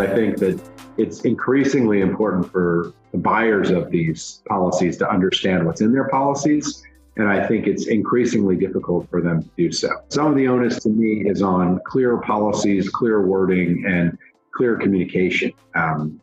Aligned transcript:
I 0.00 0.14
think 0.14 0.38
that 0.38 0.60
it's 0.96 1.20
increasingly 1.22 2.00
important 2.00 2.50
for 2.50 2.92
the 3.12 3.18
buyers 3.18 3.70
of 3.70 3.90
these 3.90 4.42
policies 4.48 4.96
to 4.98 5.10
understand 5.10 5.66
what's 5.66 5.80
in 5.80 5.92
their 5.92 6.08
policies. 6.08 6.82
And 7.16 7.28
I 7.28 7.46
think 7.46 7.66
it's 7.66 7.86
increasingly 7.88 8.56
difficult 8.56 9.10
for 9.10 9.20
them 9.20 9.42
to 9.42 9.48
do 9.56 9.72
so. 9.72 9.90
Some 10.08 10.26
of 10.26 10.36
the 10.36 10.48
onus 10.48 10.82
to 10.84 10.88
me 10.88 11.28
is 11.28 11.42
on 11.42 11.80
clear 11.84 12.18
policies, 12.18 12.88
clear 12.88 13.26
wording, 13.26 13.84
and 13.86 14.16
clear 14.54 14.76
communication. 14.76 15.52
Um, 15.74 16.20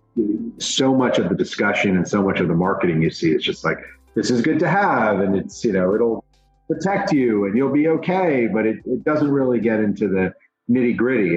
so 0.57 0.95
much 0.95 1.19
of 1.19 1.29
the 1.29 1.35
discussion 1.35 1.97
and 1.97 2.07
so 2.07 2.23
much 2.23 2.39
of 2.39 2.47
the 2.47 2.55
marketing 2.55 3.01
you 3.01 3.11
see 3.11 3.31
is 3.31 3.43
just 3.43 3.63
like, 3.63 3.77
this 4.15 4.31
is 4.31 4.41
good 4.41 4.59
to 4.59 4.67
have, 4.67 5.19
and 5.19 5.35
it's, 5.35 5.63
you 5.63 5.71
know, 5.71 5.93
it'll 5.93 6.25
protect 6.67 7.11
you 7.11 7.45
and 7.45 7.55
you'll 7.55 7.71
be 7.71 7.87
okay, 7.87 8.47
but 8.51 8.65
it, 8.65 8.77
it 8.85 9.03
doesn't 9.03 9.29
really 9.29 9.59
get 9.59 9.79
into 9.79 10.07
the 10.07 10.33
nitty 10.69 10.97
gritty. 10.97 11.36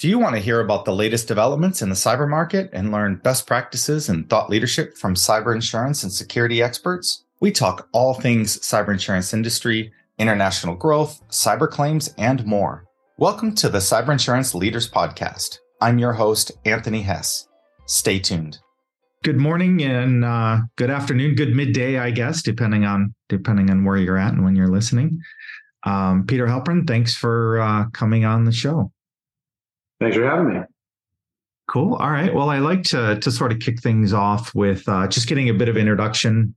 Do 0.00 0.08
you 0.08 0.18
want 0.18 0.34
to 0.34 0.40
hear 0.40 0.60
about 0.60 0.86
the 0.86 0.94
latest 0.94 1.28
developments 1.28 1.82
in 1.82 1.90
the 1.90 1.94
cyber 1.94 2.26
market 2.26 2.70
and 2.72 2.90
learn 2.90 3.16
best 3.16 3.46
practices 3.46 4.08
and 4.08 4.26
thought 4.30 4.48
leadership 4.48 4.96
from 4.96 5.14
cyber 5.14 5.54
insurance 5.54 6.02
and 6.02 6.10
security 6.10 6.62
experts? 6.62 7.26
We 7.40 7.52
talk 7.52 7.86
all 7.92 8.14
things 8.14 8.58
cyber 8.60 8.92
insurance 8.92 9.34
industry, 9.34 9.92
international 10.16 10.74
growth, 10.74 11.20
cyber 11.28 11.68
claims, 11.68 12.14
and 12.16 12.46
more. 12.46 12.86
Welcome 13.18 13.54
to 13.56 13.68
the 13.68 13.80
Cyber 13.80 14.08
Insurance 14.08 14.54
Leaders 14.54 14.90
Podcast. 14.90 15.58
I'm 15.82 15.98
your 15.98 16.14
host, 16.14 16.50
Anthony 16.64 17.02
Hess. 17.02 17.46
Stay 17.84 18.18
tuned. 18.18 18.58
Good 19.22 19.36
morning 19.36 19.82
and 19.82 20.24
uh, 20.24 20.60
good 20.76 20.88
afternoon, 20.88 21.34
good 21.34 21.54
midday, 21.54 21.98
I 21.98 22.10
guess, 22.10 22.40
depending 22.40 22.86
on 22.86 23.14
depending 23.28 23.68
on 23.68 23.84
where 23.84 23.98
you're 23.98 24.16
at 24.16 24.32
and 24.32 24.44
when 24.44 24.56
you're 24.56 24.66
listening. 24.66 25.20
Um, 25.84 26.24
Peter 26.26 26.46
Halprin, 26.46 26.86
thanks 26.86 27.14
for 27.14 27.60
uh, 27.60 27.90
coming 27.90 28.24
on 28.24 28.44
the 28.44 28.52
show. 28.52 28.90
Thanks 30.00 30.16
for 30.16 30.24
having 30.24 30.54
me. 30.54 30.60
Cool. 31.68 31.94
All 31.94 32.10
right. 32.10 32.34
Well, 32.34 32.50
I 32.50 32.58
like 32.58 32.82
to 32.84 33.18
to 33.20 33.30
sort 33.30 33.52
of 33.52 33.60
kick 33.60 33.80
things 33.80 34.12
off 34.12 34.54
with 34.54 34.88
uh, 34.88 35.06
just 35.06 35.28
getting 35.28 35.48
a 35.48 35.54
bit 35.54 35.68
of 35.68 35.76
introduction 35.76 36.54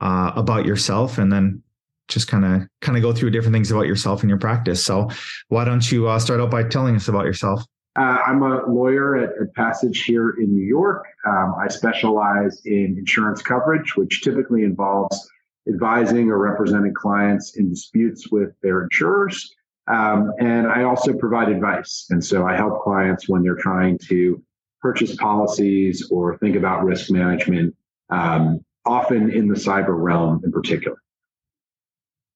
uh, 0.00 0.32
about 0.36 0.66
yourself, 0.66 1.16
and 1.16 1.32
then 1.32 1.62
just 2.08 2.28
kind 2.28 2.44
of 2.44 2.68
kind 2.80 2.98
of 2.98 3.02
go 3.02 3.12
through 3.12 3.30
different 3.30 3.54
things 3.54 3.70
about 3.70 3.86
yourself 3.86 4.20
and 4.20 4.28
your 4.28 4.38
practice. 4.38 4.84
So, 4.84 5.08
why 5.48 5.64
don't 5.64 5.90
you 5.90 6.08
uh, 6.08 6.18
start 6.18 6.40
out 6.40 6.50
by 6.50 6.64
telling 6.64 6.96
us 6.96 7.08
about 7.08 7.24
yourself? 7.24 7.62
Uh, 7.96 8.18
I'm 8.26 8.42
a 8.42 8.66
lawyer 8.66 9.16
at, 9.16 9.30
at, 9.40 9.54
Pasich 9.54 10.04
here 10.04 10.30
in 10.30 10.54
New 10.54 10.64
York. 10.64 11.04
Um, 11.26 11.54
I 11.60 11.68
specialize 11.68 12.62
in 12.64 12.96
insurance 12.98 13.42
coverage, 13.42 13.96
which 13.96 14.22
typically 14.22 14.64
involves 14.64 15.30
advising 15.68 16.30
or 16.30 16.38
representing 16.38 16.94
clients 16.94 17.56
in 17.56 17.68
disputes 17.68 18.30
with 18.30 18.50
their 18.62 18.82
insurers. 18.82 19.54
Um, 19.88 20.32
and 20.38 20.66
I 20.66 20.84
also 20.84 21.12
provide 21.12 21.48
advice. 21.48 22.06
And 22.10 22.24
so 22.24 22.46
I 22.46 22.56
help 22.56 22.82
clients 22.82 23.28
when 23.28 23.42
they're 23.42 23.56
trying 23.56 23.98
to 24.08 24.42
purchase 24.80 25.16
policies 25.16 26.08
or 26.10 26.38
think 26.38 26.56
about 26.56 26.84
risk 26.84 27.10
management, 27.10 27.74
um, 28.10 28.64
often 28.84 29.30
in 29.30 29.48
the 29.48 29.54
cyber 29.54 30.00
realm 30.00 30.40
in 30.44 30.52
particular. 30.52 30.96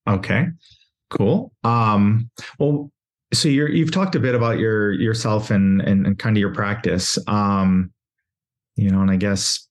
Okay, 0.09 0.49
cool. 1.11 1.53
Um, 1.65 2.31
well, 2.59 2.91
so 3.33 3.49
you're, 3.49 3.69
you've 3.69 3.91
talked 3.91 4.15
a 4.15 4.21
bit 4.21 4.37
about 4.37 4.59
your 4.59 4.93
yourself 4.93 5.51
and, 5.51 5.81
and, 5.83 6.07
and 6.07 6.19
kind 6.19 6.37
of 6.37 6.41
your 6.41 6.55
practice. 6.55 7.19
Um, 7.27 7.93
you 8.77 8.91
know, 8.91 9.01
and 9.01 9.11
I 9.11 9.17
guess, 9.17 9.67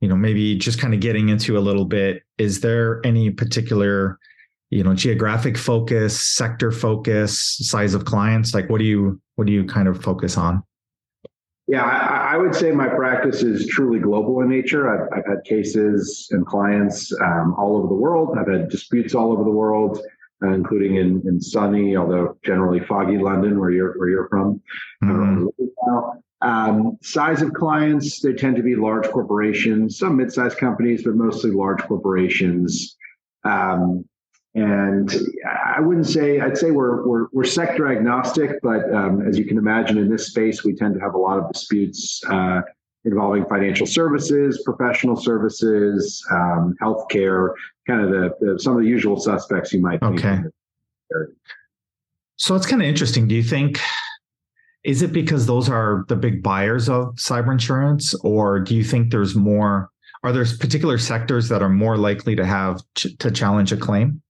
you 0.00 0.08
know, 0.08 0.16
maybe 0.16 0.56
just 0.56 0.78
kind 0.78 0.92
of 0.92 1.00
getting 1.00 1.30
into 1.30 1.56
a 1.56 1.60
little 1.60 1.86
bit, 1.86 2.22
is 2.36 2.60
there 2.60 3.00
any 3.06 3.30
particular 3.30 4.18
you 4.74 4.82
know 4.82 4.92
geographic 4.92 5.56
focus 5.56 6.20
sector 6.20 6.72
focus 6.72 7.56
size 7.60 7.94
of 7.94 8.04
clients 8.04 8.54
like 8.54 8.68
what 8.68 8.78
do 8.78 8.84
you 8.84 9.20
what 9.36 9.46
do 9.46 9.52
you 9.52 9.64
kind 9.64 9.86
of 9.86 10.02
focus 10.02 10.36
on? 10.36 10.64
Yeah 11.68 11.84
i, 11.84 12.34
I 12.34 12.36
would 12.38 12.56
say 12.56 12.72
my 12.72 12.88
practice 12.88 13.44
is 13.44 13.68
truly 13.68 14.00
global 14.00 14.40
in 14.40 14.48
nature. 14.48 14.82
I've, 14.92 15.08
I've 15.16 15.26
had 15.26 15.44
cases 15.44 16.26
and 16.32 16.44
clients 16.44 17.12
um, 17.22 17.54
all 17.56 17.76
over 17.76 17.86
the 17.86 17.94
world. 17.94 18.36
I've 18.36 18.48
had 18.48 18.68
disputes 18.68 19.14
all 19.14 19.32
over 19.32 19.44
the 19.44 19.56
world 19.62 20.00
uh, 20.42 20.48
including 20.48 20.96
in, 20.96 21.22
in 21.24 21.40
sunny 21.40 21.96
although 21.96 22.36
generally 22.44 22.80
foggy 22.80 23.16
london 23.16 23.60
where 23.60 23.70
you're 23.70 23.96
where 23.96 24.08
you're 24.08 24.28
from. 24.28 24.60
Mm-hmm. 25.04 25.46
Um, 26.42 26.98
size 27.00 27.40
of 27.40 27.54
clients, 27.54 28.20
they 28.20 28.34
tend 28.34 28.56
to 28.56 28.62
be 28.62 28.74
large 28.74 29.08
corporations, 29.08 29.98
some 29.98 30.16
mid-sized 30.18 30.58
companies, 30.58 31.02
but 31.04 31.14
mostly 31.14 31.50
large 31.50 31.80
corporations. 31.84 32.98
Um, 33.44 34.04
and 34.54 35.12
I 35.76 35.80
wouldn't 35.80 36.06
say 36.06 36.40
I'd 36.40 36.56
say 36.56 36.70
we're 36.70 37.06
we're, 37.06 37.26
we're 37.32 37.44
sector 37.44 37.88
agnostic, 37.88 38.60
but 38.62 38.92
um, 38.94 39.26
as 39.26 39.36
you 39.36 39.44
can 39.44 39.58
imagine, 39.58 39.98
in 39.98 40.08
this 40.08 40.28
space, 40.28 40.62
we 40.62 40.74
tend 40.74 40.94
to 40.94 41.00
have 41.00 41.14
a 41.14 41.18
lot 41.18 41.38
of 41.38 41.52
disputes 41.52 42.22
uh, 42.28 42.60
involving 43.04 43.44
financial 43.46 43.86
services, 43.86 44.62
professional 44.64 45.16
services, 45.16 46.24
um, 46.30 46.76
healthcare, 46.80 47.54
kind 47.86 48.02
of 48.02 48.10
the, 48.10 48.34
the, 48.40 48.58
some 48.58 48.76
of 48.76 48.82
the 48.82 48.88
usual 48.88 49.18
suspects 49.18 49.72
you 49.72 49.80
might. 49.80 50.00
Think. 50.00 50.24
Okay. 50.24 50.40
So 52.36 52.54
it's 52.54 52.66
kind 52.66 52.80
of 52.80 52.88
interesting. 52.88 53.26
Do 53.26 53.34
you 53.34 53.42
think? 53.42 53.80
Is 54.84 55.02
it 55.02 55.12
because 55.12 55.46
those 55.46 55.68
are 55.68 56.04
the 56.08 56.16
big 56.16 56.42
buyers 56.42 56.88
of 56.88 57.14
cyber 57.14 57.50
insurance, 57.50 58.14
or 58.22 58.60
do 58.60 58.76
you 58.76 58.84
think 58.84 59.10
there's 59.10 59.34
more? 59.34 59.90
Are 60.22 60.32
there 60.32 60.44
particular 60.44 60.96
sectors 60.98 61.48
that 61.48 61.60
are 61.60 61.68
more 61.68 61.96
likely 61.96 62.36
to 62.36 62.46
have 62.46 62.82
ch- 62.94 63.18
to 63.18 63.30
challenge 63.30 63.72
a 63.72 63.76
claim? 63.76 64.22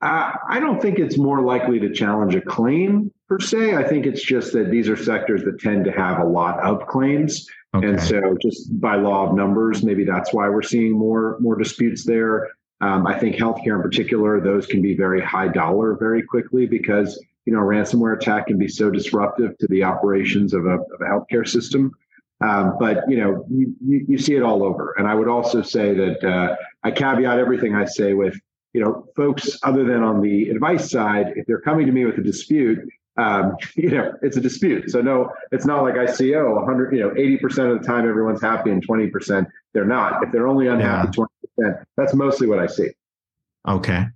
Uh, 0.00 0.32
I 0.48 0.60
don't 0.60 0.80
think 0.80 0.98
it's 0.98 1.18
more 1.18 1.42
likely 1.42 1.80
to 1.80 1.92
challenge 1.92 2.34
a 2.34 2.40
claim 2.40 3.12
per 3.28 3.40
se. 3.40 3.74
I 3.74 3.82
think 3.82 4.06
it's 4.06 4.22
just 4.22 4.52
that 4.52 4.70
these 4.70 4.88
are 4.88 4.96
sectors 4.96 5.42
that 5.44 5.58
tend 5.60 5.84
to 5.86 5.90
have 5.90 6.20
a 6.20 6.24
lot 6.24 6.60
of 6.60 6.86
claims. 6.86 7.48
Okay. 7.74 7.86
And 7.86 8.00
so 8.00 8.36
just 8.40 8.80
by 8.80 8.96
law 8.96 9.28
of 9.28 9.34
numbers, 9.34 9.82
maybe 9.82 10.04
that's 10.04 10.32
why 10.32 10.48
we're 10.48 10.62
seeing 10.62 10.92
more 10.92 11.36
more 11.40 11.56
disputes 11.56 12.04
there. 12.04 12.48
Um, 12.80 13.06
I 13.06 13.18
think 13.18 13.36
healthcare 13.36 13.74
in 13.74 13.82
particular, 13.82 14.40
those 14.40 14.66
can 14.66 14.80
be 14.80 14.96
very 14.96 15.20
high 15.20 15.48
dollar 15.48 15.96
very 15.98 16.22
quickly 16.22 16.66
because 16.66 17.22
you 17.44 17.52
know 17.52 17.60
ransomware 17.60 18.16
attack 18.16 18.46
can 18.46 18.56
be 18.56 18.68
so 18.68 18.90
disruptive 18.90 19.58
to 19.58 19.66
the 19.66 19.82
operations 19.82 20.54
of 20.54 20.64
a, 20.64 20.74
of 20.74 21.00
a 21.00 21.04
healthcare 21.04 21.46
system. 21.46 21.90
Um, 22.40 22.76
but 22.78 22.98
you 23.10 23.18
know 23.18 23.44
you, 23.50 23.74
you, 23.84 24.06
you, 24.10 24.18
see 24.18 24.36
it 24.36 24.44
all 24.44 24.62
over. 24.62 24.94
And 24.96 25.08
I 25.08 25.14
would 25.14 25.28
also 25.28 25.60
say 25.60 25.92
that 25.94 26.24
uh, 26.24 26.54
I 26.84 26.92
caveat 26.92 27.38
everything 27.38 27.74
I 27.74 27.84
say 27.84 28.14
with 28.14 28.38
you 28.78 28.84
know, 28.84 29.04
folks 29.16 29.58
other 29.64 29.82
than 29.82 30.04
on 30.04 30.20
the 30.20 30.50
advice 30.50 30.88
side, 30.88 31.32
if 31.34 31.46
they're 31.46 31.60
coming 31.60 31.84
to 31.84 31.90
me 31.90 32.04
with 32.04 32.16
a 32.16 32.22
dispute, 32.22 32.78
um, 33.16 33.56
you 33.74 33.90
know, 33.90 34.12
it's 34.22 34.36
a 34.36 34.40
dispute. 34.40 34.88
So 34.92 35.00
no, 35.00 35.32
it's 35.50 35.66
not 35.66 35.82
like 35.82 35.94
ICO. 35.94 36.52
oh, 36.52 36.54
100, 36.54 36.94
you 36.94 37.00
know, 37.00 37.10
80% 37.10 37.72
of 37.72 37.82
the 37.82 37.86
time 37.86 38.08
everyone's 38.08 38.40
happy 38.40 38.70
and 38.70 38.86
20% 38.86 39.46
they're 39.74 39.84
not. 39.84 40.22
If 40.22 40.30
they're 40.30 40.46
only 40.46 40.68
unhappy 40.68 41.10
yeah. 41.58 41.64
20%, 41.64 41.84
that's 41.96 42.14
mostly 42.14 42.46
what 42.46 42.60
I 42.60 42.68
see. 42.68 42.90
Okay. 43.66 44.06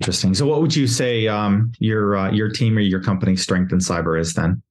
Interesting. 0.00 0.32
So 0.32 0.46
what 0.46 0.62
would 0.62 0.74
you 0.74 0.86
say 0.86 1.28
um, 1.28 1.72
your 1.78 2.16
uh, 2.16 2.30
your 2.30 2.48
team 2.48 2.78
or 2.78 2.80
your 2.80 3.02
company's 3.02 3.42
strength 3.42 3.72
in 3.72 3.78
cyber 3.78 4.18
is 4.18 4.32
then? 4.32 4.62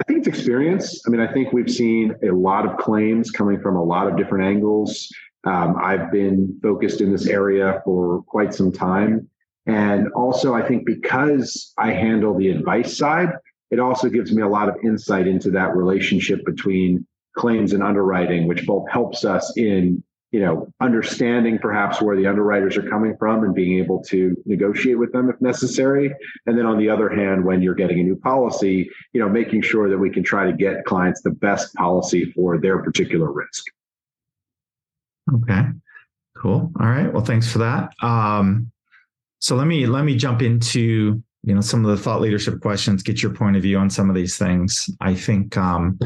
I 0.00 0.04
think 0.04 0.20
it's 0.20 0.28
experience. 0.28 1.02
I 1.04 1.10
mean, 1.10 1.20
I 1.20 1.32
think 1.32 1.52
we've 1.52 1.70
seen 1.70 2.14
a 2.22 2.30
lot 2.30 2.64
of 2.64 2.76
claims 2.78 3.32
coming 3.32 3.60
from 3.60 3.74
a 3.74 3.82
lot 3.82 4.06
of 4.06 4.16
different 4.16 4.44
angles. 4.44 5.12
Um, 5.44 5.76
I've 5.80 6.10
been 6.12 6.58
focused 6.62 7.00
in 7.00 7.10
this 7.10 7.26
area 7.26 7.82
for 7.84 8.22
quite 8.22 8.54
some 8.54 8.72
time. 8.72 9.28
And 9.66 10.08
also, 10.12 10.54
I 10.54 10.66
think 10.66 10.86
because 10.86 11.72
I 11.78 11.92
handle 11.92 12.36
the 12.36 12.50
advice 12.50 12.96
side, 12.96 13.30
it 13.70 13.78
also 13.78 14.08
gives 14.08 14.32
me 14.32 14.42
a 14.42 14.48
lot 14.48 14.68
of 14.68 14.76
insight 14.84 15.26
into 15.26 15.50
that 15.52 15.76
relationship 15.76 16.44
between 16.44 17.06
claims 17.36 17.72
and 17.72 17.82
underwriting, 17.82 18.46
which 18.46 18.66
both 18.66 18.88
helps 18.90 19.24
us 19.24 19.52
in 19.56 20.02
you 20.32 20.40
know 20.40 20.66
understanding 20.80 21.58
perhaps 21.58 22.00
where 22.00 22.16
the 22.16 22.26
underwriters 22.26 22.76
are 22.76 22.88
coming 22.88 23.14
from 23.18 23.44
and 23.44 23.54
being 23.54 23.78
able 23.78 24.02
to 24.02 24.34
negotiate 24.46 24.98
with 24.98 25.12
them 25.12 25.28
if 25.28 25.40
necessary 25.42 26.12
and 26.46 26.58
then 26.58 26.64
on 26.64 26.78
the 26.78 26.88
other 26.88 27.10
hand 27.10 27.44
when 27.44 27.60
you're 27.60 27.74
getting 27.74 28.00
a 28.00 28.02
new 28.02 28.16
policy 28.16 28.88
you 29.12 29.20
know 29.20 29.28
making 29.28 29.60
sure 29.60 29.90
that 29.90 29.98
we 29.98 30.08
can 30.08 30.24
try 30.24 30.46
to 30.46 30.56
get 30.56 30.84
clients 30.86 31.20
the 31.20 31.30
best 31.30 31.74
policy 31.74 32.32
for 32.32 32.58
their 32.58 32.82
particular 32.82 33.30
risk 33.30 33.66
Okay. 35.34 35.62
Cool. 36.36 36.72
All 36.80 36.86
right. 36.86 37.12
Well, 37.12 37.24
thanks 37.24 37.50
for 37.50 37.58
that. 37.58 37.92
Um, 38.02 38.70
so 39.38 39.56
let 39.56 39.66
me 39.66 39.86
let 39.86 40.04
me 40.04 40.16
jump 40.16 40.42
into 40.42 41.22
you 41.42 41.54
know 41.54 41.60
some 41.60 41.84
of 41.84 41.90
the 41.90 42.02
thought 42.02 42.20
leadership 42.20 42.60
questions. 42.60 43.02
Get 43.02 43.22
your 43.22 43.34
point 43.34 43.56
of 43.56 43.62
view 43.62 43.78
on 43.78 43.90
some 43.90 44.08
of 44.08 44.16
these 44.16 44.38
things. 44.38 44.88
I 45.00 45.14
think 45.14 45.56
um, 45.56 45.98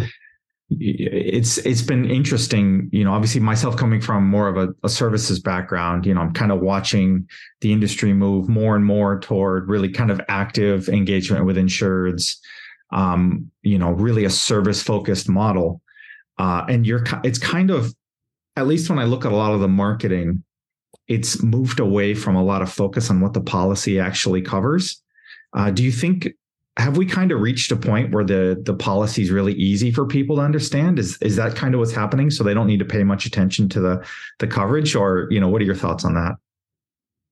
it's 0.70 1.58
it's 1.58 1.82
been 1.82 2.11
interesting. 2.11 2.88
You 2.93 3.05
know, 3.05 3.12
obviously 3.12 3.40
myself 3.40 3.76
coming 3.76 4.00
from 4.00 4.26
more 4.26 4.49
of 4.49 4.56
a, 4.56 4.75
a 4.84 4.88
services 4.88 5.38
background. 5.38 6.06
You 6.06 6.14
know, 6.14 6.20
I'm 6.20 6.32
kind 6.32 6.50
of 6.50 6.61
watching 6.61 7.28
the 7.61 7.73
industry 7.73 8.12
move 8.12 8.49
more 8.49 8.75
and 8.75 8.84
more 8.84 9.20
toward 9.20 9.69
really 9.69 9.90
kind 9.90 10.11
of 10.11 10.20
active 10.28 10.88
engagement 10.88 11.44
with 11.44 11.56
insureds. 11.56 12.37
Um, 12.93 13.50
you 13.62 13.78
know, 13.78 13.90
really 13.90 14.25
a 14.25 14.31
service 14.31 14.82
focused 14.82 15.28
model. 15.28 15.82
Uh, 16.38 16.64
and 16.69 16.87
you're 16.87 17.05
it's 17.25 17.38
kind 17.38 17.70
of 17.70 17.94
at 18.56 18.66
least 18.66 18.88
when 18.88 18.98
I 18.98 19.04
look 19.04 19.24
at 19.24 19.32
a 19.32 19.36
lot 19.36 19.52
of 19.52 19.60
the 19.60 19.68
marketing, 19.68 20.42
it's 21.08 21.42
moved 21.42 21.78
away 21.78 22.14
from 22.14 22.36
a 22.36 22.42
lot 22.42 22.62
of 22.62 22.72
focus 22.72 23.10
on 23.10 23.20
what 23.20 23.34
the 23.34 23.40
policy 23.40 24.00
actually 24.00 24.42
covers. 24.42 25.02
Uh, 25.52 25.70
do 25.70 25.82
you 25.84 25.92
think 25.92 26.28
have 26.78 26.98
we 26.98 27.06
kind 27.06 27.32
of 27.32 27.40
reached 27.40 27.72
a 27.72 27.76
point 27.76 28.12
where 28.12 28.24
the 28.24 28.60
the 28.64 28.74
policy 28.74 29.22
is 29.22 29.30
really 29.30 29.54
easy 29.54 29.90
for 29.90 30.06
people 30.06 30.36
to 30.36 30.42
understand? 30.42 30.98
Is 30.98 31.16
is 31.22 31.36
that 31.36 31.54
kind 31.54 31.74
of 31.74 31.80
what's 31.80 31.92
happening? 31.92 32.30
So 32.30 32.44
they 32.44 32.54
don't 32.54 32.66
need 32.66 32.80
to 32.80 32.84
pay 32.84 33.02
much 33.02 33.24
attention 33.24 33.68
to 33.70 33.80
the 33.80 34.06
the 34.40 34.46
coverage, 34.46 34.94
or 34.94 35.28
you 35.30 35.40
know, 35.40 35.48
what 35.48 35.62
are 35.62 35.64
your 35.64 35.74
thoughts 35.74 36.04
on 36.04 36.14
that? 36.14 36.36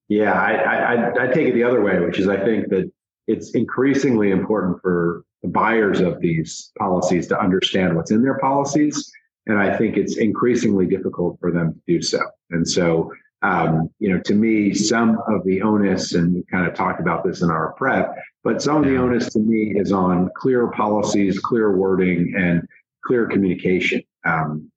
Yeah, 0.08 0.32
I, 0.32 0.52
I, 0.52 1.24
I 1.24 1.26
take 1.28 1.48
it 1.48 1.54
the 1.54 1.64
other 1.64 1.82
way, 1.82 1.98
which 2.00 2.18
is 2.18 2.28
I 2.28 2.42
think 2.44 2.68
that 2.68 2.90
it's 3.26 3.52
increasingly 3.52 4.30
important 4.30 4.80
for 4.82 5.24
the 5.42 5.48
buyers 5.48 6.00
of 6.00 6.20
these 6.20 6.72
policies 6.78 7.26
to 7.28 7.40
understand 7.40 7.96
what's 7.96 8.10
in 8.10 8.22
their 8.22 8.38
policies, 8.38 9.10
and 9.46 9.58
I 9.58 9.76
think 9.76 9.96
it's 9.96 10.16
increasingly 10.16 10.86
difficult 10.86 11.38
for 11.40 11.50
them 11.50 11.74
to 11.74 11.80
do 11.86 12.02
so. 12.02 12.20
And 12.50 12.66
so, 12.66 13.12
um, 13.42 13.90
you 13.98 14.10
know, 14.10 14.20
to 14.20 14.34
me, 14.34 14.72
some 14.72 15.18
of 15.28 15.44
the 15.44 15.60
onus, 15.60 16.14
and 16.14 16.34
we 16.34 16.42
kind 16.50 16.66
of 16.66 16.74
talked 16.74 17.00
about 17.00 17.24
this 17.24 17.42
in 17.42 17.50
our 17.50 17.72
prep, 17.74 18.16
but 18.42 18.62
some 18.62 18.78
of 18.78 18.84
the 18.84 18.96
onus 18.96 19.32
to 19.34 19.38
me 19.38 19.74
is 19.76 19.92
on 19.92 20.30
clear 20.36 20.68
policies, 20.68 21.38
clear 21.38 21.76
wording, 21.76 22.32
and 22.36 22.66
clear 23.04 23.26
communication. 23.26 24.02
Um, 24.24 24.70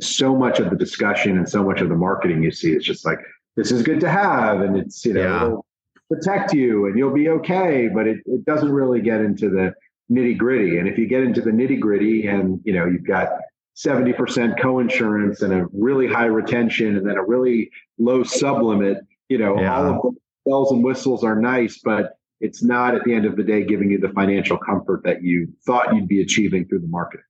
so 0.00 0.36
much 0.36 0.60
of 0.60 0.70
the 0.70 0.76
discussion 0.76 1.38
and 1.38 1.48
so 1.48 1.62
much 1.62 1.80
of 1.80 1.88
the 1.88 1.94
marketing 1.94 2.42
you 2.42 2.50
see 2.50 2.72
is 2.72 2.84
just 2.84 3.04
like, 3.06 3.18
this 3.56 3.70
is 3.70 3.82
good 3.82 4.00
to 4.00 4.08
have, 4.08 4.60
and 4.60 4.76
it's 4.76 5.04
you 5.04 5.14
know 5.14 5.20
yeah. 5.20 5.44
it'll 5.46 5.66
protect 6.10 6.52
you 6.52 6.86
and 6.86 6.98
you'll 6.98 7.12
be 7.12 7.28
okay, 7.28 7.88
but 7.88 8.06
it, 8.06 8.18
it 8.26 8.44
doesn't 8.44 8.70
really 8.70 9.00
get 9.00 9.20
into 9.20 9.50
the 9.50 9.72
nitty 10.10 10.36
gritty. 10.36 10.78
And 10.78 10.88
if 10.88 10.98
you 10.98 11.06
get 11.06 11.22
into 11.22 11.40
the 11.40 11.50
nitty 11.50 11.80
gritty, 11.80 12.26
and 12.26 12.60
you 12.64 12.72
know 12.72 12.86
you've 12.86 13.06
got 13.06 13.28
70% 13.76 14.60
co-insurance 14.60 15.42
and 15.42 15.52
a 15.52 15.66
really 15.72 16.06
high 16.06 16.26
retention 16.26 16.96
and 16.96 17.08
then 17.08 17.16
a 17.16 17.24
really 17.24 17.70
low 17.98 18.22
sublimit, 18.22 19.00
you 19.28 19.38
know, 19.38 19.58
yeah. 19.58 19.76
all 19.76 19.86
of 19.86 20.02
the 20.02 20.20
bells 20.50 20.72
and 20.72 20.84
whistles 20.84 21.24
are 21.24 21.36
nice, 21.36 21.80
but 21.82 22.18
it's 22.40 22.62
not 22.62 22.94
at 22.94 23.04
the 23.04 23.14
end 23.14 23.24
of 23.24 23.36
the 23.36 23.44
day 23.44 23.64
giving 23.64 23.90
you 23.90 23.98
the 23.98 24.10
financial 24.10 24.58
comfort 24.58 25.02
that 25.04 25.22
you 25.22 25.48
thought 25.64 25.94
you'd 25.94 26.08
be 26.08 26.20
achieving 26.20 26.66
through 26.66 26.80
the 26.80 26.88
market 26.88 27.20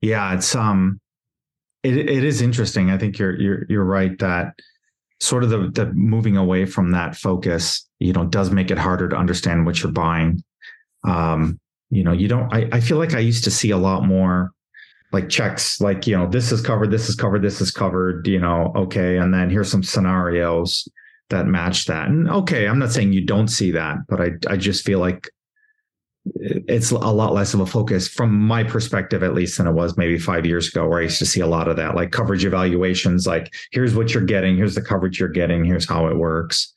Yeah, 0.00 0.34
it's 0.34 0.54
um 0.54 1.00
it 1.82 1.96
it 1.96 2.24
is 2.24 2.40
interesting. 2.40 2.90
I 2.90 2.98
think 2.98 3.18
you're 3.18 3.38
you're 3.38 3.66
you're 3.68 3.84
right 3.84 4.16
that 4.20 4.54
sort 5.20 5.44
of 5.44 5.50
the 5.50 5.70
the 5.70 5.92
moving 5.92 6.36
away 6.36 6.64
from 6.64 6.92
that 6.92 7.16
focus, 7.16 7.86
you 7.98 8.12
know, 8.12 8.24
does 8.24 8.50
make 8.50 8.70
it 8.70 8.78
harder 8.78 9.08
to 9.08 9.16
understand 9.16 9.66
what 9.66 9.82
you're 9.82 9.92
buying. 9.92 10.42
Um, 11.04 11.58
you 11.90 12.04
know, 12.04 12.12
you 12.12 12.28
don't 12.28 12.52
I, 12.54 12.68
I 12.72 12.80
feel 12.80 12.98
like 12.98 13.14
I 13.14 13.18
used 13.18 13.44
to 13.44 13.50
see 13.50 13.70
a 13.70 13.76
lot 13.76 14.06
more 14.06 14.52
like 15.12 15.28
checks 15.28 15.80
like, 15.80 16.06
you 16.06 16.16
know, 16.16 16.26
this 16.26 16.52
is 16.52 16.60
covered, 16.60 16.90
this 16.90 17.08
is 17.08 17.14
covered, 17.14 17.42
this 17.42 17.60
is 17.60 17.70
covered, 17.70 18.26
you 18.26 18.38
know, 18.38 18.72
okay, 18.74 19.18
and 19.18 19.32
then 19.32 19.50
here's 19.50 19.70
some 19.70 19.82
scenarios 19.82 20.88
that 21.30 21.46
match 21.46 21.86
that. 21.86 22.08
And 22.08 22.30
okay, 22.30 22.66
I'm 22.66 22.78
not 22.78 22.92
saying 22.92 23.12
you 23.12 23.24
don't 23.24 23.48
see 23.48 23.72
that, 23.72 23.98
but 24.08 24.20
I 24.20 24.30
I 24.48 24.56
just 24.56 24.84
feel 24.84 24.98
like 24.98 25.28
it's 26.24 26.92
a 26.92 26.96
lot 26.96 27.32
less 27.32 27.52
of 27.52 27.60
a 27.60 27.66
focus 27.66 28.06
from 28.06 28.38
my 28.38 28.62
perspective 28.62 29.22
at 29.22 29.34
least 29.34 29.58
than 29.58 29.66
it 29.66 29.72
was 29.72 29.96
maybe 29.96 30.18
five 30.18 30.46
years 30.46 30.68
ago 30.68 30.86
where 30.86 31.00
i 31.00 31.02
used 31.02 31.18
to 31.18 31.26
see 31.26 31.40
a 31.40 31.46
lot 31.46 31.66
of 31.66 31.76
that 31.76 31.96
like 31.96 32.12
coverage 32.12 32.44
evaluations 32.44 33.26
like 33.26 33.52
here's 33.72 33.96
what 33.96 34.14
you're 34.14 34.22
getting 34.22 34.56
here's 34.56 34.76
the 34.76 34.82
coverage 34.82 35.18
you're 35.18 35.28
getting 35.28 35.64
here's 35.64 35.88
how 35.88 36.06
it 36.06 36.16
works 36.16 36.72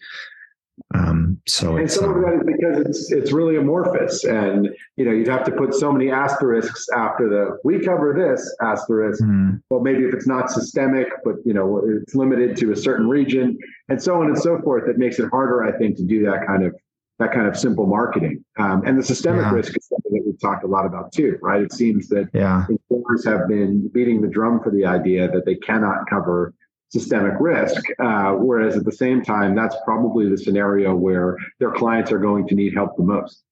um, 0.93 1.41
so 1.47 1.77
and 1.77 1.89
some 1.89 2.09
of 2.09 2.21
that 2.21 2.33
is 2.33 2.43
because 2.45 2.85
it's 2.85 3.11
it's 3.11 3.31
really 3.31 3.55
amorphous 3.55 4.25
and 4.25 4.69
you 4.97 5.05
know 5.05 5.11
you'd 5.11 5.27
have 5.27 5.45
to 5.45 5.51
put 5.51 5.73
so 5.73 5.91
many 5.91 6.11
asterisks 6.11 6.87
after 6.95 7.29
the 7.29 7.57
we 7.63 7.83
cover 7.83 8.13
this 8.13 8.55
asterisk 8.61 9.23
mm. 9.23 9.59
well 9.69 9.79
maybe 9.79 10.03
if 10.03 10.13
it's 10.13 10.27
not 10.27 10.51
systemic 10.51 11.07
but 11.23 11.35
you 11.45 11.53
know 11.53 11.81
it's 11.85 12.13
limited 12.13 12.57
to 12.57 12.71
a 12.71 12.75
certain 12.75 13.07
region 13.07 13.57
and 13.87 14.01
so 14.01 14.21
on 14.21 14.27
and 14.27 14.37
so 14.37 14.59
forth 14.61 14.85
that 14.85 14.97
makes 14.97 15.17
it 15.17 15.29
harder 15.29 15.63
i 15.63 15.77
think 15.77 15.95
to 15.95 16.03
do 16.03 16.25
that 16.25 16.45
kind 16.45 16.65
of 16.65 16.75
that 17.19 17.31
kind 17.31 17.47
of 17.47 17.55
simple 17.55 17.85
marketing 17.85 18.43
um, 18.57 18.83
and 18.85 18.99
the 18.99 19.03
systemic 19.03 19.43
yeah. 19.43 19.51
risk 19.51 19.77
is 19.77 19.87
something 19.87 20.11
that 20.11 20.23
we've 20.25 20.39
talked 20.41 20.65
a 20.65 20.67
lot 20.67 20.85
about 20.85 21.11
too 21.13 21.37
right 21.41 21.61
it 21.61 21.71
seems 21.71 22.09
that 22.09 22.29
yeah. 22.33 22.65
insurers 22.69 23.25
have 23.25 23.47
been 23.47 23.89
beating 23.93 24.21
the 24.21 24.27
drum 24.27 24.59
for 24.61 24.71
the 24.71 24.85
idea 24.85 25.31
that 25.31 25.45
they 25.45 25.55
cannot 25.55 25.99
cover 26.09 26.53
systemic 26.95 27.33
risk. 27.39 27.83
Uh, 27.99 28.31
whereas 28.33 28.77
at 28.77 28.85
the 28.85 28.91
same 28.91 29.21
time, 29.21 29.53
that's 29.53 29.75
probably 29.83 30.29
the 30.29 30.37
scenario 30.37 30.95
where 30.95 31.37
their 31.59 31.71
clients 31.71 32.11
are 32.11 32.19
going 32.19 32.47
to 32.47 32.55
need 32.55 32.73
help 32.73 32.95
the 32.95 33.03
most. 33.03 33.43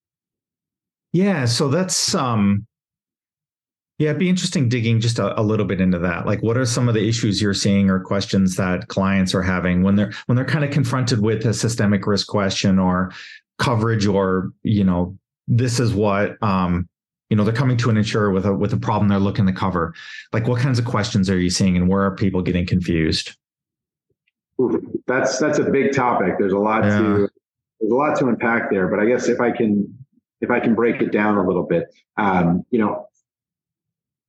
Yeah, 1.12 1.46
so 1.46 1.68
that's 1.68 2.16
um 2.16 2.66
yeah, 4.00 4.10
it'd 4.10 4.20
be 4.20 4.30
interesting 4.30 4.70
digging 4.70 5.00
just 5.00 5.20
a, 5.20 5.40
a, 5.40 5.44
little 5.44 5.68
bit 5.68 5.80
into 5.80 6.00
that. 6.00 6.26
Like 6.26 6.42
what 6.42 6.58
are 6.58 6.66
some 6.66 6.90
of 6.90 6.96
the 6.96 7.08
issues 7.08 7.40
you're 7.42 7.54
seeing 7.54 7.92
or 7.92 8.00
questions 8.00 8.56
that 8.56 8.88
clients 8.88 9.36
are 9.36 9.44
having 9.44 9.84
when 9.84 9.96
they're 9.96 10.12
when 10.26 10.36
they're 10.36 10.46
kind 10.46 10.66
of 10.66 10.72
confronted 10.72 11.22
with 11.22 11.46
a 11.46 11.54
systemic 11.54 12.08
risk 12.08 12.28
question 12.28 12.80
or 12.80 13.12
coverage 13.60 14.08
or, 14.08 14.52
you 14.64 14.84
know, 14.84 15.16
this 15.48 15.80
is 15.80 15.94
what 15.94 16.42
um 16.42 16.88
you 17.34 17.38
know 17.38 17.44
they're 17.44 17.52
coming 17.52 17.78
to 17.78 17.90
an 17.90 17.98
insurer 17.98 18.30
with 18.30 18.46
a 18.46 18.54
with 18.54 18.74
a 18.74 18.78
problem 18.78 19.08
they're 19.08 19.18
looking 19.18 19.48
to 19.48 19.52
cover 19.52 19.96
like 20.34 20.48
what 20.48 20.62
kinds 20.62 20.78
of 20.78 20.86
questions 20.86 21.32
are 21.32 21.40
you 21.40 21.50
seeing 21.50 21.76
and 21.76 21.90
where 21.90 22.04
are 22.04 22.16
people 22.16 22.44
getting 22.44 22.64
confused 22.64 23.36
that's 25.08 25.40
that's 25.40 25.58
a 25.58 25.64
big 25.64 25.96
topic 25.96 26.36
there's 26.38 26.54
a 26.54 26.60
lot 26.60 26.84
yeah. 26.84 27.00
to 27.00 27.28
there's 27.80 27.92
a 27.92 27.96
lot 27.96 28.16
to 28.16 28.28
unpack 28.28 28.70
there 28.70 28.88
but 28.88 29.00
i 29.00 29.06
guess 29.06 29.30
if 29.30 29.42
i 29.42 29.50
can 29.50 29.92
if 30.42 30.52
i 30.52 30.60
can 30.60 30.76
break 30.76 31.02
it 31.02 31.12
down 31.12 31.36
a 31.40 31.48
little 31.48 31.64
bit 31.64 31.86
um, 32.18 32.64
you 32.70 32.78
know 32.78 33.08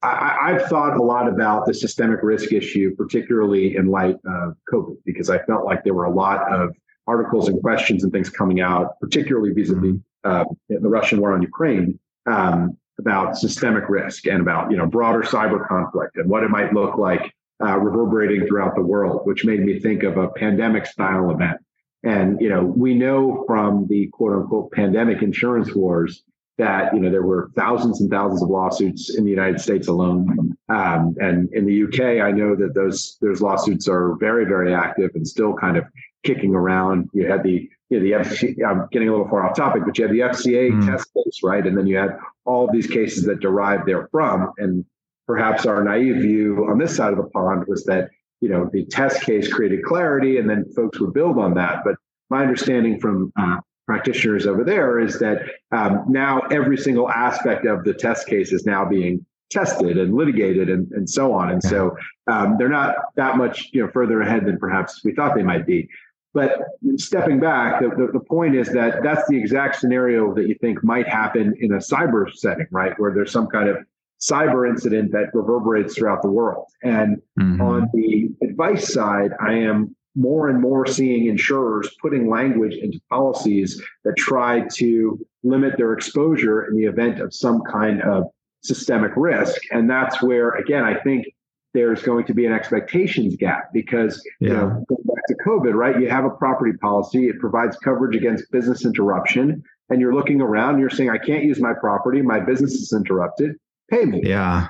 I, 0.02 0.52
have 0.58 0.66
thought 0.68 0.98
a 0.98 1.02
lot 1.02 1.28
about 1.28 1.64
the 1.64 1.72
systemic 1.72 2.22
risk 2.22 2.52
issue, 2.52 2.94
particularly 2.94 3.74
in 3.74 3.86
light 3.86 4.16
of 4.26 4.54
COVID, 4.70 4.98
because 5.06 5.30
I 5.30 5.38
felt 5.44 5.64
like 5.64 5.82
there 5.82 5.94
were 5.94 6.04
a 6.04 6.12
lot 6.12 6.42
of 6.52 6.76
articles 7.06 7.48
and 7.48 7.58
questions 7.62 8.04
and 8.04 8.12
things 8.12 8.28
coming 8.28 8.60
out, 8.60 9.00
particularly 9.00 9.52
vis-a-vis 9.52 9.92
mm-hmm. 9.92 10.30
uh, 10.30 10.44
the 10.68 10.90
Russian 10.90 11.22
war 11.22 11.32
on 11.32 11.40
Ukraine, 11.40 11.98
um, 12.26 12.76
about 12.98 13.36
systemic 13.36 13.88
risk 13.88 14.26
and 14.26 14.40
about 14.40 14.70
you 14.70 14.76
know 14.76 14.86
broader 14.86 15.22
cyber 15.22 15.66
conflict 15.66 16.16
and 16.16 16.28
what 16.28 16.42
it 16.42 16.50
might 16.50 16.72
look 16.72 16.96
like 16.96 17.34
uh, 17.62 17.78
reverberating 17.78 18.46
throughout 18.46 18.74
the 18.74 18.82
world, 18.82 19.22
which 19.24 19.44
made 19.44 19.60
me 19.60 19.78
think 19.78 20.02
of 20.02 20.16
a 20.16 20.28
pandemic 20.28 20.86
style 20.86 21.30
event. 21.30 21.58
And 22.02 22.40
you 22.40 22.48
know, 22.48 22.62
we 22.64 22.94
know 22.94 23.44
from 23.46 23.86
the 23.88 24.08
quote 24.12 24.32
unquote 24.32 24.72
pandemic 24.72 25.22
insurance 25.22 25.74
wars 25.74 26.22
that 26.58 26.94
you 26.94 27.00
know 27.00 27.10
there 27.10 27.22
were 27.22 27.50
thousands 27.56 28.00
and 28.00 28.10
thousands 28.10 28.42
of 28.42 28.48
lawsuits 28.48 29.16
in 29.16 29.24
the 29.24 29.30
United 29.30 29.60
States 29.60 29.88
alone, 29.88 30.56
um, 30.68 31.16
and 31.18 31.52
in 31.52 31.66
the 31.66 31.84
UK, 31.84 32.22
I 32.22 32.30
know 32.30 32.54
that 32.56 32.74
those 32.74 33.16
those 33.20 33.40
lawsuits 33.40 33.88
are 33.88 34.16
very 34.20 34.44
very 34.44 34.74
active 34.74 35.10
and 35.14 35.26
still 35.26 35.54
kind 35.54 35.76
of 35.76 35.84
kicking 36.22 36.54
around. 36.54 37.08
You 37.12 37.26
had 37.26 37.42
the 37.42 37.68
you 37.90 37.98
know, 37.98 38.04
the 38.04 38.24
FCA, 38.24 38.66
I'm 38.66 38.88
getting 38.90 39.08
a 39.08 39.10
little 39.10 39.28
far 39.28 39.48
off 39.48 39.56
topic, 39.56 39.82
but 39.84 39.96
you 39.98 40.04
had 40.04 40.12
the 40.12 40.20
FCA 40.20 40.72
mm. 40.72 40.86
test 40.86 41.08
case, 41.14 41.40
right? 41.42 41.66
And 41.66 41.76
then 41.76 41.86
you 41.86 41.96
had 41.96 42.16
all 42.44 42.68
these 42.72 42.86
cases 42.86 43.24
that 43.24 43.40
derived 43.40 43.86
therefrom. 43.86 44.52
And 44.58 44.84
perhaps 45.26 45.66
our 45.66 45.82
naive 45.82 46.16
view 46.16 46.66
on 46.70 46.78
this 46.78 46.96
side 46.96 47.12
of 47.12 47.18
the 47.18 47.30
pond 47.30 47.66
was 47.68 47.84
that, 47.84 48.10
you 48.40 48.48
know, 48.48 48.68
the 48.72 48.84
test 48.86 49.22
case 49.22 49.52
created 49.52 49.84
clarity 49.84 50.38
and 50.38 50.48
then 50.48 50.64
folks 50.74 50.98
would 51.00 51.12
build 51.12 51.38
on 51.38 51.54
that. 51.54 51.82
But 51.84 51.96
my 52.30 52.42
understanding 52.42 53.00
from 53.00 53.32
uh, 53.38 53.58
practitioners 53.86 54.46
over 54.46 54.64
there 54.64 54.98
is 54.98 55.18
that 55.18 55.42
um, 55.72 56.04
now 56.08 56.40
every 56.50 56.76
single 56.76 57.10
aspect 57.10 57.66
of 57.66 57.84
the 57.84 57.94
test 57.94 58.26
case 58.26 58.52
is 58.52 58.64
now 58.64 58.84
being 58.84 59.24
tested 59.50 59.98
and 59.98 60.14
litigated 60.14 60.68
and, 60.68 60.90
and 60.92 61.08
so 61.08 61.32
on. 61.32 61.50
And 61.50 61.62
so 61.62 61.96
um, 62.26 62.56
they're 62.58 62.68
not 62.68 62.96
that 63.16 63.36
much 63.36 63.70
you 63.72 63.84
know 63.84 63.90
further 63.92 64.20
ahead 64.22 64.46
than 64.46 64.58
perhaps 64.58 65.04
we 65.04 65.14
thought 65.14 65.34
they 65.34 65.42
might 65.42 65.66
be. 65.66 65.88
But 66.34 66.50
stepping 66.96 67.38
back, 67.38 67.80
the, 67.80 67.88
the, 67.90 68.10
the, 68.12 68.20
point 68.20 68.56
is 68.56 68.68
that 68.72 69.04
that's 69.04 69.26
the 69.28 69.38
exact 69.38 69.76
scenario 69.76 70.34
that 70.34 70.48
you 70.48 70.56
think 70.60 70.82
might 70.82 71.06
happen 71.06 71.54
in 71.60 71.72
a 71.72 71.76
cyber 71.76 72.30
setting, 72.34 72.66
right? 72.72 72.92
Where 72.98 73.14
there's 73.14 73.30
some 73.30 73.46
kind 73.46 73.68
of 73.68 73.76
cyber 74.20 74.68
incident 74.68 75.12
that 75.12 75.26
reverberates 75.32 75.94
throughout 75.94 76.22
the 76.22 76.30
world. 76.30 76.66
And 76.82 77.22
mm-hmm. 77.38 77.60
on 77.60 77.88
the 77.94 78.30
advice 78.42 78.92
side, 78.92 79.30
I 79.40 79.52
am 79.54 79.94
more 80.16 80.48
and 80.48 80.60
more 80.60 80.86
seeing 80.86 81.26
insurers 81.26 81.90
putting 82.02 82.28
language 82.28 82.74
into 82.74 83.00
policies 83.10 83.80
that 84.04 84.16
try 84.16 84.66
to 84.74 85.24
limit 85.44 85.76
their 85.76 85.92
exposure 85.92 86.66
in 86.66 86.76
the 86.76 86.84
event 86.84 87.20
of 87.20 87.32
some 87.32 87.62
kind 87.62 88.02
of 88.02 88.24
systemic 88.62 89.12
risk. 89.16 89.60
And 89.70 89.88
that's 89.88 90.22
where, 90.22 90.50
again, 90.50 90.84
I 90.84 90.98
think 91.00 91.26
there's 91.74 92.02
going 92.02 92.24
to 92.26 92.34
be 92.34 92.46
an 92.46 92.52
expectations 92.52 93.36
gap 93.36 93.72
because 93.72 94.24
yeah. 94.40 94.48
you 94.48 94.54
know 94.54 94.84
to 95.28 95.34
COVID, 95.46 95.74
right? 95.74 95.98
You 96.00 96.08
have 96.08 96.24
a 96.24 96.30
property 96.30 96.72
policy, 96.80 97.28
it 97.28 97.38
provides 97.38 97.76
coverage 97.78 98.16
against 98.16 98.50
business 98.50 98.84
interruption, 98.84 99.62
and 99.90 100.00
you're 100.00 100.14
looking 100.14 100.40
around, 100.40 100.78
you're 100.78 100.90
saying, 100.90 101.10
I 101.10 101.18
can't 101.18 101.44
use 101.44 101.60
my 101.60 101.72
property, 101.72 102.22
my 102.22 102.40
business 102.40 102.72
is 102.74 102.92
interrupted, 102.92 103.56
pay 103.90 104.04
me. 104.04 104.22
Yeah. 104.24 104.68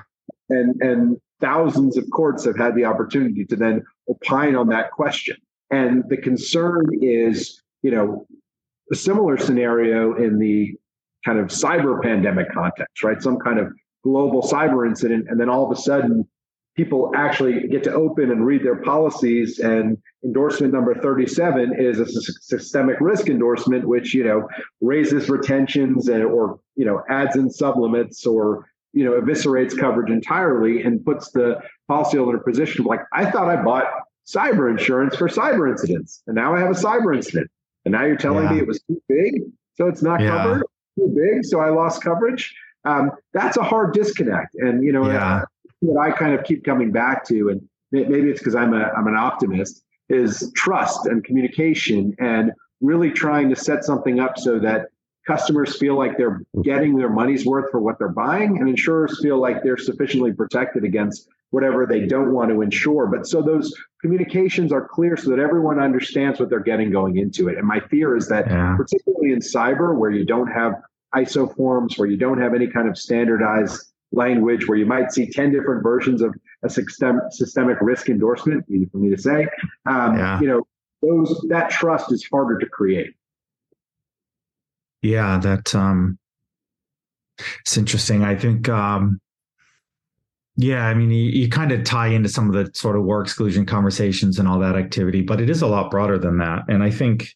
And 0.49 0.81
and 0.81 1.17
thousands 1.41 1.97
of 1.97 2.05
courts 2.11 2.45
have 2.45 2.57
had 2.57 2.75
the 2.75 2.85
opportunity 2.85 3.45
to 3.45 3.55
then 3.55 3.83
opine 4.09 4.55
on 4.55 4.69
that 4.69 4.91
question. 4.91 5.37
And 5.71 6.03
the 6.09 6.17
concern 6.17 6.85
is, 7.01 7.61
you 7.81 7.91
know, 7.91 8.25
a 8.91 8.95
similar 8.95 9.37
scenario 9.37 10.15
in 10.15 10.39
the 10.39 10.73
kind 11.25 11.39
of 11.39 11.47
cyber 11.47 12.01
pandemic 12.01 12.51
context, 12.53 13.03
right? 13.03 13.21
Some 13.21 13.37
kind 13.37 13.59
of 13.59 13.73
global 14.03 14.43
cyber 14.43 14.87
incident, 14.87 15.25
and 15.29 15.39
then 15.39 15.49
all 15.49 15.69
of 15.69 15.75
a 15.75 15.81
sudden 15.81 16.27
people 16.75 17.11
actually 17.15 17.67
get 17.67 17.83
to 17.83 17.93
open 17.93 18.31
and 18.31 18.45
read 18.45 18.63
their 18.63 18.81
policies 18.81 19.59
and 19.59 19.97
endorsement 20.23 20.73
number 20.73 20.93
37 20.95 21.73
is 21.79 21.99
a 21.99 22.05
systemic 22.05 22.99
risk 22.99 23.29
endorsement 23.29 23.87
which 23.87 24.13
you 24.13 24.23
know 24.23 24.47
raises 24.81 25.29
retentions 25.29 26.09
and 26.09 26.23
or 26.23 26.59
you 26.75 26.85
know 26.85 27.01
adds 27.09 27.35
in 27.35 27.47
sublimits 27.47 28.25
or 28.27 28.69
you 28.93 29.05
know 29.05 29.19
eviscerates 29.19 29.77
coverage 29.77 30.11
entirely 30.11 30.81
and 30.81 31.03
puts 31.05 31.31
the 31.31 31.59
policyholder 31.89 32.31
in 32.31 32.35
a 32.35 32.43
position 32.43 32.81
of 32.81 32.87
like 32.87 33.01
i 33.13 33.29
thought 33.29 33.47
i 33.47 33.61
bought 33.61 33.85
cyber 34.27 34.69
insurance 34.69 35.15
for 35.15 35.29
cyber 35.29 35.69
incidents 35.69 36.21
and 36.27 36.35
now 36.35 36.55
i 36.55 36.59
have 36.59 36.69
a 36.69 36.79
cyber 36.79 37.15
incident 37.15 37.49
and 37.85 37.93
now 37.93 38.03
you're 38.03 38.17
telling 38.17 38.45
yeah. 38.45 38.53
me 38.53 38.59
it 38.59 38.67
was 38.67 38.81
too 38.83 39.01
big 39.07 39.41
so 39.75 39.87
it's 39.87 40.01
not 40.01 40.19
yeah. 40.19 40.29
covered 40.29 40.63
too 40.97 41.15
big 41.15 41.45
so 41.45 41.59
i 41.59 41.69
lost 41.69 42.01
coverage 42.03 42.53
um, 42.85 43.09
that's 43.33 43.57
a 43.57 43.63
hard 43.63 43.93
disconnect 43.93 44.53
and 44.55 44.83
you 44.83 44.91
know 44.91 45.07
yeah. 45.07 45.43
What 45.85 46.05
I 46.05 46.11
kind 46.11 46.33
of 46.33 46.43
keep 46.43 46.63
coming 46.63 46.91
back 46.91 47.25
to, 47.27 47.49
and 47.49 47.61
maybe 47.91 48.29
it's 48.29 48.39
because 48.39 48.55
I'm 48.55 48.73
a 48.73 48.91
I'm 48.97 49.07
an 49.07 49.15
optimist, 49.15 49.83
is 50.09 50.51
trust 50.55 51.05
and 51.05 51.23
communication 51.23 52.15
and 52.19 52.51
really 52.81 53.11
trying 53.11 53.49
to 53.49 53.55
set 53.55 53.83
something 53.83 54.19
up 54.19 54.37
so 54.37 54.59
that 54.59 54.87
customers 55.25 55.77
feel 55.77 55.97
like 55.97 56.17
they're 56.17 56.41
getting 56.63 56.95
their 56.95 57.09
money's 57.09 57.45
worth 57.45 57.71
for 57.71 57.81
what 57.81 57.97
they're 57.97 58.09
buying 58.09 58.57
and 58.59 58.69
insurers 58.69 59.19
feel 59.21 59.39
like 59.39 59.63
they're 59.63 59.77
sufficiently 59.77 60.31
protected 60.31 60.83
against 60.83 61.27
whatever 61.49 61.85
they 61.85 62.05
don't 62.05 62.31
want 62.33 62.49
to 62.49 62.61
insure 62.61 63.07
but 63.07 63.25
so 63.25 63.41
those 63.41 63.73
communications 64.01 64.71
are 64.71 64.87
clear 64.87 65.15
so 65.17 65.29
that 65.29 65.39
everyone 65.39 65.79
understands 65.79 66.39
what 66.39 66.49
they're 66.49 66.59
getting 66.59 66.91
going 66.91 67.17
into 67.17 67.47
it 67.47 67.57
and 67.57 67.65
my 67.65 67.79
fear 67.79 68.15
is 68.15 68.27
that 68.27 68.45
yeah. 68.47 68.75
particularly 68.77 69.31
in 69.31 69.39
cyber 69.39 69.97
where 69.97 70.11
you 70.11 70.25
don't 70.25 70.51
have 70.51 70.73
iso 71.15 71.55
forms 71.55 71.97
where 71.97 72.07
you 72.07 72.17
don't 72.17 72.39
have 72.39 72.53
any 72.53 72.67
kind 72.67 72.87
of 72.87 72.97
standardized 72.97 73.93
language 74.11 74.67
where 74.67 74.77
you 74.77 74.85
might 74.85 75.11
see 75.11 75.29
10 75.29 75.51
different 75.51 75.83
versions 75.83 76.21
of 76.21 76.33
a 76.63 76.69
system, 76.69 77.19
systemic 77.31 77.77
risk 77.81 78.09
endorsement, 78.09 78.65
easy 78.69 78.85
for 78.85 78.97
me 78.97 79.09
to 79.09 79.21
say. 79.21 79.47
Um, 79.85 80.17
yeah. 80.17 80.39
You 80.39 80.47
know, 80.47 80.67
those 81.01 81.45
that 81.49 81.69
trust 81.69 82.11
is 82.11 82.25
harder 82.31 82.57
to 82.57 82.65
create. 82.65 83.13
Yeah, 85.01 85.37
that 85.39 85.75
um 85.75 86.17
it's 87.61 87.77
interesting. 87.77 88.23
I 88.23 88.35
think 88.35 88.69
um 88.69 89.19
yeah, 90.57 90.87
I 90.87 90.93
mean, 90.93 91.11
you, 91.11 91.23
you 91.31 91.49
kind 91.49 91.73
of 91.73 91.83
tie 91.83 92.07
into 92.07 92.29
some 92.29 92.47
of 92.47 92.53
the 92.53 92.71
sort 92.73 92.95
of 92.95 93.03
war 93.03 93.21
exclusion 93.21 93.65
conversations 93.65 94.39
and 94.39 94.47
all 94.47 94.59
that 94.59 94.77
activity, 94.77 95.21
but 95.21 95.41
it 95.41 95.49
is 95.49 95.61
a 95.61 95.67
lot 95.67 95.91
broader 95.91 96.17
than 96.17 96.37
that. 96.37 96.63
And 96.69 96.81
I 96.81 96.91
think 96.91 97.35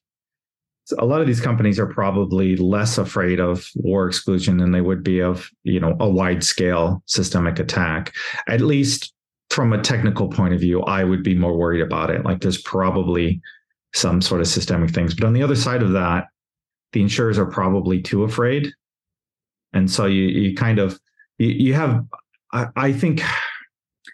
a 0.98 1.06
lot 1.06 1.22
of 1.22 1.28
these 1.28 1.42
companies 1.42 1.80
are 1.80 1.86
probably 1.86 2.56
less 2.56 2.98
afraid 2.98 3.40
of 3.40 3.68
war 3.76 4.08
exclusion 4.08 4.58
than 4.58 4.72
they 4.72 4.82
would 4.82 5.04
be 5.04 5.20
of 5.20 5.50
you 5.64 5.80
know 5.80 5.96
a 6.00 6.10
wide 6.10 6.44
scale 6.44 7.04
systemic 7.06 7.60
attack. 7.60 8.14
At 8.48 8.62
least 8.62 9.14
from 9.50 9.74
a 9.74 9.82
technical 9.82 10.28
point 10.30 10.54
of 10.54 10.60
view 10.60 10.82
i 10.84 11.04
would 11.04 11.24
be 11.24 11.36
more 11.36 11.58
worried 11.58 11.82
about 11.82 12.10
it. 12.10 12.24
Like 12.24 12.42
there's 12.42 12.62
probably 12.62 13.42
some 13.94 14.22
sort 14.22 14.42
of 14.42 14.48
systemic 14.48 14.92
things. 14.92 15.16
But 15.16 15.26
on 15.26 15.34
the 15.34 15.44
other 15.44 15.56
side 15.56 15.82
of 15.82 15.92
that 15.92 16.28
the 16.94 17.02
insurers 17.02 17.38
are 17.38 17.46
probably 17.46 18.02
too 18.02 18.24
afraid. 18.24 18.72
And 19.74 19.90
so 19.90 20.06
you 20.06 20.24
you 20.24 20.56
kind 20.56 20.80
of 20.80 21.00
you, 21.38 21.50
you 21.50 21.74
have 21.74 22.04
I, 22.52 22.68
I 22.76 22.94
think 22.94 23.22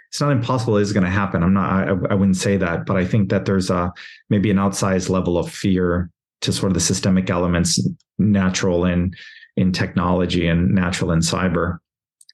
it's 0.09 0.21
not 0.21 0.31
impossible 0.31 0.77
it's 0.77 0.93
going 0.93 1.03
to 1.03 1.09
happen. 1.09 1.43
I'm 1.43 1.53
not 1.53 1.87
I, 1.87 1.89
I 2.11 2.15
wouldn't 2.15 2.37
say 2.37 2.57
that 2.57 2.85
but 2.85 2.97
i 2.97 3.05
think 3.05 3.29
that 3.29 3.45
there's 3.45 3.69
a 3.69 3.93
maybe 4.29 4.51
an 4.51 4.57
outsized 4.57 5.09
level 5.09 5.37
of 5.37 5.49
fear 5.51 6.09
to 6.45 6.53
sort 6.53 6.71
of 6.71 6.73
the 6.73 6.79
systemic 6.79 7.29
elements 7.29 7.79
natural 8.17 8.85
in 8.85 9.13
in 9.57 9.71
technology 9.71 10.47
and 10.47 10.73
natural 10.73 11.11
in 11.11 11.19
cyber. 11.19 11.77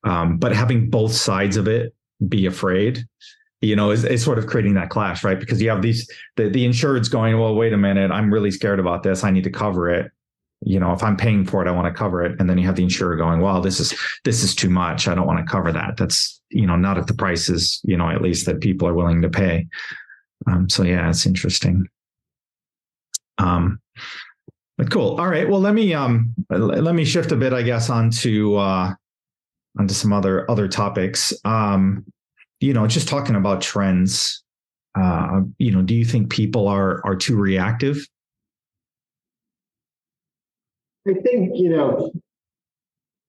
Um, 0.03 0.37
but 0.37 0.55
having 0.55 0.89
both 0.89 1.13
sides 1.13 1.57
of 1.57 1.67
it 1.67 1.93
be 2.27 2.45
afraid 2.45 3.05
you 3.61 3.75
know 3.75 3.91
is, 3.91 4.03
is 4.03 4.23
sort 4.23 4.39
of 4.39 4.47
creating 4.47 4.73
that 4.73 4.89
clash 4.89 5.23
right? 5.23 5.39
Because 5.39 5.61
you 5.61 5.69
have 5.69 5.81
these 5.81 6.09
the, 6.35 6.49
the 6.49 6.65
insured's 6.65 7.09
going 7.09 7.39
well 7.39 7.55
wait 7.55 7.73
a 7.73 7.77
minute 7.77 8.11
i'm 8.11 8.33
really 8.33 8.51
scared 8.51 8.79
about 8.79 9.03
this 9.03 9.23
i 9.23 9.31
need 9.31 9.43
to 9.43 9.51
cover 9.51 9.89
it. 9.89 10.11
You 10.61 10.79
know 10.79 10.93
if 10.93 11.03
i'm 11.03 11.15
paying 11.15 11.45
for 11.45 11.63
it 11.63 11.67
i 11.67 11.71
want 11.71 11.87
to 11.87 11.97
cover 11.97 12.23
it. 12.23 12.39
And 12.39 12.49
then 12.49 12.57
you 12.57 12.65
have 12.65 12.75
the 12.75 12.83
insurer 12.83 13.15
going 13.15 13.39
well 13.39 13.61
this 13.61 13.79
is 13.79 13.93
this 14.25 14.43
is 14.43 14.53
too 14.55 14.69
much 14.69 15.07
i 15.07 15.15
don't 15.15 15.27
want 15.27 15.39
to 15.39 15.51
cover 15.51 15.71
that. 15.71 15.97
That's 15.97 16.41
you 16.49 16.65
know 16.65 16.75
not 16.75 16.97
at 16.97 17.07
the 17.07 17.13
prices 17.13 17.79
you 17.83 17.95
know 17.95 18.09
at 18.09 18.21
least 18.21 18.45
that 18.47 18.61
people 18.61 18.87
are 18.87 18.93
willing 18.93 19.21
to 19.21 19.29
pay. 19.29 19.67
Um, 20.47 20.69
so 20.69 20.83
yeah 20.83 21.09
it's 21.09 21.25
interesting. 21.25 21.87
Um, 23.37 23.79
but 24.77 24.89
cool. 24.89 25.19
All 25.19 25.27
right. 25.27 25.47
Well, 25.47 25.59
let 25.59 25.73
me 25.73 25.93
um 25.93 26.33
let 26.49 26.95
me 26.95 27.05
shift 27.05 27.31
a 27.31 27.35
bit, 27.35 27.53
I 27.53 27.61
guess, 27.61 27.89
onto 27.89 28.55
uh 28.55 28.93
onto 29.77 29.93
some 29.93 30.13
other 30.13 30.49
other 30.49 30.67
topics. 30.67 31.33
Um, 31.45 32.05
you 32.59 32.73
know, 32.73 32.87
just 32.87 33.07
talking 33.07 33.35
about 33.35 33.61
trends. 33.61 34.43
Uh, 34.99 35.41
you 35.57 35.71
know, 35.71 35.81
do 35.81 35.95
you 35.95 36.03
think 36.03 36.29
people 36.29 36.67
are 36.67 37.05
are 37.05 37.15
too 37.15 37.37
reactive? 37.37 38.05
I 41.07 41.13
think 41.13 41.51
you 41.55 41.69
know 41.69 42.11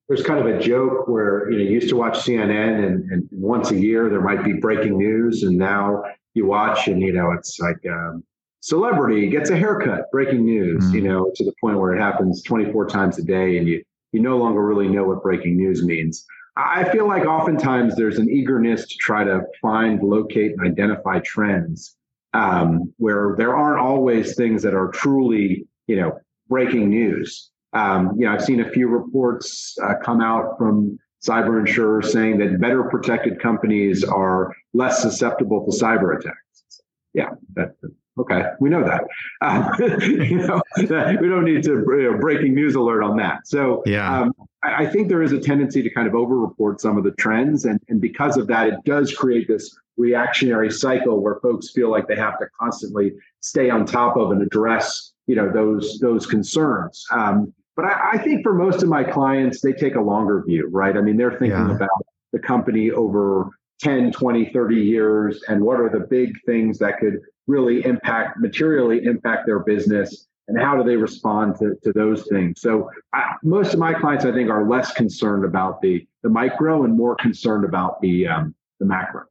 there's 0.09 0.23
kind 0.23 0.41
of 0.41 0.47
a 0.47 0.59
joke 0.59 1.09
where 1.09 1.51
you 1.51 1.59
know 1.59 1.65
you 1.65 1.71
used 1.71 1.89
to 1.89 1.97
watch 1.97 2.19
CNN 2.19 2.85
and, 2.87 3.11
and 3.11 3.29
once 3.31 3.71
a 3.71 3.79
year 3.79 4.09
there 4.09 4.21
might 4.21 4.45
be 4.45 4.55
breaking 4.55 4.99
news, 4.99 5.43
and 5.43 5.57
now 5.57 6.03
you 6.35 6.47
watch 6.47 6.89
and 6.89 7.01
you 7.01 7.13
know 7.13 7.33
it's 7.33 7.59
like 7.61 7.79
um, 7.89 8.25
celebrity 8.63 9.29
gets 9.29 9.51
a 9.51 9.57
haircut, 9.57 10.11
breaking 10.11 10.45
news, 10.45 10.85
mm-hmm. 10.85 10.95
you 10.95 11.03
know, 11.03 11.31
to 11.35 11.45
the 11.45 11.53
point 11.61 11.79
where 11.79 11.95
it 11.95 12.01
happens 12.01 12.43
24 12.43 12.87
times 12.87 13.19
a 13.19 13.23
day 13.23 13.59
and 13.59 13.69
you 13.69 13.85
you 14.13 14.21
no 14.21 14.37
longer 14.37 14.65
really 14.65 14.89
know 14.89 15.05
what 15.05 15.23
breaking 15.23 15.57
news 15.57 15.83
means. 15.83 16.27
I 16.57 16.85
feel 16.91 17.09
like 17.09 17.25
oftentimes 17.25 17.97
there's 17.97 18.19
an 18.19 18.29
eagerness 18.29 18.87
to 18.87 18.95
try 18.99 19.25
to 19.25 19.41
find, 19.63 20.03
locate, 20.03 20.53
and 20.53 20.61
identify 20.61 21.21
trends 21.21 21.97
um, 22.35 22.93
where 22.99 23.35
there 23.39 23.57
aren't 23.57 23.81
always 23.81 24.37
things 24.37 24.63
that 24.63 24.75
are 24.75 24.89
truly, 24.89 25.67
you 25.87 25.97
know, 25.97 26.19
breaking 26.49 26.91
news. 26.91 27.51
Um, 27.73 28.15
you 28.19 28.27
know, 28.27 28.33
I've 28.33 28.45
seen 28.45 28.61
a 28.61 28.69
few 28.69 28.87
reports 28.87 29.77
uh, 29.83 29.95
come 30.05 30.21
out 30.21 30.59
from 30.59 30.99
cyber 31.27 31.59
insurers 31.59 32.13
saying 32.13 32.37
that 32.39 32.61
better 32.61 32.85
protected 32.85 33.41
companies 33.41 34.05
are 34.05 34.53
less 34.75 35.01
susceptible 35.01 35.65
to 35.65 35.85
cyber 35.85 36.19
attacks. 36.19 36.83
Yeah, 37.15 37.31
that, 37.55 37.77
Okay, 38.19 38.43
we 38.61 38.69
know 38.69 38.85
that. 38.85 39.05
Uh, 39.41 39.71
you 40.03 40.37
know, 40.37 40.61
we 40.77 40.87
don't 41.29 41.45
need 41.45 41.63
to 41.63 41.71
you 41.71 42.11
know, 42.11 42.19
breaking 42.19 42.55
news 42.55 42.75
alert 42.75 43.03
on 43.03 43.17
that. 43.17 43.47
So 43.47 43.83
yeah, 43.87 44.21
um, 44.21 44.35
I, 44.63 44.85
I, 44.85 44.87
think 44.87 45.09
there 45.09 45.23
is 45.23 45.33
a 45.33 45.41
tendency 45.41 45.83
to 45.83 45.89
kind 45.89 46.07
of 46.07 46.15
over-report 46.15 46.81
some 46.81 46.99
of 46.99 47.05
the 47.05 47.13
trends, 47.13 47.65
and 47.65 47.81
and 47.89 48.01
because 48.03 48.37
of 48.37 48.47
that, 48.49 48.69
it 48.69 48.75
does 48.85 49.15
create 49.15 49.49
this 49.49 49.75
reactionary 49.97 50.71
cycle 50.71 51.23
where 51.23 51.37
folks 51.41 51.71
feel 51.71 51.91
like 51.91 52.07
they 52.07 52.17
have 52.17 52.39
to 52.39 52.47
constantly 52.59 53.13
stay 53.41 53.71
on 53.71 53.87
top 53.87 54.17
of 54.17 54.31
and 54.31 54.43
address 54.43 55.13
you 55.27 55.35
know 55.35 55.51
those 55.51 55.99
those 56.01 56.27
concerns. 56.27 57.05
Um, 57.13 57.55
but 57.77 57.87
I, 57.87 58.11
I, 58.13 58.19
think 58.19 58.43
for 58.43 58.53
most 58.53 58.83
of 58.83 58.91
my 58.91 59.03
clients, 59.03 59.63
they 59.63 59.73
take 59.73 59.95
a 59.95 60.01
longer 60.01 60.45
view, 60.47 60.69
right? 60.71 60.95
I 60.95 61.01
mean, 61.01 61.17
they're 61.17 61.39
thinking 61.39 61.69
yeah. 61.69 61.77
about 61.77 61.89
the 62.33 62.39
company 62.39 62.91
over 62.91 63.49
10, 63.83 64.13
20, 64.13 64.51
30 64.53 64.77
years? 64.77 65.43
And 65.49 65.63
what 65.63 65.81
are 65.81 65.91
the 65.91 66.07
big 66.07 66.33
things 66.47 66.79
that 66.79 66.99
could 66.99 67.21
really 67.47 67.85
impact 67.85 68.39
materially 68.39 69.05
impact 69.05 69.47
their 69.47 69.61
business? 69.61 70.29
And 70.49 70.61
how 70.61 70.77
do 70.77 70.85
they 70.89 70.97
respond 70.97 71.57
to, 71.59 71.75
to 71.83 71.93
those 71.93 72.27
things? 72.29 72.61
So 72.61 72.91
I, 73.13 73.35
most 73.43 73.75
of 73.75 73.81
my 73.81 73.93
clients 73.93 74.25
i 74.25 74.33
think 74.33 74.51
are 74.51 74.69
less 74.69 74.93
concerned 74.93 75.45
about 75.45 75.81
the 75.81 76.07
the 76.23 76.29
micro 76.29 76.85
and 76.85 76.97
more 76.97 77.17
concerned 77.17 77.65
about 77.65 78.01
the 78.01 78.29
um, 78.29 78.55
the 78.79 78.87
macro. 78.87 79.25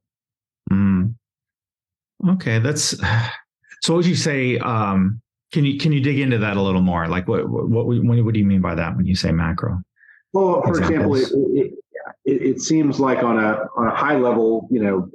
Mm. 0.72 1.16
okay 2.30 2.60
that's 2.60 2.96
so 3.82 3.96
would 3.96 4.06
you 4.06 4.16
say 4.16 4.58
um, 4.60 5.22
can 5.52 5.66
you 5.66 5.78
can 5.78 5.92
you 5.92 6.00
dig 6.00 6.20
into 6.20 6.38
that 6.40 6.58
a 6.58 6.62
little 6.62 6.82
more? 6.82 7.08
Like 7.08 7.28
what 7.28 7.50
what 7.50 7.70
what, 7.70 8.24
what 8.24 8.34
do 8.34 8.40
you 8.40 8.46
mean 8.46 8.62
by 8.62 8.76
that 8.76 8.96
when 8.96 9.06
you 9.06 9.16
say 9.16 9.32
macro 9.32 9.82
well 10.34 10.62
for 10.62 10.80
Examples? 10.80 11.24
example 11.24 11.78
it, 12.26 12.42
it, 12.42 12.62
seems 12.62 13.00
like 13.00 13.24
on 13.24 13.38
a 13.38 13.66
on 13.76 13.88
a 13.88 13.96
high 13.96 14.18
level 14.18 14.68
you 14.72 14.82
know 14.82 15.10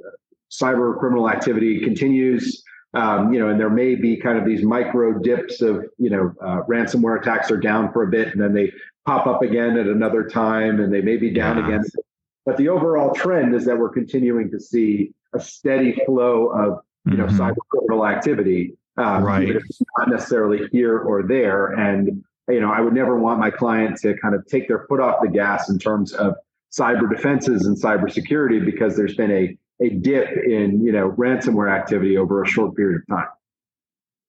cyber 0.51 0.97
criminal 0.99 1.29
activity 1.29 1.79
continues 1.79 2.63
um, 2.93 3.33
you 3.33 3.39
know, 3.39 3.49
and 3.49 3.59
there 3.59 3.69
may 3.69 3.95
be 3.95 4.17
kind 4.17 4.37
of 4.37 4.45
these 4.45 4.63
micro 4.63 5.19
dips 5.19 5.61
of, 5.61 5.85
you 5.97 6.09
know, 6.09 6.33
uh, 6.41 6.61
ransomware 6.67 7.19
attacks 7.19 7.51
are 7.51 7.57
down 7.57 7.91
for 7.91 8.03
a 8.03 8.07
bit 8.07 8.29
and 8.29 8.41
then 8.41 8.53
they 8.53 8.71
pop 9.05 9.27
up 9.27 9.41
again 9.41 9.77
at 9.77 9.87
another 9.87 10.27
time 10.27 10.79
and 10.79 10.91
they 10.91 11.01
may 11.01 11.17
be 11.17 11.31
down 11.31 11.57
yeah. 11.57 11.67
again. 11.67 11.83
But 12.45 12.57
the 12.57 12.69
overall 12.69 13.13
trend 13.13 13.53
is 13.53 13.65
that 13.65 13.77
we're 13.77 13.89
continuing 13.89 14.49
to 14.51 14.59
see 14.59 15.11
a 15.33 15.39
steady 15.39 15.99
flow 16.05 16.47
of, 16.47 16.79
you 17.05 17.17
know, 17.17 17.25
mm-hmm. 17.25 17.39
cyber 17.39 17.57
criminal 17.69 18.07
activity, 18.07 18.73
um, 18.97 19.23
right. 19.23 19.43
even 19.43 19.57
if 19.57 19.63
it's 19.69 19.81
not 19.97 20.09
necessarily 20.09 20.67
here 20.71 20.97
or 20.97 21.23
there. 21.23 21.67
And, 21.67 22.23
you 22.47 22.61
know, 22.61 22.71
I 22.71 22.79
would 22.79 22.93
never 22.93 23.19
want 23.19 23.39
my 23.39 23.51
client 23.51 23.97
to 23.97 24.17
kind 24.17 24.33
of 24.33 24.45
take 24.47 24.69
their 24.69 24.85
foot 24.87 25.01
off 25.01 25.21
the 25.21 25.29
gas 25.29 25.69
in 25.69 25.77
terms 25.77 26.13
of 26.13 26.35
cyber 26.71 27.09
defenses 27.09 27.65
and 27.65 27.77
cybersecurity 27.81 28.63
because 28.63 28.95
there's 28.95 29.15
been 29.15 29.31
a 29.31 29.57
a 29.79 29.89
dip 29.89 30.29
in 30.45 30.83
you 30.83 30.91
know 30.91 31.11
ransomware 31.11 31.71
activity 31.71 32.17
over 32.17 32.43
a 32.43 32.47
short 32.47 32.75
period 32.75 33.01
of 33.01 33.15
time. 33.15 33.27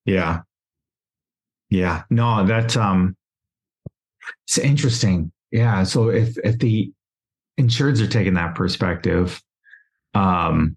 Yeah. 0.05 0.41
Yeah. 1.71 2.03
No, 2.11 2.45
that 2.47 2.77
um 2.77 3.17
it's 4.47 4.59
interesting. 4.59 5.33
Yeah. 5.51 5.83
So 5.85 6.09
if 6.11 6.37
if 6.39 6.59
the 6.59 6.93
insureds 7.59 8.01
are 8.01 8.07
taking 8.07 8.35
that 8.35 8.55
perspective, 8.55 9.43
um, 10.15 10.77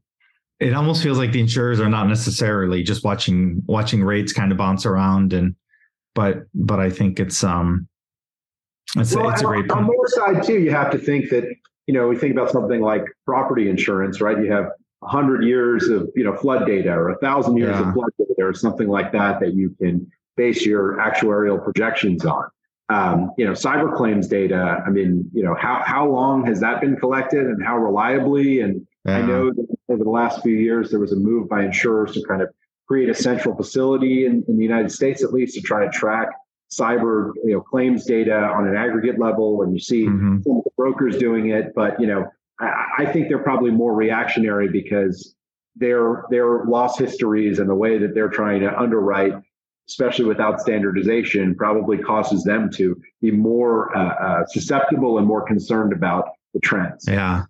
it 0.59 0.73
almost 0.73 1.03
feels 1.03 1.17
like 1.17 1.31
the 1.31 1.39
insurers 1.39 1.79
are 1.79 1.89
not 1.89 2.07
necessarily 2.07 2.83
just 2.83 3.03
watching 3.03 3.61
watching 3.65 4.03
rates 4.03 4.33
kind 4.33 4.51
of 4.51 4.57
bounce 4.57 4.85
around 4.85 5.33
and 5.33 5.55
but 6.13 6.43
but 6.53 6.79
I 6.79 6.89
think 6.89 7.19
it's 7.19 7.43
um 7.43 7.87
it's, 8.95 9.15
well, 9.15 9.29
it's 9.29 9.41
a 9.41 9.45
great 9.45 9.69
on, 9.71 9.79
on 9.79 9.83
more 9.85 10.07
side 10.07 10.43
too 10.43 10.59
you 10.59 10.71
have 10.71 10.91
to 10.91 10.97
think 10.97 11.29
that 11.29 11.45
you 11.87 11.93
know 11.93 12.07
we 12.07 12.17
think 12.17 12.33
about 12.33 12.49
something 12.49 12.81
like 12.81 13.03
property 13.25 13.69
insurance 13.69 14.21
right 14.21 14.37
you 14.37 14.51
have 14.51 14.69
100 14.99 15.43
years 15.43 15.87
of 15.87 16.09
you 16.15 16.23
know 16.23 16.35
flood 16.35 16.65
data 16.65 16.91
or 16.91 17.09
a 17.09 17.17
thousand 17.17 17.57
years 17.57 17.75
yeah. 17.75 17.87
of 17.87 17.93
flood 17.93 18.11
data 18.17 18.35
or 18.39 18.53
something 18.53 18.87
like 18.87 19.11
that 19.11 19.39
that 19.39 19.53
you 19.53 19.75
can 19.81 20.09
base 20.37 20.65
your 20.65 20.97
actuarial 20.97 21.61
projections 21.61 22.25
on 22.25 22.45
um, 22.89 23.31
you 23.37 23.45
know 23.45 23.53
cyber 23.53 23.95
claims 23.95 24.27
data 24.27 24.83
i 24.85 24.89
mean 24.89 25.29
you 25.33 25.43
know 25.43 25.55
how, 25.55 25.81
how 25.85 26.07
long 26.07 26.45
has 26.45 26.59
that 26.59 26.81
been 26.81 26.95
collected 26.95 27.45
and 27.47 27.63
how 27.63 27.77
reliably 27.77 28.61
and 28.61 28.85
yeah. 29.05 29.17
i 29.17 29.21
know 29.21 29.51
that 29.51 29.67
over 29.89 30.03
the 30.03 30.09
last 30.09 30.43
few 30.43 30.55
years 30.55 30.91
there 30.91 30.99
was 30.99 31.13
a 31.13 31.15
move 31.17 31.49
by 31.49 31.63
insurers 31.63 32.13
to 32.13 32.23
kind 32.27 32.41
of 32.41 32.49
create 32.87 33.09
a 33.09 33.15
central 33.15 33.55
facility 33.55 34.25
in, 34.27 34.43
in 34.47 34.57
the 34.57 34.63
united 34.63 34.91
states 34.91 35.23
at 35.23 35.33
least 35.33 35.55
to 35.55 35.61
try 35.61 35.83
to 35.83 35.91
track 35.91 36.29
cyber 36.73 37.31
you 37.43 37.53
know 37.53 37.61
claims 37.61 38.05
data 38.05 38.33
on 38.33 38.67
an 38.67 38.75
aggregate 38.75 39.19
level 39.19 39.61
and 39.61 39.73
you 39.73 39.79
see 39.79 40.05
mm-hmm. 40.05 40.39
brokers 40.77 41.17
doing 41.17 41.49
it 41.49 41.73
but 41.75 41.99
you 41.99 42.07
know 42.07 42.25
I, 42.59 42.85
I 42.99 43.05
think 43.11 43.27
they're 43.27 43.43
probably 43.43 43.71
more 43.71 43.93
reactionary 43.93 44.69
because 44.69 45.35
their 45.75 46.23
their 46.29 46.65
loss 46.65 46.97
histories 46.97 47.59
and 47.59 47.69
the 47.69 47.75
way 47.75 47.97
that 47.97 48.13
they're 48.13 48.29
trying 48.29 48.61
to 48.61 48.79
underwrite 48.79 49.33
especially 49.89 50.25
without 50.25 50.61
standardization 50.61 51.55
probably 51.55 51.97
causes 51.97 52.43
them 52.45 52.69
to 52.71 52.95
be 53.21 53.31
more 53.31 53.95
uh, 53.97 54.13
uh, 54.13 54.45
susceptible 54.45 55.17
and 55.17 55.27
more 55.27 55.45
concerned 55.45 55.91
about 55.91 56.29
the 56.53 56.59
trends 56.61 57.05
yeah 57.07 57.43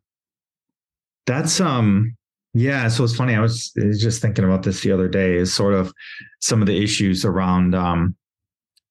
that's 1.28 1.62
um 1.62 2.16
yeah 2.56 2.88
so 2.88 3.04
it's 3.04 3.16
funny 3.16 3.36
i 3.36 3.40
was, 3.40 3.72
I 3.80 3.86
was 3.86 4.02
just 4.02 4.20
thinking 4.20 4.46
about 4.46 4.64
this 4.64 4.82
the 4.82 4.92
other 4.92 5.08
day 5.08 5.36
is 5.36 5.54
sort 5.54 5.76
of 5.76 5.94
some 6.40 6.60
of 6.62 6.68
the 6.68 6.84
issues 6.84 7.24
around 7.24 7.76
um 7.76 8.16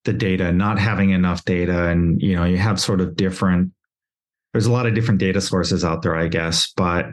the 0.04 0.12
data, 0.12 0.52
not 0.52 0.78
having 0.78 1.10
enough 1.10 1.44
data, 1.44 1.88
and 1.88 2.20
you 2.20 2.34
know, 2.34 2.44
you 2.44 2.56
have 2.56 2.80
sort 2.80 3.00
of 3.00 3.16
different. 3.16 3.72
There's 4.52 4.66
a 4.66 4.72
lot 4.72 4.86
of 4.86 4.94
different 4.94 5.20
data 5.20 5.40
sources 5.40 5.84
out 5.84 6.02
there, 6.02 6.16
I 6.16 6.28
guess, 6.28 6.72
but 6.76 7.06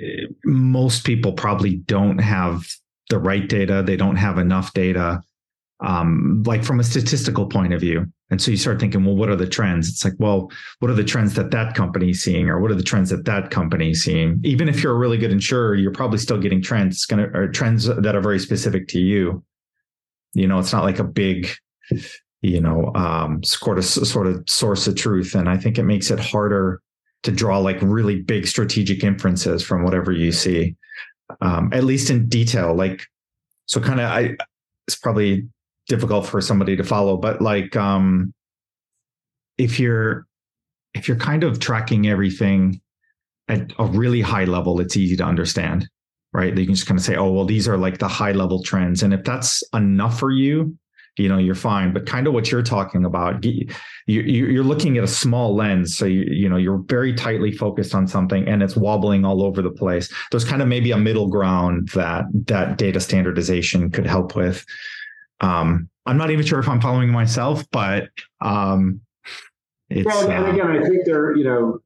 eh, 0.00 0.26
most 0.44 1.04
people 1.04 1.32
probably 1.32 1.76
don't 1.76 2.18
have 2.18 2.66
the 3.10 3.18
right 3.18 3.48
data. 3.48 3.82
They 3.86 3.96
don't 3.96 4.16
have 4.16 4.38
enough 4.38 4.72
data, 4.72 5.22
um, 5.80 6.42
like 6.44 6.64
from 6.64 6.80
a 6.80 6.84
statistical 6.84 7.46
point 7.46 7.74
of 7.74 7.80
view. 7.80 8.06
And 8.30 8.42
so 8.42 8.50
you 8.50 8.56
start 8.56 8.80
thinking, 8.80 9.04
well, 9.04 9.16
what 9.16 9.30
are 9.30 9.36
the 9.36 9.46
trends? 9.46 9.88
It's 9.88 10.04
like, 10.04 10.14
well, 10.18 10.50
what 10.80 10.90
are 10.90 10.94
the 10.94 11.04
trends 11.04 11.34
that 11.34 11.50
that 11.52 11.74
company 11.74 12.12
seeing, 12.12 12.48
or 12.48 12.60
what 12.60 12.70
are 12.70 12.74
the 12.74 12.82
trends 12.82 13.10
that 13.10 13.24
that 13.26 13.50
company 13.50 13.94
seeing? 13.94 14.40
Even 14.44 14.68
if 14.68 14.82
you're 14.82 14.94
a 14.94 14.98
really 14.98 15.18
good 15.18 15.32
insurer, 15.32 15.74
you're 15.74 15.92
probably 15.92 16.18
still 16.18 16.38
getting 16.38 16.62
trends, 16.62 17.06
to 17.06 17.30
or 17.34 17.48
trends 17.48 17.84
that 17.84 18.16
are 18.16 18.20
very 18.20 18.38
specific 18.38 18.88
to 18.88 18.98
you. 18.98 19.44
You 20.34 20.46
know, 20.46 20.58
it's 20.58 20.72
not 20.72 20.84
like 20.84 20.98
a 20.98 21.04
big 21.04 21.48
you 22.42 22.60
know, 22.60 22.92
um, 22.94 23.42
sort 23.42 23.78
of 23.78 23.84
sort 23.84 24.26
of 24.26 24.44
source 24.48 24.86
of 24.86 24.96
truth. 24.96 25.34
And 25.34 25.48
I 25.48 25.56
think 25.56 25.78
it 25.78 25.84
makes 25.84 26.10
it 26.10 26.20
harder 26.20 26.80
to 27.24 27.32
draw 27.32 27.58
like 27.58 27.78
really 27.82 28.22
big 28.22 28.46
strategic 28.46 29.02
inferences 29.02 29.62
from 29.62 29.82
whatever 29.82 30.12
you 30.12 30.30
see, 30.30 30.76
um, 31.40 31.70
at 31.72 31.84
least 31.84 32.10
in 32.10 32.28
detail. 32.28 32.74
Like, 32.74 33.04
so 33.66 33.80
kind 33.80 34.00
of, 34.00 34.10
I 34.10 34.36
it's 34.86 34.96
probably 34.96 35.48
difficult 35.88 36.26
for 36.26 36.40
somebody 36.40 36.76
to 36.76 36.84
follow, 36.84 37.16
but 37.16 37.42
like, 37.42 37.76
um, 37.76 38.32
if 39.58 39.80
you're 39.80 40.26
if 40.94 41.08
you're 41.08 41.18
kind 41.18 41.44
of 41.44 41.58
tracking 41.58 42.08
everything 42.08 42.80
at 43.48 43.72
a 43.78 43.84
really 43.84 44.20
high 44.20 44.44
level, 44.44 44.80
it's 44.80 44.96
easy 44.96 45.16
to 45.16 45.24
understand, 45.24 45.88
right? 46.32 46.56
You 46.56 46.64
can 46.64 46.74
just 46.74 46.86
kind 46.86 46.98
of 46.98 47.04
say, 47.04 47.16
oh, 47.16 47.30
well, 47.30 47.44
these 47.44 47.68
are 47.68 47.76
like 47.76 47.98
the 47.98 48.08
high 48.08 48.32
level 48.32 48.62
trends, 48.62 49.02
and 49.02 49.12
if 49.12 49.24
that's 49.24 49.62
enough 49.74 50.18
for 50.18 50.30
you, 50.30 50.78
you 51.18 51.28
know 51.28 51.38
you're 51.38 51.54
fine 51.54 51.92
but 51.92 52.06
kind 52.06 52.26
of 52.26 52.32
what 52.32 52.50
you're 52.50 52.62
talking 52.62 53.04
about 53.04 53.44
you're 54.06 54.64
looking 54.64 54.96
at 54.96 55.04
a 55.04 55.08
small 55.08 55.54
lens 55.54 55.96
so 55.96 56.04
you, 56.04 56.22
you 56.22 56.48
know 56.48 56.56
you're 56.56 56.78
very 56.88 57.12
tightly 57.12 57.52
focused 57.52 57.94
on 57.94 58.06
something 58.06 58.46
and 58.48 58.62
it's 58.62 58.76
wobbling 58.76 59.24
all 59.24 59.42
over 59.42 59.60
the 59.60 59.70
place. 59.70 60.12
There's 60.30 60.44
kind 60.44 60.62
of 60.62 60.68
maybe 60.68 60.92
a 60.92 60.96
middle 60.96 61.28
ground 61.28 61.88
that 61.94 62.24
that 62.46 62.78
data 62.78 63.00
standardization 63.00 63.90
could 63.90 64.06
help 64.06 64.34
with. 64.34 64.64
Um, 65.40 65.88
i'm 66.08 66.16
not 66.16 66.30
even 66.30 66.44
sure 66.44 66.58
if 66.58 66.68
i'm 66.68 66.80
following 66.80 67.10
myself 67.10 67.64
but 67.70 68.08
um, 68.40 69.00
it's 69.90 70.06
well, 70.06 70.28
and 70.30 70.46
uh, 70.46 70.50
again 70.50 70.70
i 70.70 70.82
think 70.82 71.04
they're 71.04 71.36
you 71.36 71.44
know 71.44 71.78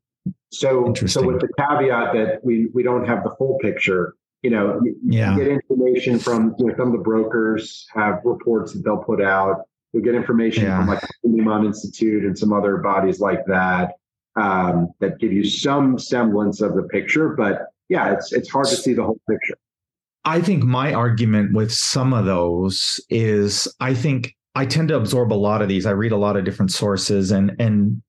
so 0.51 0.95
so 1.07 1.23
with 1.23 1.41
the 1.41 1.49
caveat 1.59 2.15
that 2.15 2.41
we 2.43 2.69
we 2.73 2.83
don't 2.83 3.05
have 3.05 3.25
the 3.25 3.31
full 3.37 3.59
picture 3.61 4.15
you 4.43 4.51
know, 4.51 4.81
you, 4.83 4.97
yeah. 5.05 5.37
get 5.37 5.47
information 5.47 6.19
from 6.19 6.55
you 6.59 6.67
know, 6.67 6.75
some 6.77 6.89
of 6.89 6.93
the 6.93 6.99
brokers 6.99 7.87
have 7.95 8.21
reports 8.25 8.73
that 8.73 8.85
they'll 8.85 9.03
put 9.03 9.23
out. 9.23 9.63
You'll 9.93 10.03
get 10.03 10.15
information 10.15 10.65
yeah. 10.65 10.79
from 10.79 10.89
like 10.89 11.01
the 11.01 11.29
Lehman 11.29 11.65
Institute 11.65 12.25
and 12.25 12.37
some 12.37 12.53
other 12.53 12.79
bodies 12.79 13.21
like 13.21 13.45
that 13.47 13.93
um, 14.37 14.89
that 15.01 15.19
give 15.19 15.33
you 15.33 15.45
some 15.45 15.99
semblance 15.99 16.61
of 16.61 16.75
the 16.75 16.83
picture. 16.83 17.31
But 17.31 17.67
yeah, 17.89 18.13
it's 18.13 18.33
it's 18.33 18.51
hard 18.51 18.67
to 18.67 18.77
see 18.77 18.95
the 18.95 19.05
whole 19.05 19.21
picture. 19.29 19.57
I 20.25 20.41
think 20.41 20.65
my 20.65 20.93
argument 20.95 21.53
with 21.53 21.73
some 21.73 22.13
of 22.13 22.25
those 22.25 23.01
is 23.11 23.69
I 23.81 23.95
think 23.95 24.35
I 24.55 24.67
tend 24.67 24.89
to 24.89 24.97
absorb 24.97 25.33
a 25.33 25.35
lot 25.35 25.63
of 25.63 25.69
these. 25.69 25.87
I 25.87 25.91
read 25.91 26.13
a 26.13 26.17
lot 26.17 26.37
of 26.37 26.45
different 26.45 26.73
sources 26.73 27.31
and 27.31 27.55
and 27.59 28.03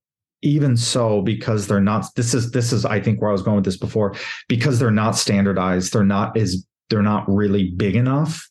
even 0.44 0.78
so 0.78 1.22
because 1.22 1.68
they're 1.68 1.80
not 1.82 2.06
this 2.16 2.34
is 2.34 2.52
this 2.52 2.72
is 2.72 2.86
i 2.86 3.00
think 3.00 3.22
where 3.22 3.30
i 3.30 3.34
was 3.34 3.42
going 3.42 3.56
with 3.56 3.66
this 3.66 3.78
before 3.78 4.14
because 4.48 4.80
they're 4.80 4.92
not 4.92 5.16
standardized 5.16 5.94
they're 5.94 6.04
not 6.04 6.36
as 6.38 6.66
they're 6.90 7.02
not 7.02 7.28
really 7.28 7.72
big 7.72 7.96
enough. 7.96 8.50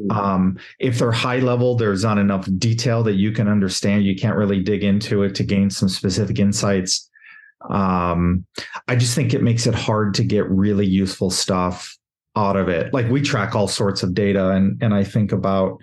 Mm-hmm. 0.00 0.18
um, 0.18 0.58
if 0.78 0.98
they're 0.98 1.12
high 1.12 1.40
level 1.40 1.76
there's 1.76 2.02
not 2.02 2.16
enough 2.16 2.48
detail 2.56 3.02
that 3.02 3.16
you 3.16 3.30
can 3.30 3.46
understand. 3.46 4.04
You 4.04 4.16
can't 4.16 4.38
really 4.38 4.62
dig 4.62 4.82
into 4.82 5.22
it 5.22 5.34
to 5.34 5.44
gain 5.44 5.68
some 5.68 5.88
specific 5.88 6.38
insights. 6.38 7.10
Um, 7.68 8.46
i 8.88 8.96
just 8.96 9.14
think 9.14 9.34
it 9.34 9.42
makes 9.42 9.66
it 9.66 9.74
hard 9.74 10.14
to 10.14 10.24
get 10.24 10.48
really 10.48 10.86
useful 10.86 11.30
stuff 11.30 11.96
out 12.34 12.56
of 12.56 12.68
it. 12.68 12.94
Like 12.94 13.08
we 13.10 13.20
track 13.20 13.54
all 13.54 13.68
sorts 13.68 14.02
of 14.02 14.14
data 14.14 14.50
and 14.50 14.82
and 14.82 14.94
i 14.94 15.04
think 15.04 15.32
about 15.32 15.78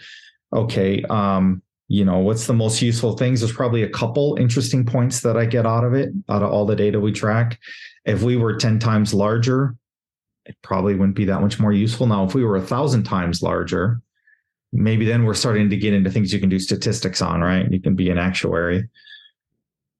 okay 0.54 1.04
um, 1.04 1.62
you 1.90 2.06
know 2.06 2.20
what's 2.20 2.46
the 2.46 2.54
most 2.54 2.82
useful 2.82 3.18
things? 3.18 3.42
There's 3.42 3.52
probably 3.52 3.82
a 3.82 3.90
couple 3.90 4.38
interesting 4.40 4.86
points 4.86 5.22
that 5.22 5.36
i 5.36 5.46
get 5.46 5.66
out 5.66 5.84
of 5.84 5.94
it 5.94 6.12
out 6.30 6.44
of 6.44 6.52
all 6.52 6.66
the 6.66 6.76
data 6.76 7.00
we 7.00 7.12
track. 7.12 7.60
If 8.06 8.22
we 8.22 8.38
were 8.38 8.56
10 8.56 8.80
times 8.80 9.14
larger 9.14 9.76
it 10.46 10.56
probably 10.64 10.96
wouldn't 10.96 11.18
be 11.18 11.26
that 11.26 11.42
much 11.42 11.60
more 11.60 11.74
useful. 11.74 12.08
Now 12.08 12.24
if 12.24 12.34
we 12.34 12.46
were 12.46 12.56
a 12.56 12.62
thousand 12.62 13.04
times 13.04 13.42
larger 13.42 14.02
maybe 14.72 15.04
then 15.04 15.26
we're 15.26 15.34
starting 15.34 15.70
to 15.72 15.78
get 15.78 15.96
into 15.96 16.12
things 16.12 16.32
you 16.32 16.40
can 16.40 16.48
do 16.48 16.60
statistics 16.60 17.22
on 17.24 17.42
right? 17.42 17.70
You 17.70 17.82
can 17.82 17.96
be 17.96 18.12
an 18.12 18.20
actuary. 18.20 18.88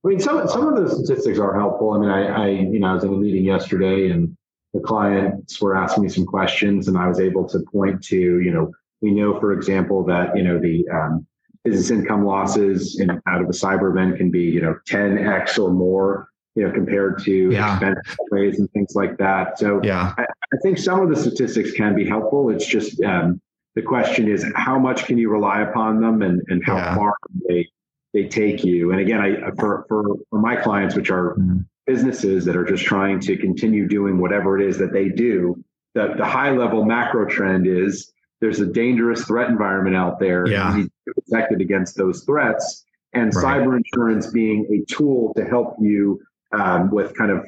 I 0.06 0.08
mean 0.08 0.20
some, 0.20 0.48
some 0.48 0.68
of 0.68 0.82
the 0.82 0.96
statistics 0.96 1.40
are 1.40 1.60
helpful. 1.60 1.94
I 1.94 2.00
mean 2.00 2.10
I, 2.10 2.26
I 2.28 2.48
you 2.50 2.80
know 2.80 2.88
i 2.88 2.94
was 2.94 3.04
in 3.04 3.12
a 3.12 3.18
meeting 3.18 3.46
yesterday 3.46 4.12
and 4.12 4.38
the 4.76 4.80
clients 4.80 5.60
were 5.60 5.76
asking 5.76 6.04
me 6.04 6.10
some 6.10 6.28
questions 6.28 6.88
and 6.88 6.96
i 6.96 7.08
was 7.08 7.20
able 7.20 7.50
to 7.50 7.60
point 7.74 8.04
to 8.04 8.16
you 8.16 8.52
know 8.52 8.72
we 9.02 9.10
know 9.10 9.40
for 9.40 9.54
example 9.54 10.06
that 10.06 10.38
you 10.38 10.44
know 10.44 10.60
the 10.60 10.88
um, 10.90 11.26
business 11.70 11.92
income 11.92 12.26
losses 12.26 13.00
in, 13.00 13.10
out 13.10 13.42
of 13.42 13.48
a 13.48 13.54
cyber 13.54 13.92
event 13.92 14.18
can 14.18 14.32
be, 14.32 14.44
you 14.44 14.62
know, 14.62 14.76
10x 14.90 15.60
or 15.60 15.72
more, 15.72 16.30
you 16.56 16.66
know, 16.66 16.74
compared 16.74 17.22
to 17.24 17.52
yeah. 17.52 17.74
expense 17.74 18.18
ways 18.32 18.60
and 18.60 18.72
things 18.72 18.96
like 18.96 19.18
that. 19.18 19.60
So 19.60 19.80
yeah, 19.84 20.14
I, 20.18 20.24
I, 20.24 20.58
think 20.64 20.78
some 20.78 21.02
of 21.02 21.10
the 21.10 21.16
statistics 21.16 21.72
can 21.72 21.96
be 21.96 22.08
helpful. 22.08 22.50
It's 22.50 22.66
just 22.66 23.02
um, 23.04 23.42
the 23.76 23.82
question 23.82 24.28
is 24.30 24.46
how 24.56 24.80
much 24.80 25.06
can 25.06 25.18
you 25.18 25.30
rely 25.30 25.62
upon 25.62 26.02
them 26.02 26.22
and, 26.22 26.42
and 26.48 26.64
how 26.64 26.78
yeah. 26.78 26.96
far 26.96 27.14
they 27.48 27.68
they 28.14 28.28
take 28.28 28.64
you. 28.64 28.92
And 28.92 29.00
again, 29.00 29.20
I 29.20 29.52
for 29.60 29.86
for, 29.88 30.04
for 30.30 30.40
my 30.40 30.56
clients, 30.56 30.96
which 30.96 31.12
are 31.12 31.36
mm-hmm. 31.36 31.60
businesses 31.86 32.46
that 32.46 32.56
are 32.56 32.66
just 32.66 32.84
trying 32.84 33.20
to 33.22 33.38
continue 33.38 33.88
doing 33.88 34.20
whatever 34.20 34.60
it 34.60 34.68
is 34.68 34.78
that 34.80 34.92
they 34.92 35.10
do, 35.10 35.64
the, 35.94 36.14
the 36.18 36.26
high 36.26 36.52
level 36.52 36.84
macro 36.84 37.28
trend 37.28 37.68
is 37.68 38.12
there's 38.42 38.60
a 38.60 38.66
dangerous 38.66 39.26
threat 39.26 39.50
environment 39.50 39.96
out 39.96 40.20
there. 40.20 40.48
Yeah. 40.48 40.84
You 41.10 41.16
need 41.16 41.22
to 41.22 41.22
be 41.22 41.32
protected 41.32 41.62
against 41.62 41.96
those 41.96 42.24
threats. 42.24 42.86
And 43.14 43.34
right. 43.34 43.62
cyber 43.62 43.78
insurance 43.78 44.28
being 44.28 44.68
a 44.72 44.86
tool 44.92 45.34
to 45.36 45.44
help 45.44 45.76
you 45.80 46.22
um, 46.54 46.92
with 46.92 47.16
kind 47.16 47.32
of 47.32 47.46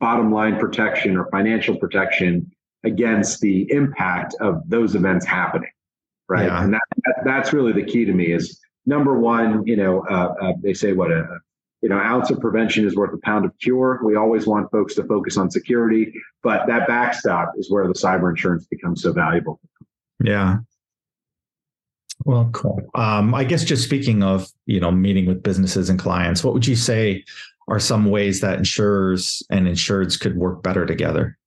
bottom 0.00 0.30
line 0.32 0.58
protection 0.58 1.16
or 1.16 1.28
financial 1.30 1.76
protection 1.76 2.50
against 2.84 3.40
the 3.40 3.70
impact 3.72 4.34
of 4.40 4.62
those 4.68 4.94
events 4.94 5.26
happening. 5.26 5.70
Right. 6.28 6.46
Yeah. 6.46 6.62
And 6.62 6.74
that, 6.74 6.82
that, 7.04 7.14
that's 7.24 7.52
really 7.52 7.72
the 7.72 7.84
key 7.84 8.04
to 8.04 8.12
me 8.12 8.32
is 8.32 8.60
number 8.86 9.18
one, 9.18 9.66
you 9.66 9.76
know, 9.76 10.04
uh, 10.10 10.34
uh, 10.40 10.52
they 10.62 10.74
say 10.74 10.92
what 10.92 11.10
a, 11.10 11.26
you 11.82 11.88
know, 11.88 11.98
ounce 11.98 12.30
of 12.30 12.40
prevention 12.40 12.86
is 12.86 12.94
worth 12.94 13.14
a 13.14 13.18
pound 13.18 13.44
of 13.44 13.52
cure. 13.60 14.00
We 14.04 14.16
always 14.16 14.46
want 14.46 14.70
folks 14.70 14.94
to 14.96 15.04
focus 15.04 15.36
on 15.36 15.50
security, 15.50 16.12
but 16.42 16.66
that 16.66 16.86
backstop 16.86 17.52
is 17.56 17.70
where 17.70 17.86
the 17.86 17.94
cyber 17.94 18.28
insurance 18.30 18.66
becomes 18.66 19.02
so 19.02 19.12
valuable. 19.12 19.60
Yeah. 20.22 20.58
Well, 22.24 22.50
cool. 22.52 22.80
Um, 22.94 23.34
I 23.34 23.44
guess 23.44 23.64
just 23.64 23.84
speaking 23.84 24.22
of, 24.22 24.48
you 24.66 24.80
know, 24.80 24.90
meeting 24.90 25.26
with 25.26 25.42
businesses 25.42 25.88
and 25.88 25.98
clients, 25.98 26.42
what 26.42 26.52
would 26.52 26.66
you 26.66 26.76
say 26.76 27.24
are 27.68 27.78
some 27.78 28.10
ways 28.10 28.40
that 28.40 28.58
insurers 28.58 29.42
and 29.50 29.66
insureds 29.66 30.18
could 30.18 30.36
work 30.36 30.62
better 30.62 30.84
together? 30.84 31.38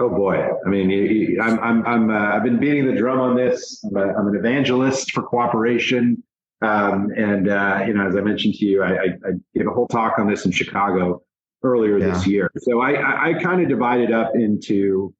Oh 0.00 0.08
boy! 0.08 0.40
I 0.64 0.68
mean, 0.68 1.40
I'm 1.42 1.58
I'm 1.58 1.84
I'm 1.84 2.10
uh, 2.10 2.36
I've 2.36 2.44
been 2.44 2.60
beating 2.60 2.86
the 2.86 2.94
drum 2.94 3.18
on 3.18 3.34
this. 3.34 3.82
I'm, 3.84 3.96
a, 3.96 4.14
I'm 4.14 4.28
an 4.28 4.36
evangelist 4.36 5.10
for 5.10 5.24
cooperation, 5.24 6.22
um, 6.62 7.10
and 7.16 7.48
uh, 7.48 7.82
you 7.84 7.94
know, 7.94 8.06
as 8.06 8.14
I 8.14 8.20
mentioned 8.20 8.54
to 8.54 8.64
you, 8.64 8.84
I, 8.84 8.90
I, 8.90 9.04
I, 9.04 9.30
gave 9.56 9.66
a 9.66 9.70
whole 9.70 9.88
talk 9.88 10.20
on 10.20 10.28
this 10.28 10.46
in 10.46 10.52
Chicago 10.52 11.22
earlier 11.64 11.98
yeah. 11.98 12.12
this 12.12 12.28
year. 12.28 12.48
So 12.58 12.80
I 12.80 12.92
I, 12.92 13.30
I 13.30 13.42
kind 13.42 13.60
of 13.60 13.68
divided 13.68 14.12
up 14.12 14.36
into 14.36 15.12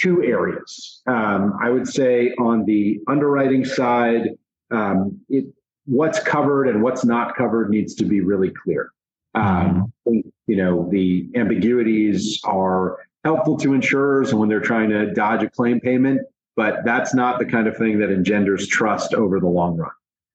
two 0.00 0.22
areas. 0.22 1.02
Um, 1.06 1.58
I 1.62 1.70
would 1.70 1.88
say 1.88 2.32
on 2.38 2.64
the 2.64 3.00
underwriting 3.08 3.64
side, 3.64 4.30
um, 4.70 5.20
it 5.28 5.46
what's 5.86 6.20
covered 6.20 6.68
and 6.68 6.82
what's 6.82 7.04
not 7.04 7.34
covered 7.34 7.70
needs 7.70 7.94
to 7.94 8.04
be 8.04 8.20
really 8.20 8.50
clear. 8.62 8.90
Um, 9.34 9.92
mm-hmm. 10.06 10.28
you 10.46 10.56
know, 10.56 10.88
the 10.90 11.28
ambiguities 11.34 12.40
are 12.44 12.98
helpful 13.24 13.56
to 13.58 13.72
insurers 13.72 14.34
when 14.34 14.48
they're 14.48 14.60
trying 14.60 14.90
to 14.90 15.12
dodge 15.12 15.42
a 15.42 15.50
claim 15.50 15.80
payment, 15.80 16.20
but 16.56 16.84
that's 16.84 17.14
not 17.14 17.38
the 17.38 17.46
kind 17.46 17.66
of 17.66 17.76
thing 17.76 17.98
that 18.00 18.10
engenders 18.10 18.66
trust 18.68 19.14
over 19.14 19.40
the 19.40 19.46
long 19.46 19.76
run. 19.76 19.90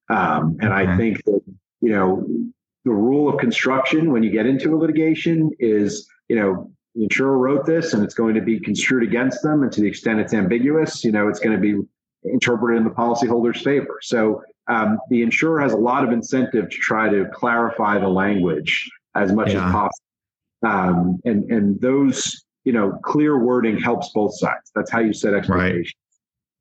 Um, 0.10 0.58
and 0.60 0.74
I 0.74 0.98
think 0.98 1.24
that, 1.26 1.42
you 1.82 1.90
know, 1.90 2.26
the 2.86 2.92
rule 2.92 3.30
of 3.30 3.40
construction 3.40 4.12
when 4.12 4.24
you 4.24 4.32
get 4.32 4.46
into 4.46 4.76
a 4.76 4.78
litigation 4.78 5.52
is, 5.60 6.08
you 6.28 6.36
know, 6.36 6.72
the 6.96 7.04
insurer 7.04 7.38
wrote 7.38 7.66
this 7.66 7.94
and 7.94 8.04
it's 8.04 8.14
going 8.14 8.36
to 8.36 8.42
be 8.42 8.60
construed 8.60 9.04
against 9.04 9.42
them. 9.44 9.64
And 9.64 9.72
to 9.72 9.82
the 9.82 9.88
extent 9.88 10.20
it's 10.20 10.34
ambiguous, 10.34 11.04
you 11.04 11.12
know, 11.12 11.28
it's 11.28 11.40
going 11.40 11.56
to 11.56 11.62
be 11.62 11.82
interpreted 12.24 12.78
in 12.78 12.84
the 12.84 12.92
policyholder's 12.94 13.62
favor. 13.62 14.00
So 14.02 14.42
um, 14.68 15.00
the 15.10 15.24
insurer 15.24 15.60
has 15.60 15.74
a 15.74 15.78
lot 15.78 16.04
of 16.04 16.12
incentive 16.12 16.70
to 16.70 16.78
try 16.78 17.10
to 17.10 17.26
clarify 17.34 18.00
the 18.00 18.08
language 18.08 18.90
as 19.16 19.34
much 19.34 19.54
yeah. 19.54 19.66
as 19.66 19.72
possible. 19.72 20.00
Um, 20.66 21.20
and 21.26 21.52
and 21.52 21.82
those 21.82 22.44
you 22.64 22.72
know, 22.72 22.98
clear 23.04 23.38
wording 23.38 23.78
helps 23.78 24.10
both 24.14 24.38
sides. 24.38 24.72
That's 24.76 24.92
how 24.92 25.00
you 25.00 25.14
set 25.14 25.34
expectations. 25.34 25.94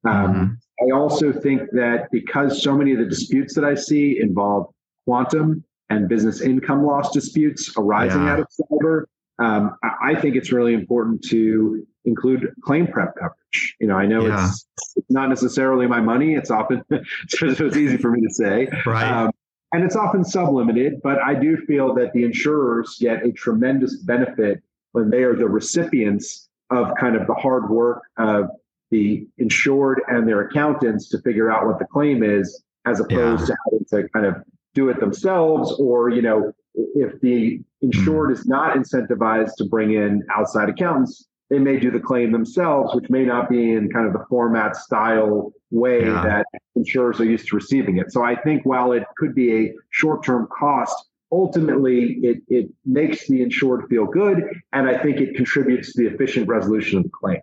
Right. 0.02 0.14
Um, 0.14 0.34
mm-hmm. 0.34 0.88
I 0.88 0.96
also 0.96 1.32
think 1.32 1.62
that 1.72 2.08
because 2.10 2.62
so 2.62 2.76
many 2.76 2.92
of 2.92 2.98
the 2.98 3.04
disputes 3.04 3.54
that 3.54 3.64
I 3.64 3.74
see 3.74 4.18
involve 4.20 4.66
quantum 5.06 5.64
and 5.90 6.08
business 6.08 6.40
income 6.40 6.84
loss 6.84 7.12
disputes 7.12 7.72
arising 7.76 8.24
yeah. 8.24 8.32
out 8.32 8.40
of 8.40 8.48
cyber, 8.60 9.04
um, 9.42 9.76
I 10.02 10.14
think 10.14 10.36
it's 10.36 10.52
really 10.52 10.74
important 10.74 11.22
to 11.28 11.84
include 12.04 12.54
claim 12.62 12.86
prep 12.86 13.14
coverage. 13.14 13.76
You 13.80 13.88
know, 13.88 13.96
I 13.96 14.06
know 14.06 14.26
yeah. 14.26 14.48
it's, 14.48 14.66
it's, 14.96 15.10
not 15.10 15.28
necessarily 15.28 15.86
my 15.86 16.00
money. 16.00 16.34
It's 16.34 16.50
often 16.50 16.82
so 17.28 17.46
it's 17.48 17.76
easy 17.76 17.96
for 17.96 18.10
me 18.10 18.20
to 18.20 18.32
say, 18.32 18.68
right? 18.86 19.10
Um, 19.10 19.30
and 19.72 19.84
it's 19.84 19.96
often 19.96 20.24
sublimited, 20.24 21.00
but 21.02 21.18
I 21.22 21.34
do 21.34 21.56
feel 21.56 21.94
that 21.94 22.12
the 22.12 22.24
insurers 22.24 22.98
get 23.00 23.24
a 23.24 23.32
tremendous 23.32 23.96
benefit 23.96 24.62
when 24.92 25.10
they 25.10 25.22
are 25.22 25.34
the 25.34 25.48
recipients 25.48 26.48
of 26.70 26.94
kind 27.00 27.16
of 27.16 27.26
the 27.26 27.34
hard 27.34 27.70
work 27.70 28.02
of 28.18 28.50
the 28.90 29.26
insured 29.38 30.02
and 30.08 30.28
their 30.28 30.42
accountants 30.42 31.08
to 31.08 31.20
figure 31.22 31.50
out 31.50 31.66
what 31.66 31.78
the 31.78 31.86
claim 31.86 32.22
is, 32.22 32.62
as 32.84 33.00
opposed 33.00 33.48
yeah. 33.48 33.54
to 33.54 33.56
having 33.64 33.84
to 33.90 34.08
kind 34.10 34.26
of 34.26 34.36
do 34.74 34.90
it 34.90 35.00
themselves, 35.00 35.72
or 35.80 36.10
you 36.10 36.22
know, 36.22 36.52
if 36.74 37.20
the 37.20 37.60
insured 37.80 38.30
mm. 38.30 38.32
is 38.32 38.46
not 38.46 38.76
incentivized 38.76 39.56
to 39.58 39.64
bring 39.64 39.92
in 39.92 40.22
outside 40.34 40.68
accountants, 40.68 41.26
they 41.50 41.58
may 41.58 41.78
do 41.78 41.90
the 41.90 42.00
claim 42.00 42.32
themselves, 42.32 42.94
which 42.94 43.10
may 43.10 43.24
not 43.24 43.50
be 43.50 43.72
in 43.72 43.90
kind 43.90 44.06
of 44.06 44.14
the 44.14 44.24
format 44.30 44.74
style 44.74 45.52
way 45.70 46.00
yeah. 46.00 46.22
that 46.24 46.46
insurers 46.76 47.20
are 47.20 47.24
used 47.24 47.46
to 47.48 47.56
receiving 47.56 47.98
it. 47.98 48.10
So 48.10 48.24
I 48.24 48.34
think 48.36 48.64
while 48.64 48.92
it 48.92 49.04
could 49.18 49.34
be 49.34 49.52
a 49.54 49.72
short 49.90 50.24
term 50.24 50.48
cost, 50.58 50.94
ultimately 51.30 52.18
it, 52.22 52.42
it 52.48 52.70
makes 52.86 53.26
the 53.26 53.42
insured 53.42 53.86
feel 53.90 54.06
good. 54.06 54.44
And 54.72 54.88
I 54.88 54.96
think 55.02 55.18
it 55.18 55.34
contributes 55.34 55.92
to 55.92 56.02
the 56.02 56.14
efficient 56.14 56.48
resolution 56.48 56.98
of 56.98 57.04
the 57.04 57.10
claim. 57.10 57.40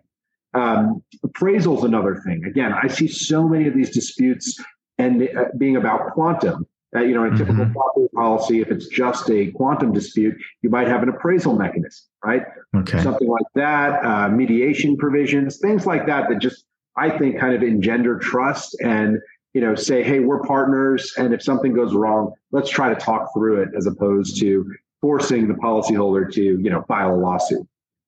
Um, 0.54 1.04
appraisal 1.22 1.78
is 1.78 1.84
another 1.84 2.20
thing. 2.26 2.44
Again, 2.44 2.72
I 2.72 2.88
see 2.88 3.06
so 3.06 3.48
many 3.48 3.68
of 3.68 3.74
these 3.74 3.90
disputes 3.90 4.58
and 4.98 5.22
uh, 5.22 5.44
being 5.56 5.76
about 5.76 6.12
quantum. 6.14 6.66
Uh, 6.94 7.00
you 7.00 7.14
know, 7.14 7.22
in 7.24 7.34
a 7.34 7.38
typical 7.38 7.64
mm-hmm. 7.64 7.72
property 7.72 8.08
policy, 8.14 8.60
if 8.60 8.70
it's 8.70 8.88
just 8.88 9.30
a 9.30 9.52
quantum 9.52 9.92
dispute, 9.92 10.34
you 10.62 10.70
might 10.70 10.88
have 10.88 11.04
an 11.04 11.08
appraisal 11.08 11.56
mechanism, 11.56 12.04
right? 12.24 12.42
Okay. 12.74 13.00
Something 13.00 13.28
like 13.28 13.46
that, 13.54 14.04
uh, 14.04 14.28
mediation 14.28 14.96
provisions, 14.96 15.58
things 15.58 15.86
like 15.86 16.06
that, 16.06 16.28
that 16.28 16.40
just, 16.40 16.64
I 16.96 17.16
think, 17.16 17.38
kind 17.38 17.54
of 17.54 17.62
engender 17.62 18.18
trust 18.18 18.76
and 18.82 19.18
you 19.52 19.60
know, 19.60 19.74
say, 19.74 20.02
hey, 20.02 20.20
we're 20.20 20.42
partners, 20.44 21.12
and 21.16 21.34
if 21.34 21.42
something 21.42 21.72
goes 21.72 21.94
wrong, 21.94 22.32
let's 22.52 22.70
try 22.70 22.88
to 22.88 22.94
talk 22.94 23.32
through 23.34 23.62
it 23.62 23.70
as 23.76 23.86
opposed 23.86 24.38
to 24.40 24.72
forcing 25.00 25.48
the 25.48 25.54
policyholder 25.54 26.32
to, 26.32 26.42
you 26.42 26.70
know, 26.70 26.82
file 26.86 27.14
a 27.14 27.18
lawsuit. 27.18 27.66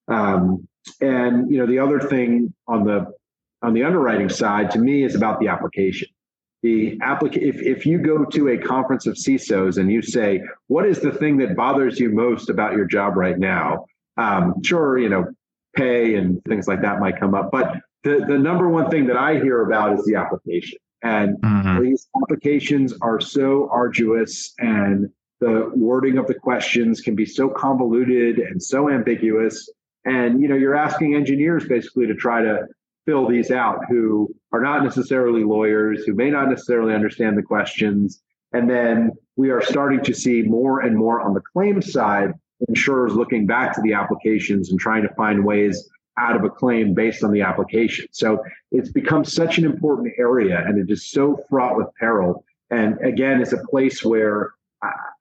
Um, 0.08 0.68
and 1.00 1.50
you 1.50 1.58
know, 1.58 1.66
the 1.66 1.78
other 1.78 2.00
thing 2.00 2.52
on 2.68 2.84
the 2.84 3.06
on 3.62 3.74
the 3.74 3.84
underwriting 3.84 4.28
side 4.28 4.70
to 4.72 4.78
me 4.78 5.04
is 5.04 5.14
about 5.14 5.40
the 5.40 5.48
application. 5.48 6.08
The 6.62 6.98
applica- 6.98 7.42
if, 7.42 7.60
if 7.60 7.84
you 7.84 7.98
go 7.98 8.24
to 8.24 8.48
a 8.48 8.58
conference 8.58 9.06
of 9.06 9.14
CISOs 9.14 9.78
and 9.78 9.90
you 9.90 10.00
say, 10.00 10.40
what 10.68 10.86
is 10.86 11.00
the 11.00 11.10
thing 11.10 11.36
that 11.38 11.56
bothers 11.56 11.98
you 11.98 12.10
most 12.10 12.50
about 12.50 12.74
your 12.74 12.84
job 12.84 13.16
right 13.16 13.38
now? 13.38 13.86
Um, 14.16 14.62
sure, 14.62 14.98
you 14.98 15.08
know, 15.08 15.26
pay 15.74 16.14
and 16.14 16.42
things 16.44 16.68
like 16.68 16.82
that 16.82 17.00
might 17.00 17.18
come 17.18 17.34
up, 17.34 17.50
but 17.50 17.80
the, 18.04 18.24
the 18.28 18.38
number 18.38 18.68
one 18.68 18.90
thing 18.90 19.06
that 19.06 19.16
I 19.16 19.40
hear 19.40 19.62
about 19.62 19.98
is 19.98 20.04
the 20.04 20.16
application. 20.16 20.78
And 21.02 21.36
mm-hmm. 21.38 21.82
these 21.82 22.08
applications 22.22 22.94
are 23.00 23.20
so 23.20 23.68
arduous 23.70 24.54
and 24.58 25.10
the 25.40 25.70
wording 25.74 26.18
of 26.18 26.28
the 26.28 26.34
questions 26.34 27.00
can 27.00 27.16
be 27.16 27.26
so 27.26 27.48
convoluted 27.48 28.38
and 28.38 28.62
so 28.62 28.88
ambiguous. 28.88 29.68
And 30.04 30.40
you 30.40 30.48
know, 30.48 30.54
you're 30.54 30.76
asking 30.76 31.16
engineers 31.16 31.66
basically 31.66 32.06
to 32.06 32.14
try 32.14 32.42
to 32.42 32.66
fill 33.04 33.28
these 33.28 33.50
out 33.50 33.80
who 33.88 34.32
are 34.52 34.60
not 34.60 34.84
necessarily 34.84 35.44
lawyers, 35.44 36.04
who 36.04 36.14
may 36.14 36.30
not 36.30 36.48
necessarily 36.48 36.94
understand 36.94 37.36
the 37.36 37.42
questions. 37.42 38.22
And 38.52 38.68
then 38.68 39.12
we 39.36 39.50
are 39.50 39.62
starting 39.62 40.02
to 40.04 40.14
see 40.14 40.42
more 40.42 40.80
and 40.80 40.96
more 40.96 41.20
on 41.20 41.34
the 41.34 41.40
claim 41.40 41.80
side, 41.82 42.32
insurers 42.68 43.14
looking 43.14 43.46
back 43.46 43.74
to 43.74 43.80
the 43.82 43.94
applications 43.94 44.70
and 44.70 44.78
trying 44.78 45.02
to 45.02 45.14
find 45.14 45.44
ways 45.44 45.88
out 46.18 46.36
of 46.36 46.44
a 46.44 46.50
claim 46.50 46.94
based 46.94 47.24
on 47.24 47.32
the 47.32 47.40
application. 47.40 48.06
So 48.12 48.42
it's 48.70 48.90
become 48.90 49.24
such 49.24 49.58
an 49.58 49.64
important 49.64 50.12
area 50.18 50.62
and 50.66 50.78
it 50.78 50.92
is 50.92 51.10
so 51.10 51.42
fraught 51.48 51.76
with 51.76 51.86
peril. 51.98 52.44
And 52.70 53.00
again, 53.00 53.40
it's 53.40 53.52
a 53.52 53.62
place 53.70 54.04
where 54.04 54.52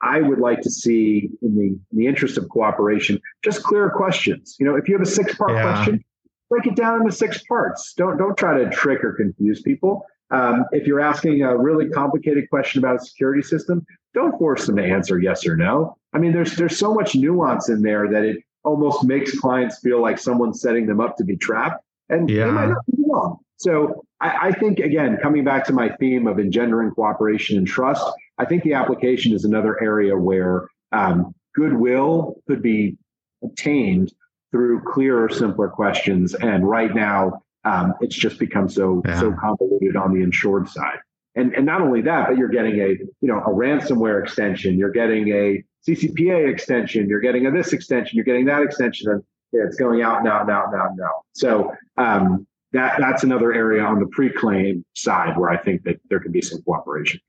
I 0.02 0.22
would 0.22 0.40
like 0.40 0.62
to 0.62 0.72
see, 0.72 1.30
in 1.42 1.56
the, 1.56 1.68
in 1.68 1.80
the 1.92 2.08
interest 2.08 2.38
of 2.38 2.50
cooperation, 2.50 3.22
just 3.44 3.64
clear 3.64 3.90
questions. 3.90 4.56
You 4.60 4.66
know, 4.66 4.76
if 4.76 4.88
you 4.88 4.96
have 4.96 5.06
a 5.06 5.10
six 5.10 5.36
part 5.36 5.52
yeah. 5.52 5.62
question, 5.62 6.04
break 6.52 6.68
it 6.68 6.76
down 6.76 7.00
into 7.00 7.12
six 7.14 7.42
parts. 7.44 7.94
Don't 7.96 8.18
don't 8.18 8.38
try 8.38 8.60
to 8.60 8.70
trick 8.70 9.04
or 9.04 9.14
confuse 9.14 9.62
people. 9.64 10.06
Um, 10.30 10.66
if 10.72 10.86
you're 10.86 11.00
asking 11.00 11.42
a 11.42 11.58
really 11.58 11.90
complicated 11.90 12.50
question 12.50 12.80
about 12.80 12.98
a 12.98 13.00
security 13.00 13.42
system, 13.42 13.86
don't 14.14 14.38
force 14.38 14.68
them 14.68 14.76
to 14.76 14.84
answer 14.84 15.18
yes 15.18 15.48
or 15.48 15.56
no. 15.56 15.98
I 16.14 16.20
mean, 16.20 16.34
there's 16.34 16.56
there's 16.58 16.78
so 16.78 16.94
much 16.94 17.16
nuance 17.16 17.70
in 17.70 17.82
there 17.82 18.08
that 18.10 18.24
it 18.24 18.44
almost 18.64 19.04
makes 19.06 19.40
clients 19.40 19.80
feel 19.80 20.02
like 20.02 20.20
someone's 20.20 20.62
setting 20.62 20.86
them 20.86 21.00
up 21.00 21.16
to 21.18 21.24
be 21.24 21.38
trapped, 21.38 21.84
and 22.10 22.30
yeah. 22.30 22.46
they 22.46 22.52
might 22.52 22.68
not 22.68 22.86
be 22.86 23.04
wrong. 23.08 23.38
So 23.56 24.04
I, 24.20 24.50
I 24.50 24.52
think 24.52 24.80
again, 24.80 25.18
coming 25.22 25.46
back 25.46 25.66
to 25.66 25.74
my 25.74 25.90
theme 26.00 26.28
of 26.28 26.38
engendering 26.38 26.92
cooperation 26.92 27.58
and 27.58 27.66
trust, 27.66 28.06
I 28.38 28.46
think 28.46 28.64
the 28.64 28.74
application 28.74 29.34
is 29.34 29.46
another 29.46 29.82
area 29.82 30.18
where 30.18 30.68
um, 30.92 31.34
goodwill 31.56 32.36
could 32.48 32.62
be 32.62 32.98
obtained 33.42 34.12
through 34.52 34.82
clearer, 34.82 35.30
simpler 35.30 35.70
questions. 35.70 36.34
And 36.36 36.68
right 36.68 36.94
now, 36.94 37.42
um, 37.64 37.94
it's 38.02 38.16
just 38.16 38.40
become 38.40 38.70
so 38.70 39.02
yeah. 39.06 39.20
so 39.20 39.34
convoluted 39.40 39.96
on 39.96 40.14
the 40.14 40.22
insured 40.22 40.68
side. 40.68 41.00
And 41.36 41.54
and 41.56 41.66
not 41.66 41.82
only 41.82 42.02
that, 42.02 42.28
but 42.28 42.38
you're 42.38 42.50
getting 42.50 42.80
a 42.80 42.90
you 42.90 43.28
know 43.28 43.40
a 43.40 43.50
ransomware 43.50 44.22
extension, 44.22 44.78
you're 44.78 44.92
getting 44.92 45.30
a 45.30 45.64
CCPA 45.88 46.52
extension, 46.52 47.08
you're 47.08 47.22
getting 47.22 47.46
a 47.46 47.52
this 47.52 47.74
extension, 47.74 48.16
you're 48.16 48.26
getting 48.26 48.46
that 48.46 48.62
extension, 48.62 49.12
and 49.12 49.24
yeah, 49.54 49.62
it's 49.66 49.76
going 49.76 50.02
out 50.02 50.24
now, 50.24 50.44
now, 50.44 50.66
now, 50.72 50.90
now. 50.96 51.12
So 51.34 51.74
um, 51.98 52.48
that 52.74 53.00
that's 53.00 53.24
another 53.24 53.54
area 53.54 53.84
on 53.84 54.00
the 54.00 54.08
pre-claim 54.08 54.86
side 54.94 55.38
where 55.38 55.50
I 55.50 55.58
think 55.58 55.84
that 55.84 56.00
there 56.10 56.20
could 56.20 56.32
be 56.32 56.42
some 56.42 56.62
cooperation. 56.64 57.20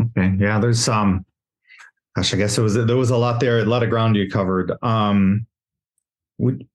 Okay, 0.00 0.34
yeah, 0.38 0.58
there's 0.58 0.80
some. 0.80 1.08
Um, 1.08 1.26
gosh, 2.16 2.32
I 2.34 2.36
guess 2.36 2.58
it 2.58 2.62
was 2.62 2.74
there 2.74 2.96
was 2.96 3.10
a 3.10 3.16
lot 3.16 3.40
there, 3.40 3.58
a 3.58 3.64
lot 3.64 3.82
of 3.82 3.90
ground 3.90 4.16
you 4.16 4.28
covered. 4.28 4.72
Um, 4.82 5.46
would 6.40 6.66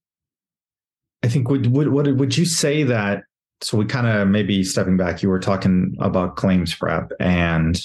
I 1.24 1.28
think 1.28 1.50
would 1.50 1.68
would 1.68 1.90
what 1.90 2.08
would 2.16 2.38
you 2.38 2.46
say 2.46 2.84
that? 2.84 3.24
So 3.62 3.78
we 3.78 3.86
kind 3.86 4.06
of 4.06 4.28
maybe 4.28 4.64
stepping 4.64 4.98
back, 4.98 5.24
you 5.24 5.30
were 5.30 5.40
talking 5.40 5.96
about 6.00 6.36
claims 6.36 6.76
prep 6.76 7.12
and 7.20 7.80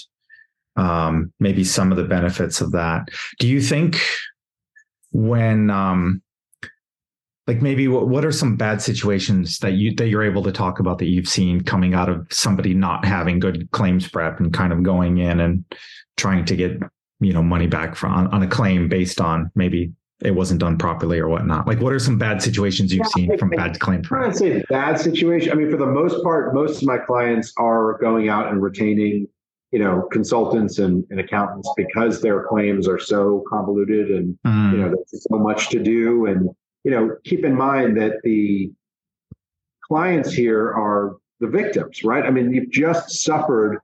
um, 0.77 1.33
maybe 1.41 1.65
some 1.65 1.91
of 1.91 1.97
the 1.97 2.05
benefits 2.05 2.61
of 2.61 2.73
that. 2.73 3.09
Do 3.39 3.49
you 3.49 3.63
think 3.63 3.99
when 5.13 5.71
um, 5.71 6.23
like 7.47 7.63
maybe 7.63 7.89
what, 7.89 8.09
what 8.09 8.25
are 8.25 8.33
some 8.33 8.57
bad 8.57 8.83
situations 8.83 9.59
that 9.59 9.73
you 9.73 9.95
that 9.97 10.09
you're 10.09 10.23
able 10.23 10.43
to 10.43 10.53
talk 10.53 10.79
about 10.79 10.99
that 10.99 11.09
you've 11.09 11.29
seen 11.29 11.63
coming 11.63 11.95
out 11.95 12.09
of 12.09 12.27
somebody 12.31 12.75
not 12.75 13.05
having 13.05 13.39
good 13.39 13.71
claims 13.71 14.09
prep 14.09 14.39
and 14.39 14.53
kind 14.53 14.73
of 14.73 14.83
going 14.83 15.19
in 15.19 15.41
and 15.41 15.65
trying 16.17 16.45
to 16.45 16.57
get 16.57 16.79
you 17.21 17.33
know 17.33 17.43
money 17.43 17.67
back 17.67 17.97
from 17.97 18.13
on, 18.13 18.27
on 18.29 18.43
a 18.43 18.47
claim 18.47 18.89
based 18.89 19.21
on 19.21 19.51
maybe 19.55 19.93
it 20.23 20.33
wasn't 20.33 20.61
done 20.61 20.77
properly 20.77 21.19
or 21.19 21.29
whatnot? 21.29 21.67
Like, 21.67 21.81
what 21.81 21.93
are 21.93 21.99
some 21.99 22.19
bad 22.19 22.43
situations 22.43 22.93
you've 22.93 23.07
yeah, 23.17 23.27
seen 23.27 23.39
from 23.39 23.51
bad 23.51 23.81
claim? 23.81 24.03
I'm 24.11 24.21
not 24.21 24.37
say 24.37 24.63
bad 24.69 25.01
situation. 25.01 25.53
I 25.53 25.55
mean, 25.55 25.71
for 25.71 25.77
the 25.77 25.87
most 25.87 26.23
part, 26.23 26.55
most 26.55 26.83
of 26.83 26.89
my 26.89 26.99
clients 26.99 27.53
are 27.57 27.99
going 28.01 28.29
out 28.29 28.51
and 28.51 28.63
retaining, 28.63 29.29
you 29.73 29.79
know, 29.79 30.09
consultants 30.13 30.79
and, 30.79 31.05
and 31.11 31.21
accountants 31.21 31.73
because 31.77 32.21
their 32.21 32.45
claims 32.45 32.87
are 32.87 32.99
so 32.99 33.45
convoluted 33.49 34.11
and 34.11 34.39
mm. 34.47 34.73
you 34.73 34.79
know 34.79 34.89
there's 34.89 35.27
so 35.31 35.39
much 35.39 35.71
to 35.71 35.83
do. 35.83 36.27
And 36.27 36.51
you 36.85 36.91
know, 36.91 37.17
keep 37.25 37.45
in 37.45 37.55
mind 37.55 37.97
that 37.97 38.17
the 38.23 38.71
clients 39.83 40.33
here 40.33 40.73
are 40.73 41.17
the 41.41 41.49
victims, 41.49 42.05
right? 42.05 42.25
I 42.25 42.31
mean, 42.31 42.53
you've 42.53 42.71
just 42.71 43.23
suffered, 43.23 43.79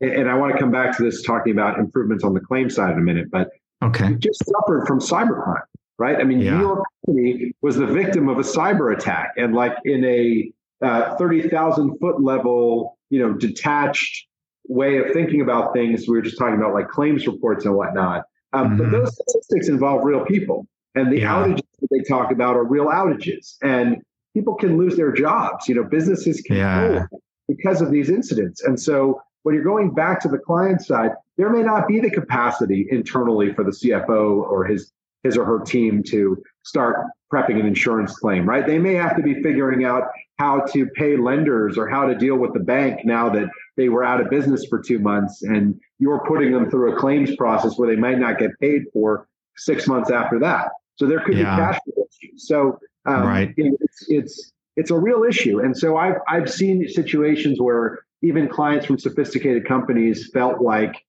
and 0.00 0.28
I 0.28 0.34
want 0.34 0.52
to 0.52 0.58
come 0.58 0.70
back 0.70 0.96
to 0.96 1.02
this 1.02 1.22
talking 1.22 1.52
about 1.52 1.78
improvements 1.78 2.24
on 2.24 2.32
the 2.32 2.40
claim 2.40 2.70
side 2.70 2.92
in 2.92 2.98
a 2.98 3.02
minute, 3.02 3.30
but 3.30 3.50
okay, 3.82 4.08
you 4.08 4.16
just 4.16 4.44
suffered 4.44 4.86
from 4.86 5.00
cybercrime, 5.00 5.62
right? 5.98 6.16
I 6.18 6.24
mean, 6.24 6.40
yeah. 6.40 6.60
your 6.60 6.82
company 7.04 7.52
was 7.62 7.76
the 7.76 7.86
victim 7.86 8.28
of 8.28 8.38
a 8.38 8.42
cyber 8.42 8.96
attack, 8.96 9.32
and 9.36 9.54
like 9.54 9.76
in 9.84 10.04
a 10.04 10.52
uh, 10.84 11.16
thirty 11.16 11.48
thousand 11.48 11.98
foot 11.98 12.22
level, 12.22 12.98
you 13.10 13.18
know, 13.20 13.32
detached 13.32 14.26
way 14.68 14.98
of 14.98 15.12
thinking 15.12 15.40
about 15.40 15.72
things. 15.72 16.06
We 16.08 16.16
were 16.16 16.22
just 16.22 16.38
talking 16.38 16.56
about 16.56 16.74
like 16.74 16.88
claims 16.88 17.26
reports 17.26 17.64
and 17.64 17.74
whatnot, 17.74 18.24
um, 18.52 18.70
mm-hmm. 18.70 18.78
but 18.78 18.90
those 18.90 19.14
statistics 19.14 19.68
involve 19.68 20.04
real 20.04 20.24
people, 20.24 20.66
and 20.94 21.12
the 21.12 21.20
yeah. 21.20 21.34
outages 21.34 21.62
that 21.80 21.88
they 21.90 22.02
talk 22.08 22.32
about 22.32 22.56
are 22.56 22.64
real 22.64 22.86
outages, 22.86 23.56
and 23.62 24.02
people 24.34 24.54
can 24.54 24.76
lose 24.76 24.96
their 24.96 25.12
jobs. 25.12 25.68
You 25.68 25.76
know, 25.76 25.84
businesses 25.84 26.40
can 26.42 26.56
yeah. 26.56 27.06
because 27.48 27.80
of 27.80 27.90
these 27.90 28.10
incidents. 28.10 28.62
And 28.62 28.78
so 28.80 29.20
when 29.46 29.54
you're 29.54 29.62
going 29.62 29.94
back 29.94 30.18
to 30.18 30.26
the 30.26 30.38
client 30.38 30.84
side, 30.84 31.12
there 31.36 31.50
may 31.50 31.62
not 31.62 31.86
be 31.86 32.00
the 32.00 32.10
capacity 32.10 32.84
internally 32.90 33.54
for 33.54 33.62
the 33.62 33.70
CFO 33.70 34.42
or 34.42 34.64
his 34.64 34.90
his 35.22 35.36
or 35.36 35.44
her 35.44 35.60
team 35.60 36.02
to 36.02 36.42
start 36.64 37.06
prepping 37.32 37.60
an 37.60 37.64
insurance 37.64 38.16
claim, 38.18 38.44
right? 38.44 38.66
They 38.66 38.78
may 38.78 38.94
have 38.94 39.14
to 39.16 39.22
be 39.22 39.40
figuring 39.44 39.84
out 39.84 40.08
how 40.40 40.62
to 40.72 40.86
pay 40.96 41.16
lenders 41.16 41.78
or 41.78 41.88
how 41.88 42.06
to 42.06 42.14
deal 42.16 42.34
with 42.34 42.54
the 42.54 42.60
bank 42.60 43.04
now 43.04 43.28
that 43.30 43.48
they 43.76 43.88
were 43.88 44.02
out 44.02 44.20
of 44.20 44.30
business 44.30 44.66
for 44.66 44.80
two 44.80 44.98
months 44.98 45.42
and 45.42 45.80
you're 46.00 46.24
putting 46.26 46.50
them 46.50 46.68
through 46.68 46.94
a 46.94 46.96
claims 46.98 47.34
process 47.36 47.78
where 47.78 47.88
they 47.88 48.00
might 48.00 48.18
not 48.18 48.40
get 48.40 48.50
paid 48.58 48.82
for 48.92 49.28
six 49.56 49.86
months 49.86 50.10
after 50.10 50.40
that. 50.40 50.70
So 50.96 51.06
there 51.06 51.20
could 51.20 51.36
yeah. 51.36 51.54
be 51.54 51.62
cash 51.62 51.80
flow 51.84 52.04
issues. 52.10 52.48
So 52.48 52.80
um, 53.06 53.22
right. 53.22 53.54
it's, 53.56 54.06
it's, 54.08 54.52
it's 54.74 54.90
a 54.90 54.98
real 54.98 55.22
issue. 55.22 55.60
And 55.60 55.76
so 55.76 55.96
I've, 55.96 56.16
I've 56.28 56.50
seen 56.50 56.86
situations 56.88 57.60
where 57.60 58.05
even 58.22 58.48
clients 58.48 58.86
from 58.86 58.98
sophisticated 58.98 59.66
companies 59.66 60.30
felt 60.32 60.60
like 60.60 61.04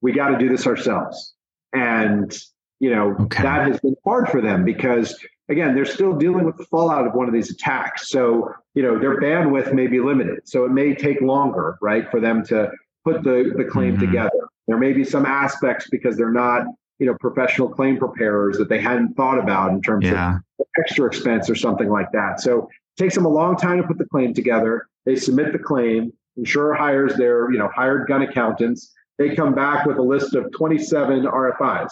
we 0.00 0.12
got 0.12 0.28
to 0.28 0.38
do 0.38 0.48
this 0.48 0.66
ourselves. 0.66 1.34
And, 1.72 2.36
you 2.80 2.94
know, 2.94 3.16
okay. 3.20 3.42
that 3.42 3.66
has 3.66 3.80
been 3.80 3.96
hard 4.04 4.28
for 4.28 4.40
them 4.40 4.64
because 4.64 5.18
again, 5.48 5.74
they're 5.74 5.84
still 5.84 6.14
dealing 6.14 6.44
with 6.44 6.56
the 6.56 6.64
fallout 6.66 7.06
of 7.06 7.14
one 7.14 7.26
of 7.26 7.34
these 7.34 7.50
attacks. 7.50 8.10
So, 8.10 8.52
you 8.74 8.82
know, 8.82 8.98
their 8.98 9.20
bandwidth 9.20 9.72
may 9.72 9.86
be 9.86 10.00
limited. 10.00 10.40
So 10.44 10.64
it 10.64 10.70
may 10.70 10.94
take 10.94 11.20
longer, 11.20 11.78
right, 11.80 12.08
for 12.10 12.20
them 12.20 12.44
to 12.46 12.70
put 13.04 13.22
the, 13.22 13.54
the 13.56 13.64
claim 13.64 13.96
mm-hmm. 13.96 14.06
together. 14.06 14.48
There 14.66 14.78
may 14.78 14.92
be 14.92 15.04
some 15.04 15.24
aspects 15.24 15.88
because 15.90 16.16
they're 16.16 16.30
not 16.30 16.66
you 16.98 17.06
know 17.06 17.14
professional 17.20 17.68
claim 17.68 17.96
preparers 17.96 18.58
that 18.58 18.68
they 18.68 18.80
hadn't 18.80 19.14
thought 19.14 19.38
about 19.38 19.70
in 19.70 19.80
terms 19.80 20.04
yeah. 20.04 20.38
of 20.58 20.66
extra 20.78 21.06
expense 21.06 21.48
or 21.48 21.54
something 21.54 21.88
like 21.88 22.10
that 22.12 22.40
so 22.40 22.68
it 22.98 23.02
takes 23.02 23.14
them 23.14 23.24
a 23.24 23.28
long 23.28 23.56
time 23.56 23.80
to 23.80 23.86
put 23.86 23.98
the 23.98 24.04
claim 24.06 24.34
together 24.34 24.88
they 25.06 25.16
submit 25.16 25.52
the 25.52 25.58
claim 25.58 26.12
insurer 26.36 26.74
hires 26.74 27.14
their 27.16 27.50
you 27.52 27.58
know 27.58 27.68
hired 27.74 28.08
gun 28.08 28.22
accountants 28.22 28.92
they 29.18 29.34
come 29.34 29.54
back 29.54 29.86
with 29.86 29.98
a 29.98 30.02
list 30.02 30.34
of 30.34 30.50
27 30.52 31.22
rfis 31.22 31.90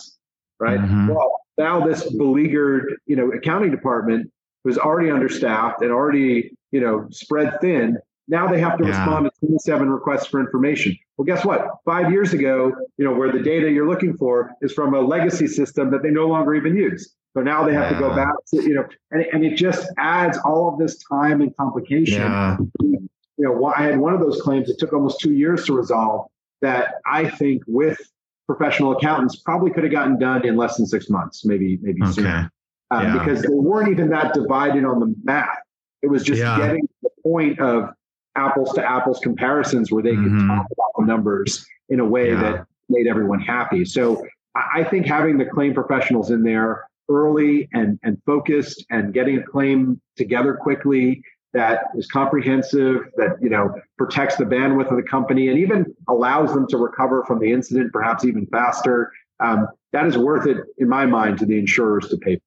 right 0.59 0.81
mm-hmm. 0.81 1.09
well 1.09 1.40
now 1.59 1.85
this 1.85 2.11
beleaguered 2.14 2.97
you 3.07 3.16
know 3.16 3.31
accounting 3.33 3.71
department 3.71 4.31
was 4.64 4.79
already 4.79 5.11
understaffed 5.11 5.83
and 5.83 5.92
already 5.92 6.51
you 6.73 6.81
know 6.81 7.07
spread 7.11 7.61
thin 7.61 7.97
now 8.29 8.49
they 8.49 8.59
have 8.61 8.77
to 8.79 8.85
yeah. 8.85 8.90
respond 8.90 9.27
to 9.27 9.47
27 9.47 9.88
requests 9.88 10.27
for 10.27 10.40
information. 10.40 10.97
Well, 11.16 11.25
guess 11.25 11.45
what? 11.45 11.69
Five 11.85 12.11
years 12.11 12.33
ago, 12.33 12.73
you 12.97 13.05
know, 13.05 13.14
where 13.14 13.31
the 13.31 13.38
data 13.38 13.71
you're 13.71 13.88
looking 13.88 14.16
for 14.16 14.51
is 14.62 14.73
from 14.73 14.95
a 14.95 15.01
legacy 15.01 15.47
system 15.47 15.90
that 15.92 16.03
they 16.03 16.11
no 16.11 16.27
longer 16.27 16.55
even 16.55 16.77
use. 16.77 17.14
So 17.37 17.42
now 17.42 17.66
they 17.66 17.75
have 17.75 17.90
yeah. 17.90 17.99
to 17.99 18.09
go 18.09 18.16
back 18.16 18.33
to, 18.55 18.62
you 18.62 18.75
know, 18.75 18.87
and, 19.11 19.27
and 19.31 19.44
it 19.44 19.57
just 19.57 19.87
adds 19.99 20.38
all 20.38 20.72
of 20.72 20.79
this 20.79 20.96
time 21.05 21.42
and 21.42 21.55
complication. 21.55 22.22
Yeah. 22.22 22.57
You 22.81 23.09
know, 23.38 23.66
I 23.66 23.83
had 23.83 23.99
one 23.99 24.14
of 24.14 24.20
those 24.20 24.40
claims 24.40 24.68
that 24.68 24.79
took 24.79 24.94
almost 24.94 25.20
two 25.20 25.35
years 25.35 25.66
to 25.66 25.75
resolve 25.75 26.29
that 26.62 26.94
I 27.05 27.29
think 27.29 27.62
with 27.66 27.99
professional 28.46 28.96
accountants 28.96 29.37
probably 29.37 29.70
could 29.70 29.85
have 29.85 29.92
gotten 29.92 30.18
done 30.18 30.46
in 30.46 30.57
less 30.57 30.79
than 30.79 30.87
six 30.87 31.11
months, 31.11 31.44
maybe, 31.44 31.79
maybe 31.83 32.03
okay. 32.05 32.12
sooner. 32.12 32.51
Um, 32.90 33.05
yeah. 33.05 33.18
Because 33.18 33.42
they 33.42 33.49
weren't 33.51 33.90
even 33.90 34.09
that 34.09 34.33
divided 34.33 34.87
on 34.87 35.01
the 35.01 35.14
math. 35.22 35.59
It 36.01 36.07
was 36.07 36.22
just 36.22 36.40
getting 36.40 36.87
to 36.87 36.94
the 37.03 37.11
point 37.22 37.61
of 37.61 37.90
apples 38.35 38.72
to 38.77 38.83
apples 38.83 39.18
comparisons 39.18 39.92
where 39.92 40.03
they 40.03 40.12
mm-hmm. 40.12 40.38
could 40.38 40.46
talk 40.46 40.66
about 40.72 40.92
the 40.96 41.05
numbers 41.05 41.66
in 41.90 42.01
a 42.01 42.05
way 42.05 42.31
yeah. 42.31 42.40
that 42.40 42.66
made 42.88 43.07
everyone 43.07 43.40
happy. 43.40 43.85
So 43.85 44.25
I 44.55 44.85
think 44.85 45.05
having 45.05 45.37
the 45.37 45.44
claim 45.44 45.75
professionals 45.75 46.31
in 46.31 46.42
there 46.42 46.88
early 47.09 47.69
and, 47.73 47.99
and 48.03 48.19
focused 48.27 48.85
and 48.90 49.14
getting 49.14 49.38
a 49.38 49.42
claim 49.42 50.01
together 50.16 50.55
quickly 50.55 51.23
that 51.57 51.85
is 51.97 52.07
comprehensive, 52.07 53.01
that 53.16 53.31
you 53.40 53.49
know 53.49 53.75
protects 53.97 54.37
the 54.37 54.45
bandwidth 54.45 54.90
of 54.90 54.97
the 54.97 55.03
company 55.03 55.49
and 55.49 55.59
even 55.59 55.87
allows 56.09 56.53
them 56.53 56.66
to 56.69 56.77
recover 56.77 57.25
from 57.27 57.38
the 57.38 57.51
incident 57.51 57.92
perhaps 57.92 58.25
even 58.25 58.47
faster. 58.47 59.11
Um, 59.40 59.69
that 59.92 60.07
is 60.07 60.19
worth 60.19 60.47
it 60.47 60.59
in 60.79 60.88
my 60.88 61.07
mind 61.07 61.38
to 61.38 61.47
the 61.47 61.59
insurers 61.59 62.09
to 62.09 62.19
pay. 62.19 62.38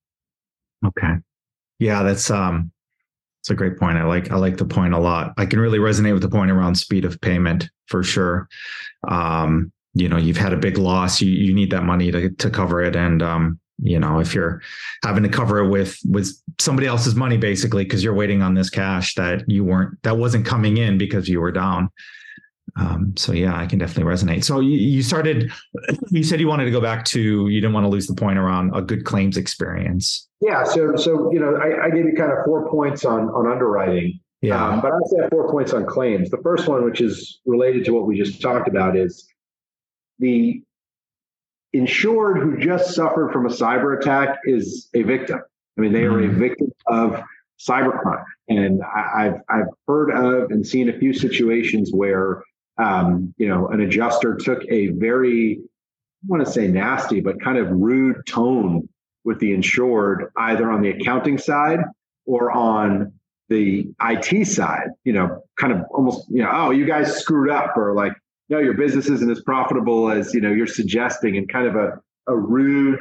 Okay. 0.85 1.13
Yeah, 1.79 2.03
that's 2.03 2.29
um 2.29 2.71
it's 3.41 3.49
a 3.49 3.55
great 3.55 3.77
point. 3.77 3.97
I 3.97 4.03
like 4.03 4.31
I 4.31 4.35
like 4.35 4.57
the 4.57 4.65
point 4.65 4.93
a 4.93 4.99
lot. 4.99 5.33
I 5.37 5.45
can 5.45 5.59
really 5.59 5.79
resonate 5.79 6.13
with 6.13 6.21
the 6.21 6.29
point 6.29 6.51
around 6.51 6.75
speed 6.75 7.05
of 7.05 7.19
payment 7.21 7.69
for 7.87 8.03
sure. 8.03 8.47
Um, 9.07 9.71
you 9.93 10.07
know, 10.07 10.17
you've 10.17 10.37
had 10.37 10.53
a 10.53 10.57
big 10.57 10.77
loss. 10.77 11.21
You 11.21 11.31
you 11.31 11.53
need 11.53 11.71
that 11.71 11.83
money 11.83 12.11
to 12.11 12.29
to 12.29 12.49
cover 12.49 12.81
it, 12.81 12.95
and 12.95 13.23
um, 13.23 13.59
you 13.81 13.99
know, 13.99 14.19
if 14.19 14.33
you're 14.33 14.61
having 15.03 15.23
to 15.23 15.29
cover 15.29 15.59
it 15.59 15.69
with 15.69 15.97
with 16.05 16.31
somebody 16.59 16.87
else's 16.87 17.15
money, 17.15 17.37
basically, 17.37 17.83
because 17.83 18.03
you're 18.03 18.13
waiting 18.13 18.41
on 18.41 18.53
this 18.53 18.69
cash 18.69 19.15
that 19.15 19.49
you 19.49 19.63
weren't 19.63 20.01
that 20.03 20.17
wasn't 20.17 20.45
coming 20.45 20.77
in 20.77 20.97
because 20.97 21.29
you 21.29 21.39
were 21.39 21.51
down. 21.51 21.89
Um, 22.75 23.13
so 23.17 23.31
yeah, 23.31 23.57
I 23.57 23.65
can 23.65 23.79
definitely 23.79 24.11
resonate. 24.11 24.43
So 24.43 24.59
you, 24.59 24.77
you 24.77 25.03
started, 25.03 25.51
you 26.09 26.23
said 26.23 26.39
you 26.39 26.47
wanted 26.47 26.65
to 26.65 26.71
go 26.71 26.81
back 26.81 27.05
to, 27.05 27.47
you 27.47 27.61
didn't 27.61 27.73
want 27.73 27.83
to 27.85 27.89
lose 27.89 28.07
the 28.07 28.15
point 28.15 28.37
around 28.37 28.75
a 28.75 28.81
good 28.81 29.05
claims 29.05 29.37
experience. 29.37 30.27
Yeah. 30.41 30.63
So, 30.63 30.95
so, 30.95 31.31
you 31.33 31.39
know, 31.39 31.55
I, 31.55 31.85
I 31.85 31.89
gave 31.89 32.05
you 32.05 32.13
kind 32.15 32.31
of 32.31 32.45
four 32.45 32.69
points 32.69 33.05
on, 33.05 33.29
on 33.29 33.51
underwriting. 33.51 34.19
Yeah. 34.41 34.65
Um, 34.65 34.81
but 34.81 34.91
I 34.91 34.95
also 34.95 35.21
have 35.21 35.29
four 35.29 35.49
points 35.51 35.73
on 35.73 35.85
claims. 35.85 36.29
The 36.29 36.37
first 36.37 36.67
one, 36.67 36.85
which 36.85 37.01
is 37.01 37.39
related 37.45 37.83
to 37.85 37.91
what 37.91 38.05
we 38.05 38.17
just 38.17 38.41
talked 38.41 38.69
about 38.69 38.95
is 38.95 39.27
the 40.19 40.61
insured 41.73 42.37
who 42.37 42.57
just 42.57 42.95
suffered 42.95 43.31
from 43.31 43.45
a 43.45 43.49
cyber 43.49 43.99
attack 43.99 44.39
is 44.45 44.89
a 44.93 45.03
victim. 45.03 45.39
I 45.77 45.81
mean, 45.81 45.93
they 45.93 46.03
are 46.03 46.19
a 46.19 46.23
mm-hmm. 46.23 46.39
victim 46.39 46.71
of 46.87 47.21
cybercrime. 47.59 48.23
And 48.47 48.81
I, 48.83 49.25
have 49.25 49.41
I've 49.49 49.67
heard 49.87 50.11
of 50.11 50.51
and 50.51 50.65
seen 50.65 50.89
a 50.89 50.97
few 50.97 51.13
situations 51.13 51.91
where 51.93 52.43
um, 52.79 53.33
you 53.37 53.47
know, 53.47 53.67
an 53.67 53.81
adjuster 53.81 54.35
took 54.35 54.63
a 54.69 54.87
very, 54.87 55.59
I 55.59 56.27
want 56.27 56.45
to 56.45 56.51
say 56.51 56.67
nasty, 56.67 57.19
but 57.19 57.41
kind 57.41 57.57
of 57.57 57.69
rude 57.69 58.25
tone 58.25 58.87
with 59.25 59.39
the 59.39 59.53
insured, 59.53 60.31
either 60.37 60.71
on 60.71 60.81
the 60.81 60.89
accounting 60.89 61.37
side 61.37 61.79
or 62.25 62.51
on 62.51 63.11
the 63.49 63.89
IT 64.01 64.47
side, 64.47 64.89
you 65.03 65.11
know, 65.11 65.43
kind 65.59 65.73
of 65.73 65.83
almost, 65.91 66.25
you 66.29 66.41
know, 66.41 66.49
oh, 66.51 66.69
you 66.71 66.85
guys 66.85 67.17
screwed 67.17 67.49
up, 67.49 67.75
or 67.75 67.93
like, 67.93 68.13
no, 68.49 68.59
your 68.59 68.73
business 68.73 69.09
isn't 69.09 69.29
as 69.29 69.41
profitable 69.41 70.09
as, 70.09 70.33
you 70.33 70.41
know, 70.41 70.51
you're 70.51 70.67
suggesting 70.67 71.35
in 71.35 71.47
kind 71.47 71.67
of 71.67 71.75
a, 71.75 71.99
a 72.27 72.35
rude, 72.35 72.99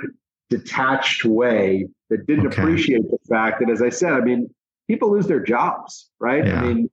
detached 0.50 1.24
way 1.24 1.86
that 2.10 2.26
didn't 2.26 2.46
okay. 2.48 2.62
appreciate 2.62 3.02
the 3.10 3.18
fact 3.28 3.60
that, 3.60 3.70
as 3.70 3.82
I 3.82 3.88
said, 3.88 4.12
I 4.12 4.20
mean, 4.20 4.48
people 4.88 5.10
lose 5.10 5.26
their 5.26 5.40
jobs, 5.40 6.10
right? 6.20 6.46
Yeah. 6.46 6.60
I 6.60 6.66
mean, 6.66 6.90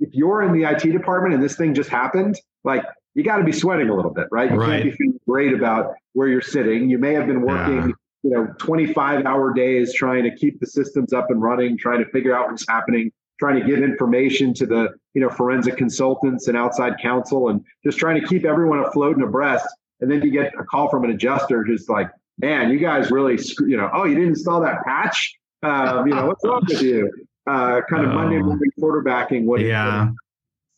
if 0.00 0.10
you're 0.12 0.42
in 0.42 0.52
the 0.52 0.68
IT 0.68 0.90
department 0.90 1.34
and 1.34 1.42
this 1.42 1.56
thing 1.56 1.74
just 1.74 1.88
happened, 1.90 2.36
like 2.64 2.84
you 3.14 3.22
got 3.22 3.36
to 3.36 3.44
be 3.44 3.52
sweating 3.52 3.88
a 3.88 3.94
little 3.94 4.12
bit, 4.12 4.26
right? 4.32 4.50
You 4.50 4.56
right. 4.56 4.82
can't 4.82 4.84
be 4.84 4.90
feeling 4.90 5.20
great 5.28 5.52
about 5.52 5.94
where 6.14 6.28
you're 6.28 6.40
sitting. 6.40 6.90
You 6.90 6.98
may 6.98 7.14
have 7.14 7.26
been 7.26 7.42
working, 7.42 7.90
yeah. 7.90 7.94
you 8.24 8.30
know, 8.30 8.48
25 8.58 9.26
hour 9.26 9.52
days 9.52 9.94
trying 9.94 10.24
to 10.24 10.34
keep 10.34 10.58
the 10.60 10.66
systems 10.66 11.12
up 11.12 11.30
and 11.30 11.40
running, 11.40 11.78
trying 11.78 12.04
to 12.04 12.10
figure 12.10 12.36
out 12.36 12.48
what's 12.48 12.66
happening, 12.68 13.12
trying 13.42 13.58
to 13.60 13.66
give 13.66 13.80
information 13.82 14.54
to 14.54 14.66
the, 14.66 14.90
you 15.14 15.20
know, 15.20 15.28
forensic 15.28 15.76
consultants 15.76 16.46
and 16.48 16.56
outside 16.56 16.92
counsel 17.02 17.48
and 17.48 17.64
just 17.84 17.98
trying 17.98 18.20
to 18.20 18.26
keep 18.26 18.44
everyone 18.44 18.78
afloat 18.78 19.16
and 19.16 19.24
abreast. 19.24 19.66
And 20.00 20.10
then 20.10 20.22
you 20.22 20.30
get 20.30 20.52
a 20.58 20.64
call 20.64 20.88
from 20.88 21.02
an 21.04 21.10
adjuster 21.10 21.64
who's 21.64 21.88
like, 21.88 22.08
man, 22.38 22.70
you 22.70 22.78
guys 22.78 23.10
really, 23.10 23.38
you 23.66 23.76
know, 23.76 23.90
oh, 23.92 24.04
you 24.04 24.14
didn't 24.14 24.30
install 24.30 24.60
that 24.60 24.84
patch? 24.84 25.36
Um, 25.64 26.06
you 26.06 26.14
know, 26.14 26.26
what's 26.26 26.44
wrong 26.44 26.62
with 26.68 26.82
you? 26.82 27.10
uh, 27.46 27.80
kind 27.88 28.04
of 28.04 28.12
oh. 28.12 28.14
Monday 28.14 28.38
morning 28.38 28.70
quarterbacking. 28.80 29.44
What 29.44 29.60
yeah. 29.60 30.10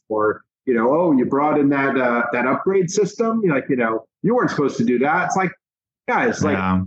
Or 0.08 0.44
you 0.66 0.74
know, 0.74 0.94
oh, 0.94 1.12
you 1.12 1.26
brought 1.26 1.58
in 1.58 1.68
that 1.70 1.96
uh, 1.96 2.24
that 2.32 2.46
upgrade 2.46 2.90
system. 2.90 3.40
You're 3.44 3.54
like, 3.54 3.68
you 3.68 3.76
know, 3.76 4.06
you 4.22 4.34
weren't 4.34 4.50
supposed 4.50 4.76
to 4.78 4.84
do 4.84 4.98
that. 5.00 5.26
It's 5.26 5.36
like, 5.36 5.52
guys, 6.08 6.42
like, 6.42 6.56
yeah. 6.56 6.82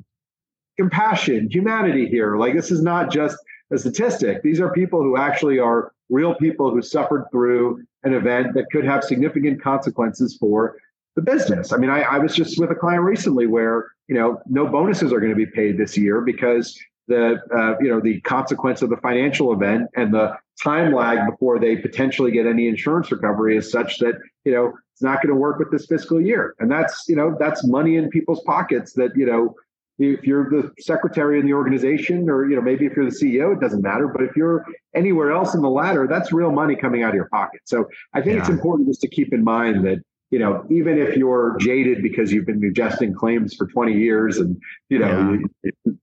compassion, 0.79 1.49
humanity 1.51 2.07
here. 2.07 2.37
Like 2.37 2.53
this 2.53 2.71
is 2.71 2.81
not 2.81 3.11
just 3.11 3.37
a 3.71 3.77
statistic. 3.77 4.41
These 4.43 4.59
are 4.59 4.71
people 4.71 5.01
who 5.01 5.17
actually 5.17 5.59
are 5.59 5.91
real 6.09 6.35
people 6.35 6.71
who 6.71 6.81
suffered 6.81 7.25
through 7.31 7.83
an 8.03 8.13
event 8.13 8.53
that 8.53 8.69
could 8.71 8.85
have 8.85 9.03
significant 9.03 9.61
consequences 9.61 10.37
for 10.39 10.77
the 11.15 11.21
business. 11.21 11.73
I 11.73 11.77
mean, 11.77 11.89
I, 11.89 12.01
I 12.01 12.17
was 12.19 12.35
just 12.35 12.59
with 12.59 12.71
a 12.71 12.75
client 12.75 13.03
recently 13.03 13.47
where 13.47 13.91
you 14.07 14.15
know 14.15 14.41
no 14.45 14.67
bonuses 14.67 15.11
are 15.11 15.19
going 15.19 15.31
to 15.31 15.35
be 15.35 15.47
paid 15.47 15.77
this 15.77 15.97
year 15.97 16.21
because 16.21 16.79
the 17.07 17.39
uh, 17.55 17.75
you 17.81 17.89
know 17.89 17.99
the 17.99 18.21
consequence 18.21 18.81
of 18.81 18.89
the 18.89 18.97
financial 18.97 19.51
event 19.51 19.89
and 19.95 20.13
the 20.13 20.37
time 20.61 20.93
lag 20.93 21.19
before 21.29 21.59
they 21.59 21.75
potentially 21.75 22.31
get 22.31 22.45
any 22.45 22.67
insurance 22.67 23.11
recovery 23.11 23.57
is 23.57 23.71
such 23.71 23.97
that 23.99 24.15
you 24.45 24.51
know 24.51 24.73
it's 24.93 25.01
not 25.01 25.21
going 25.21 25.33
to 25.33 25.39
work 25.39 25.59
with 25.59 25.71
this 25.71 25.85
fiscal 25.85 26.19
year 26.19 26.55
and 26.59 26.71
that's 26.71 27.05
you 27.07 27.15
know 27.15 27.35
that's 27.39 27.65
money 27.65 27.95
in 27.95 28.09
people's 28.09 28.41
pockets 28.43 28.93
that 28.93 29.11
you 29.15 29.25
know 29.25 29.55
if 29.99 30.23
you're 30.25 30.49
the 30.49 30.71
secretary 30.79 31.39
in 31.39 31.45
the 31.45 31.53
organization 31.53 32.29
or 32.29 32.47
you 32.49 32.55
know 32.55 32.61
maybe 32.61 32.85
if 32.85 32.95
you're 32.95 33.09
the 33.09 33.15
ceo 33.15 33.53
it 33.53 33.59
doesn't 33.59 33.81
matter 33.81 34.07
but 34.07 34.21
if 34.21 34.35
you're 34.35 34.65
anywhere 34.95 35.31
else 35.31 35.53
in 35.55 35.61
the 35.61 35.69
ladder 35.69 36.07
that's 36.07 36.31
real 36.31 36.51
money 36.51 36.75
coming 36.75 37.03
out 37.03 37.09
of 37.09 37.15
your 37.15 37.29
pocket 37.29 37.61
so 37.65 37.85
i 38.13 38.21
think 38.21 38.35
yeah. 38.35 38.41
it's 38.41 38.49
important 38.49 38.87
just 38.87 39.01
to 39.01 39.07
keep 39.07 39.33
in 39.33 39.43
mind 39.43 39.85
that 39.85 39.97
you 40.29 40.39
know 40.39 40.65
even 40.69 40.99
if 40.99 41.15
you're 41.15 41.57
jaded 41.59 42.01
because 42.03 42.31
you've 42.31 42.45
been 42.45 42.63
adjusting 42.63 43.13
claims 43.13 43.55
for 43.55 43.67
20 43.67 43.93
years 43.93 44.37
and 44.37 44.57
you 44.89 44.99
know 44.99 45.39
yeah. 45.63 45.71
you, 45.85 45.99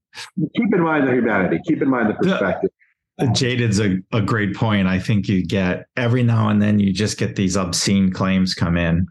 keep 0.57 0.75
in 0.75 0.81
mind 0.81 1.07
the 1.07 1.13
humanity 1.13 1.59
keep 1.67 1.81
in 1.81 1.89
mind 1.89 2.11
the 2.11 2.15
perspective 2.15 2.71
Jaded's 3.33 3.79
a, 3.79 3.99
a 4.13 4.21
great 4.21 4.57
point. 4.57 4.89
I 4.89 4.99
think 4.99 5.29
you 5.29 5.47
get 5.47 5.87
every 5.97 6.25
now 6.25 6.49
and 6.49 6.61
then 6.61 6.81
you 6.81 6.93
just 6.93 7.17
get 7.17 7.37
these 7.37 7.57
obscene 7.57 8.13
claims 8.13 8.55
come 8.55 8.77
in. 8.77 9.07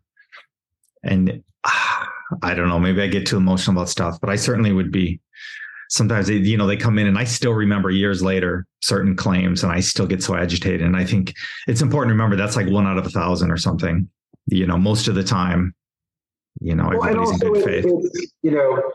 And 1.03 1.41
I 2.41 2.53
don't 2.53 2.69
know, 2.69 2.79
maybe 2.79 3.01
I 3.01 3.07
get 3.07 3.25
too 3.25 3.37
emotional 3.37 3.77
about 3.77 3.89
stuff, 3.89 4.19
but 4.19 4.29
I 4.29 4.35
certainly 4.35 4.71
would 4.71 4.91
be. 4.91 5.19
Sometimes 5.89 6.27
they, 6.27 6.35
you 6.35 6.57
know, 6.57 6.65
they 6.65 6.77
come 6.77 6.97
in 6.97 7.05
and 7.05 7.19
I 7.19 7.23
still 7.23 7.53
remember 7.53 7.91
years 7.91 8.23
later 8.23 8.65
certain 8.81 9.15
claims 9.15 9.63
and 9.63 9.71
I 9.71 9.79
still 9.79 10.07
get 10.07 10.23
so 10.23 10.35
agitated. 10.35 10.81
And 10.81 10.97
I 10.97 11.05
think 11.05 11.35
it's 11.67 11.81
important 11.81 12.09
to 12.09 12.13
remember 12.13 12.35
that's 12.35 12.55
like 12.55 12.67
one 12.67 12.87
out 12.87 12.97
of 12.97 13.05
a 13.05 13.09
thousand 13.09 13.51
or 13.51 13.57
something. 13.57 14.09
You 14.47 14.65
know, 14.65 14.77
most 14.77 15.07
of 15.07 15.15
the 15.15 15.23
time, 15.23 15.75
you 16.59 16.75
know, 16.75 16.89
well, 16.89 17.03
everybody's 17.03 17.41
in 17.41 17.53
good 17.53 17.63
faith. 17.63 17.85
you 18.41 18.51
know, 18.51 18.91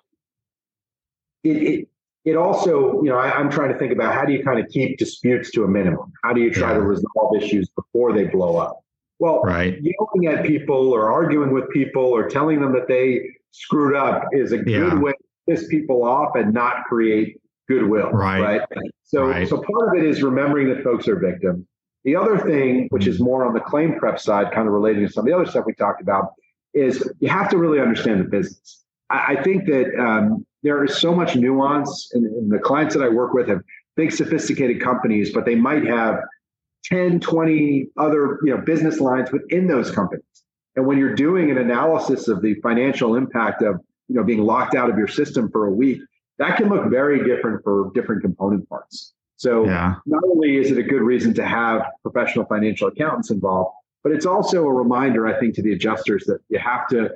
it, 1.44 1.56
it 1.62 1.88
it 2.24 2.36
also, 2.36 3.02
you 3.02 3.08
know, 3.08 3.16
I, 3.16 3.40
am 3.40 3.50
trying 3.50 3.72
to 3.72 3.78
think 3.78 3.92
about 3.92 4.14
how 4.14 4.24
do 4.24 4.32
you 4.32 4.44
kind 4.44 4.58
of 4.58 4.68
keep 4.68 4.98
disputes 4.98 5.50
to 5.52 5.64
a 5.64 5.68
minimum? 5.68 6.12
How 6.24 6.32
do 6.32 6.40
you 6.40 6.52
try 6.52 6.72
yeah. 6.72 6.78
to 6.78 6.82
resolve 6.82 7.36
issues 7.36 7.68
before 7.70 8.12
they 8.12 8.24
blow 8.24 8.56
up? 8.56 8.80
Well, 9.18 9.40
right. 9.42 9.78
yelling 9.82 10.32
at 10.32 10.44
people 10.44 10.92
or 10.92 11.10
arguing 11.10 11.52
with 11.52 11.68
people 11.70 12.04
or 12.04 12.28
telling 12.28 12.60
them 12.60 12.72
that 12.72 12.86
they 12.88 13.20
screwed 13.50 13.96
up 13.96 14.24
is 14.32 14.52
a 14.52 14.58
yeah. 14.58 14.90
good 14.90 15.00
way 15.00 15.12
to 15.12 15.18
piss 15.48 15.66
people 15.68 16.04
off 16.04 16.36
and 16.36 16.52
not 16.52 16.84
create 16.84 17.40
goodwill. 17.68 18.10
Right. 18.10 18.40
Right. 18.40 18.62
So, 19.04 19.26
right. 19.26 19.48
so 19.48 19.56
part 19.56 19.88
of 19.88 20.02
it 20.02 20.08
is 20.08 20.22
remembering 20.22 20.68
that 20.68 20.84
folks 20.84 21.08
are 21.08 21.18
victims. 21.18 21.66
The 22.04 22.14
other 22.14 22.38
thing, 22.38 22.86
which 22.90 23.06
is 23.06 23.20
more 23.20 23.44
on 23.44 23.54
the 23.54 23.60
claim 23.60 23.98
prep 23.98 24.20
side, 24.20 24.52
kind 24.52 24.68
of 24.68 24.72
relating 24.72 25.06
to 25.06 25.12
some 25.12 25.22
of 25.22 25.26
the 25.26 25.34
other 25.34 25.50
stuff 25.50 25.64
we 25.66 25.74
talked 25.74 26.00
about, 26.00 26.32
is 26.74 27.10
you 27.18 27.28
have 27.28 27.48
to 27.50 27.58
really 27.58 27.80
understand 27.80 28.20
the 28.20 28.24
business. 28.24 28.84
I, 29.10 29.36
I 29.36 29.42
think 29.42 29.66
that 29.66 29.94
um, 29.98 30.46
there 30.62 30.84
is 30.84 30.96
so 30.98 31.14
much 31.14 31.34
nuance, 31.36 32.10
and, 32.14 32.24
and 32.24 32.52
the 32.52 32.58
clients 32.58 32.94
that 32.94 33.02
I 33.02 33.08
work 33.08 33.32
with 33.32 33.48
have 33.48 33.60
big, 33.96 34.12
sophisticated 34.12 34.80
companies, 34.80 35.32
but 35.32 35.44
they 35.44 35.56
might 35.56 35.84
have 35.86 36.20
10, 36.84 37.20
20 37.20 37.88
other 37.96 38.38
you 38.42 38.54
know, 38.54 38.62
business 38.62 39.00
lines 39.00 39.30
within 39.32 39.66
those 39.66 39.90
companies. 39.90 40.24
And 40.76 40.86
when 40.86 40.98
you're 40.98 41.14
doing 41.14 41.50
an 41.50 41.58
analysis 41.58 42.28
of 42.28 42.40
the 42.40 42.54
financial 42.62 43.16
impact 43.16 43.62
of 43.62 43.80
you 44.08 44.16
know 44.16 44.24
being 44.24 44.40
locked 44.40 44.74
out 44.74 44.88
of 44.88 44.96
your 44.96 45.08
system 45.08 45.50
for 45.50 45.66
a 45.66 45.70
week, 45.70 46.00
that 46.38 46.56
can 46.56 46.68
look 46.68 46.88
very 46.88 47.24
different 47.24 47.62
for 47.64 47.90
different 47.94 48.22
component 48.22 48.68
parts. 48.68 49.12
So 49.36 49.64
yeah. 49.66 49.96
not 50.06 50.22
only 50.24 50.56
is 50.56 50.70
it 50.70 50.78
a 50.78 50.82
good 50.82 51.02
reason 51.02 51.34
to 51.34 51.46
have 51.46 51.82
professional 52.02 52.44
financial 52.46 52.88
accountants 52.88 53.30
involved, 53.30 53.70
but 54.02 54.12
it's 54.12 54.26
also 54.26 54.64
a 54.64 54.72
reminder, 54.72 55.26
I 55.26 55.38
think, 55.38 55.54
to 55.56 55.62
the 55.62 55.72
adjusters 55.72 56.24
that 56.24 56.38
you 56.48 56.58
have 56.58 56.88
to 56.88 57.10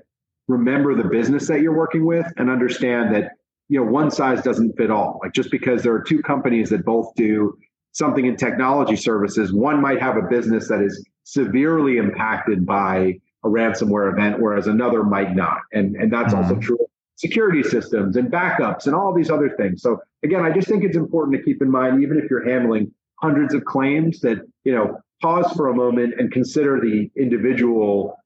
remember 0.48 0.94
the 0.94 1.09
business 1.09 1.46
that 1.48 1.61
you're 1.61 1.77
working 1.77 2.05
with 2.05 2.27
and 2.37 2.51
understand 2.51 3.14
that 3.14 3.33
you 3.68 3.79
know 3.79 3.90
one 3.90 4.11
size 4.11 4.42
doesn't 4.42 4.77
fit 4.77 4.90
all 4.90 5.20
like 5.22 5.33
just 5.33 5.51
because 5.51 5.83
there 5.83 5.94
are 5.94 6.03
two 6.03 6.20
companies 6.20 6.68
that 6.70 6.85
both 6.85 7.14
do 7.14 7.57
something 7.92 8.26
in 8.26 8.37
technology 8.37 8.96
services 8.96 9.52
one 9.52 9.81
might 9.81 10.00
have 10.00 10.16
a 10.16 10.22
business 10.22 10.68
that 10.68 10.83
is 10.83 11.05
severely 11.24 11.98
impacted 11.98 12.66
by 12.66 13.18
a 13.44 13.48
ransomware 13.48 14.12
event 14.12 14.40
whereas 14.40 14.66
another 14.66 15.02
might 15.02 15.35
not 15.35 15.59
and 15.72 15.96
and 15.96 16.12
that's 16.12 16.33
mm-hmm. 16.33 16.44
also 16.44 16.57
true 16.57 16.78
security 17.16 17.62
systems 17.62 18.16
and 18.16 18.31
backups 18.33 18.87
and 18.87 18.94
all 18.94 19.14
these 19.14 19.31
other 19.31 19.50
things 19.57 19.83
so 19.83 20.00
again 20.24 20.42
i 20.42 20.50
just 20.50 20.68
think 20.68 20.83
it's 20.83 20.96
important 20.96 21.37
to 21.37 21.42
keep 21.42 21.62
in 21.62 21.70
mind 21.70 22.02
even 22.02 22.18
if 22.18 22.31
you're 22.31 22.48
handling 22.48 22.92
hundreds 23.20 23.55
of 23.55 23.64
claims 23.64 24.20
that 24.20 24.38
you 24.64 24.72
know 24.72 24.98
pause 25.22 25.50
for 25.52 25.68
a 25.68 25.74
moment 25.74 26.14
and 26.18 26.33
consider 26.33 26.81
the 26.81 27.09
individual 27.16 28.16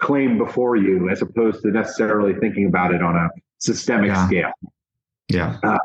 claim 0.00 0.38
before 0.38 0.76
you 0.76 1.10
as 1.10 1.22
opposed 1.22 1.62
to 1.62 1.68
necessarily 1.68 2.34
thinking 2.34 2.66
about 2.66 2.94
it 2.94 3.02
on 3.02 3.16
a 3.16 3.28
systemic 3.58 4.08
yeah. 4.08 4.26
scale. 4.26 4.52
Yeah. 5.28 5.58
Uh, 5.62 5.78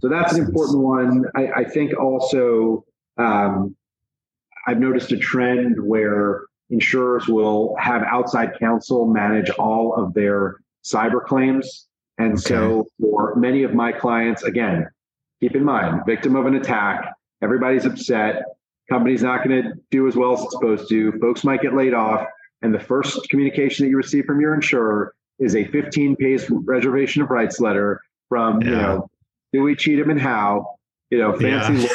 so 0.00 0.08
that's 0.08 0.34
an 0.34 0.44
important 0.44 0.78
one. 0.78 1.24
I, 1.34 1.48
I 1.60 1.64
think 1.64 1.98
also 1.98 2.84
um, 3.16 3.74
I've 4.66 4.78
noticed 4.78 5.12
a 5.12 5.16
trend 5.16 5.76
where 5.82 6.42
insurers 6.70 7.28
will 7.28 7.76
have 7.78 8.02
outside 8.02 8.58
counsel 8.58 9.06
manage 9.06 9.50
all 9.50 9.94
of 9.94 10.12
their 10.14 10.60
cyber 10.84 11.24
claims. 11.24 11.86
And 12.18 12.32
okay. 12.34 12.42
so 12.42 12.86
for 13.00 13.34
many 13.36 13.62
of 13.62 13.74
my 13.74 13.92
clients, 13.92 14.42
again, 14.42 14.88
keep 15.40 15.54
in 15.54 15.64
mind, 15.64 16.02
victim 16.06 16.36
of 16.36 16.46
an 16.46 16.54
attack, 16.56 17.14
everybody's 17.42 17.84
upset. 17.84 18.42
Company's 18.90 19.22
not 19.22 19.44
going 19.44 19.62
to 19.62 19.72
do 19.90 20.06
as 20.06 20.16
well 20.16 20.34
as 20.34 20.42
it's 20.42 20.52
supposed 20.52 20.88
to. 20.88 21.12
Folks 21.20 21.44
might 21.44 21.60
get 21.60 21.74
laid 21.74 21.94
off 21.94 22.26
and 22.62 22.74
the 22.74 22.80
first 22.80 23.28
communication 23.28 23.84
that 23.84 23.90
you 23.90 23.96
receive 23.96 24.24
from 24.24 24.40
your 24.40 24.54
insurer 24.54 25.14
is 25.38 25.54
a 25.54 25.64
15 25.66 26.16
page 26.16 26.44
reservation 26.50 27.22
of 27.22 27.30
rights 27.30 27.60
letter 27.60 28.00
from 28.28 28.62
yeah. 28.62 28.68
you 28.68 28.76
know 28.76 29.10
Dewey 29.56 29.76
Cheatham 29.76 30.10
and 30.10 30.20
how? 30.20 30.76
you 31.10 31.18
know, 31.18 31.36
fancy 31.36 31.88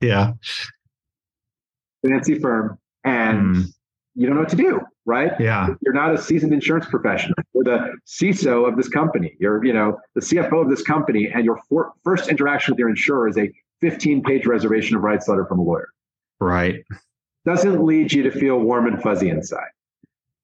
yeah, 0.00 0.32
yeah. 2.02 2.08
fancy 2.08 2.38
firm, 2.38 2.78
and 3.04 3.56
mm. 3.56 3.66
you 4.14 4.26
don't 4.26 4.36
know 4.36 4.42
what 4.42 4.50
to 4.50 4.56
do, 4.56 4.80
right? 5.04 5.32
Yeah, 5.40 5.68
you're 5.80 5.94
not 5.94 6.14
a 6.14 6.18
seasoned 6.18 6.52
insurance 6.52 6.86
professional. 6.86 7.34
You're 7.54 7.64
the 7.64 7.96
CISO 8.06 8.68
of 8.68 8.76
this 8.76 8.88
company. 8.88 9.34
You're 9.40 9.64
you 9.64 9.72
know 9.72 9.98
the 10.14 10.20
CFO 10.20 10.62
of 10.62 10.68
this 10.68 10.82
company, 10.82 11.30
and 11.32 11.44
your 11.44 11.60
for- 11.68 11.92
first 12.04 12.28
interaction 12.28 12.72
with 12.72 12.78
your 12.78 12.90
insurer 12.90 13.28
is 13.28 13.38
a 13.38 13.50
15 13.80 14.22
page 14.22 14.46
reservation 14.46 14.96
of 14.96 15.02
rights 15.02 15.28
letter 15.28 15.46
from 15.46 15.58
a 15.58 15.62
lawyer. 15.62 15.88
Right 16.40 16.84
doesn't 17.46 17.84
lead 17.84 18.12
you 18.12 18.24
to 18.24 18.30
feel 18.32 18.58
warm 18.58 18.88
and 18.88 19.00
fuzzy 19.00 19.30
inside. 19.30 19.68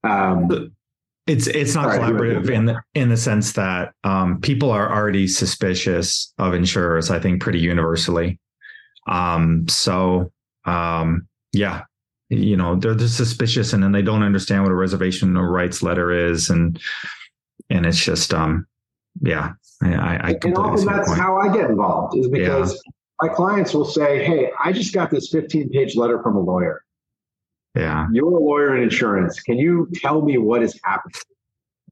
Um, 0.04 0.72
it's 1.26 1.46
it's 1.46 1.74
not 1.74 1.88
collaborative 1.88 2.50
in 2.50 2.64
the 2.64 2.82
in 2.94 3.08
the 3.08 3.16
sense 3.16 3.52
that 3.52 3.92
um, 4.02 4.40
people 4.40 4.70
are 4.70 4.92
already 4.92 5.28
suspicious 5.28 6.32
of 6.38 6.54
insurers. 6.54 7.10
I 7.10 7.20
think 7.20 7.40
pretty 7.40 7.60
universally. 7.60 8.40
Um, 9.06 9.68
so 9.68 10.32
um, 10.64 11.28
yeah, 11.52 11.82
you 12.28 12.56
know 12.56 12.74
they're, 12.76 12.94
they're 12.94 13.06
suspicious, 13.06 13.72
and 13.72 13.82
then 13.82 13.92
they 13.92 14.02
don't 14.02 14.24
understand 14.24 14.64
what 14.64 14.72
a 14.72 14.76
reservation 14.76 15.36
of 15.36 15.44
rights 15.44 15.82
letter 15.82 16.10
is, 16.10 16.50
and 16.50 16.80
and 17.70 17.86
it's 17.86 18.04
just 18.04 18.34
um 18.34 18.66
yeah, 19.20 19.52
I, 19.82 20.16
I 20.16 20.38
and 20.42 20.56
often 20.56 20.86
that's 20.86 21.12
how 21.12 21.36
I 21.38 21.52
get 21.54 21.70
involved 21.70 22.16
is 22.16 22.28
because. 22.28 22.74
Yeah. 22.74 22.92
My 23.20 23.28
clients 23.28 23.72
will 23.72 23.84
say, 23.84 24.24
Hey, 24.24 24.50
I 24.64 24.72
just 24.72 24.92
got 24.92 25.08
this 25.08 25.28
15 25.30 25.68
page 25.68 25.94
letter 25.94 26.20
from 26.24 26.34
a 26.34 26.40
lawyer. 26.40 26.82
Yeah. 27.74 28.06
You're 28.12 28.36
a 28.36 28.40
lawyer 28.40 28.76
in 28.76 28.82
insurance. 28.82 29.40
Can 29.40 29.56
you 29.56 29.88
tell 29.94 30.22
me 30.22 30.38
what 30.38 30.62
is 30.62 30.78
happening? 30.84 31.14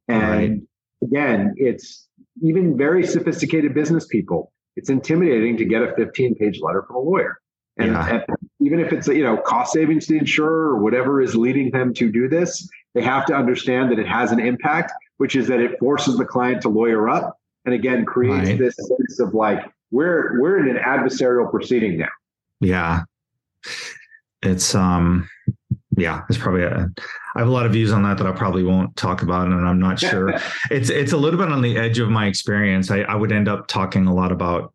And 0.08 0.30
right. 0.30 0.60
again, 1.02 1.54
it's 1.56 2.06
even 2.42 2.76
very 2.76 3.06
sophisticated 3.06 3.74
business 3.74 4.06
people. 4.06 4.52
It's 4.76 4.90
intimidating 4.90 5.56
to 5.58 5.64
get 5.64 5.82
a 5.82 5.94
15 5.94 6.34
page 6.36 6.60
letter 6.60 6.82
from 6.86 6.96
a 6.96 7.00
lawyer. 7.00 7.38
And, 7.78 7.92
yeah. 7.92 8.08
and 8.08 8.24
even 8.60 8.80
if 8.80 8.92
it's 8.92 9.08
you 9.08 9.22
know 9.22 9.38
cost 9.38 9.72
savings 9.72 10.06
to 10.06 10.14
the 10.14 10.18
insurer 10.18 10.70
or 10.70 10.78
whatever 10.82 11.20
is 11.20 11.34
leading 11.34 11.70
them 11.70 11.94
to 11.94 12.10
do 12.10 12.28
this, 12.28 12.68
they 12.94 13.02
have 13.02 13.24
to 13.26 13.34
understand 13.34 13.90
that 13.90 13.98
it 13.98 14.06
has 14.06 14.32
an 14.32 14.40
impact, 14.40 14.92
which 15.16 15.36
is 15.36 15.48
that 15.48 15.60
it 15.60 15.78
forces 15.78 16.18
the 16.18 16.24
client 16.24 16.62
to 16.62 16.68
lawyer 16.68 17.08
up 17.08 17.38
and 17.64 17.74
again 17.74 18.04
creates 18.04 18.50
right. 18.50 18.58
this 18.58 18.76
sense 18.76 19.20
of 19.20 19.34
like 19.34 19.60
we're 19.90 20.40
we're 20.40 20.58
in 20.58 20.76
an 20.76 20.82
adversarial 20.82 21.50
proceeding 21.50 21.98
now. 21.98 22.08
Yeah. 22.60 23.02
It's 24.42 24.74
um 24.74 25.28
yeah, 26.00 26.22
it's 26.28 26.38
probably 26.38 26.62
a, 26.62 26.90
I 27.34 27.38
have 27.38 27.48
a 27.48 27.50
lot 27.50 27.66
of 27.66 27.72
views 27.72 27.92
on 27.92 28.02
that 28.02 28.18
that 28.18 28.26
I 28.26 28.32
probably 28.32 28.62
won't 28.62 28.96
talk 28.96 29.22
about, 29.22 29.46
and 29.46 29.66
I'm 29.66 29.78
not 29.78 29.98
sure. 29.98 30.34
it's 30.70 30.90
it's 30.90 31.12
a 31.12 31.16
little 31.16 31.38
bit 31.38 31.50
on 31.50 31.62
the 31.62 31.76
edge 31.76 31.98
of 31.98 32.08
my 32.08 32.26
experience. 32.26 32.90
I, 32.90 33.00
I 33.00 33.14
would 33.14 33.32
end 33.32 33.48
up 33.48 33.66
talking 33.68 34.06
a 34.06 34.14
lot 34.14 34.32
about. 34.32 34.72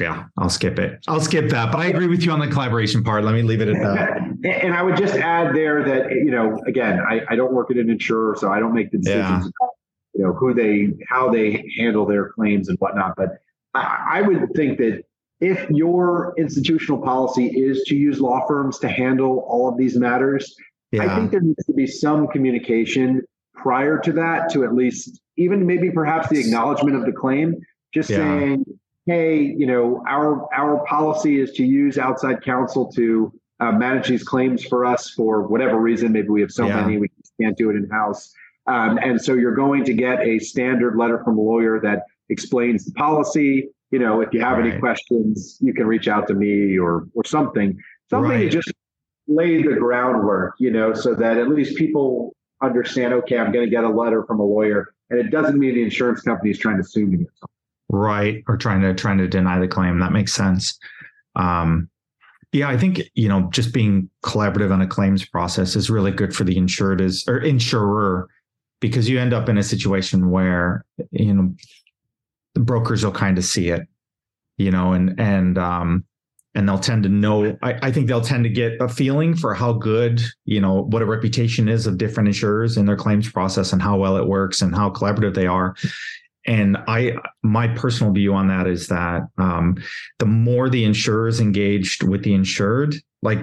Yeah, 0.00 0.24
I'll 0.36 0.50
skip 0.50 0.80
it. 0.80 1.04
I'll 1.06 1.20
skip 1.20 1.50
that. 1.50 1.70
But 1.70 1.78
I 1.78 1.86
agree 1.86 2.08
with 2.08 2.24
you 2.24 2.32
on 2.32 2.40
the 2.40 2.48
collaboration 2.48 3.04
part. 3.04 3.22
Let 3.22 3.32
me 3.32 3.42
leave 3.42 3.60
it 3.60 3.68
at 3.68 3.80
that. 3.80 4.20
And 4.44 4.74
I 4.74 4.82
would 4.82 4.98
just 4.98 5.14
add 5.14 5.54
there 5.54 5.82
that 5.84 6.10
you 6.10 6.30
know, 6.30 6.60
again, 6.66 7.00
I, 7.00 7.22
I 7.30 7.36
don't 7.36 7.54
work 7.54 7.70
at 7.70 7.78
an 7.78 7.88
insurer, 7.88 8.36
so 8.38 8.52
I 8.52 8.58
don't 8.58 8.74
make 8.74 8.90
the 8.90 8.98
decisions. 8.98 9.44
Yeah. 9.44 9.68
you 10.14 10.24
know 10.24 10.34
who 10.34 10.52
they 10.52 10.92
how 11.08 11.30
they 11.30 11.64
handle 11.78 12.04
their 12.04 12.28
claims 12.30 12.68
and 12.68 12.76
whatnot. 12.78 13.14
But 13.16 13.38
I, 13.72 14.18
I 14.18 14.22
would 14.22 14.52
think 14.54 14.78
that 14.78 15.04
if 15.40 15.68
your 15.70 16.34
institutional 16.38 17.00
policy 17.00 17.46
is 17.46 17.82
to 17.88 17.96
use 17.96 18.20
law 18.20 18.46
firms 18.46 18.78
to 18.78 18.88
handle 18.88 19.44
all 19.48 19.68
of 19.68 19.76
these 19.76 19.96
matters, 19.96 20.54
yeah. 20.92 21.04
I 21.04 21.16
think 21.16 21.32
there 21.32 21.40
needs 21.40 21.64
to 21.66 21.72
be 21.72 21.86
some 21.86 22.28
communication 22.28 23.22
prior 23.54 23.98
to 23.98 24.12
that 24.12 24.52
to 24.52 24.64
at 24.64 24.74
least 24.74 25.20
even 25.36 25.66
maybe 25.66 25.90
perhaps 25.90 26.28
the 26.28 26.38
acknowledgement 26.38 26.96
of 26.96 27.04
the 27.04 27.12
claim, 27.12 27.56
just 27.92 28.10
yeah. 28.10 28.18
saying, 28.18 28.64
hey, 29.06 29.40
you 29.42 29.66
know, 29.66 30.02
our 30.08 30.48
our 30.54 30.84
policy 30.86 31.40
is 31.40 31.52
to 31.52 31.64
use 31.64 31.98
outside 31.98 32.42
counsel 32.42 32.90
to 32.92 33.32
uh, 33.60 33.72
manage 33.72 34.08
these 34.08 34.22
claims 34.22 34.64
for 34.64 34.84
us 34.84 35.10
for 35.10 35.42
whatever 35.42 35.78
reason. 35.78 36.12
Maybe 36.12 36.28
we 36.28 36.40
have 36.40 36.52
so 36.52 36.66
yeah. 36.66 36.80
many 36.80 36.98
we 36.98 37.10
can't 37.40 37.56
do 37.56 37.70
it 37.70 37.76
in 37.76 37.88
house. 37.90 38.32
Um, 38.66 38.98
and 38.98 39.20
so 39.20 39.34
you're 39.34 39.54
going 39.54 39.84
to 39.84 39.92
get 39.92 40.20
a 40.20 40.38
standard 40.38 40.96
letter 40.96 41.22
from 41.22 41.38
a 41.38 41.40
lawyer 41.40 41.80
that 41.80 42.04
explains 42.28 42.84
the 42.84 42.92
policy. 42.92 43.68
You 43.94 44.00
know, 44.00 44.20
if 44.22 44.32
you 44.32 44.40
have 44.40 44.58
right. 44.58 44.72
any 44.72 44.80
questions, 44.80 45.56
you 45.60 45.72
can 45.72 45.86
reach 45.86 46.08
out 46.08 46.26
to 46.26 46.34
me 46.34 46.76
or 46.76 47.06
or 47.14 47.24
something. 47.24 47.78
Something 48.10 48.28
right. 48.28 48.40
to 48.40 48.48
just 48.48 48.72
lay 49.28 49.62
the 49.62 49.76
groundwork, 49.76 50.56
you 50.58 50.72
know, 50.72 50.94
so 50.94 51.14
that 51.14 51.38
at 51.38 51.48
least 51.48 51.76
people 51.76 52.34
understand, 52.60 53.14
okay, 53.14 53.38
I'm 53.38 53.52
going 53.52 53.64
to 53.64 53.70
get 53.70 53.84
a 53.84 53.88
letter 53.88 54.24
from 54.24 54.40
a 54.40 54.42
lawyer. 54.42 54.92
And 55.10 55.20
it 55.20 55.30
doesn't 55.30 55.56
mean 55.56 55.76
the 55.76 55.84
insurance 55.84 56.22
company 56.22 56.50
is 56.50 56.58
trying 56.58 56.78
to 56.78 56.82
sue 56.82 57.06
me. 57.06 57.24
Right. 57.88 58.42
Or 58.48 58.56
trying 58.56 58.80
to 58.80 58.94
trying 58.94 59.18
to 59.18 59.28
deny 59.28 59.60
the 59.60 59.68
claim. 59.68 60.00
That 60.00 60.10
makes 60.10 60.32
sense. 60.32 60.76
Um, 61.36 61.88
yeah, 62.50 62.68
I 62.68 62.76
think 62.76 63.00
you 63.14 63.28
know 63.28 63.48
just 63.52 63.72
being 63.72 64.10
collaborative 64.24 64.72
on 64.72 64.80
a 64.80 64.88
claims 64.88 65.24
process 65.24 65.76
is 65.76 65.88
really 65.88 66.10
good 66.10 66.34
for 66.34 66.42
the 66.42 66.56
insured 66.56 67.00
is 67.00 67.24
or 67.28 67.38
insurer 67.38 68.28
because 68.80 69.08
you 69.08 69.20
end 69.20 69.32
up 69.32 69.48
in 69.48 69.56
a 69.56 69.62
situation 69.62 70.30
where 70.30 70.84
you 71.12 71.32
know 71.32 71.54
the 72.54 72.60
brokers 72.60 73.04
will 73.04 73.12
kind 73.12 73.38
of 73.38 73.44
see 73.44 73.68
it, 73.68 73.82
you 74.56 74.70
know, 74.70 74.92
and 74.92 75.18
and 75.20 75.58
um 75.58 76.04
and 76.54 76.68
they'll 76.68 76.78
tend 76.78 77.02
to 77.02 77.08
know 77.08 77.56
I, 77.62 77.78
I, 77.82 77.92
think 77.92 78.06
they'll 78.06 78.20
tend 78.20 78.44
to 78.44 78.50
get 78.50 78.80
a 78.80 78.88
feeling 78.88 79.34
for 79.34 79.54
how 79.54 79.72
good 79.72 80.20
you 80.44 80.60
know 80.60 80.82
what 80.84 81.02
a 81.02 81.06
reputation 81.06 81.68
is 81.68 81.86
of 81.86 81.98
different 81.98 82.28
insurers 82.28 82.76
in 82.76 82.86
their 82.86 82.96
claims 82.96 83.30
process 83.30 83.72
and 83.72 83.82
how 83.82 83.96
well 83.96 84.16
it 84.16 84.28
works 84.28 84.62
and 84.62 84.74
how 84.74 84.90
collaborative 84.90 85.34
they 85.34 85.46
are. 85.46 85.74
And 86.46 86.76
i 86.88 87.14
my 87.42 87.68
personal 87.68 88.12
view 88.12 88.34
on 88.34 88.48
that 88.48 88.66
is 88.66 88.88
that 88.88 89.22
um, 89.38 89.76
the 90.18 90.26
more 90.26 90.68
the 90.68 90.84
insurer 90.84 91.26
is 91.26 91.40
engaged 91.40 92.02
with 92.02 92.22
the 92.22 92.34
insured 92.34 92.94
like 93.22 93.40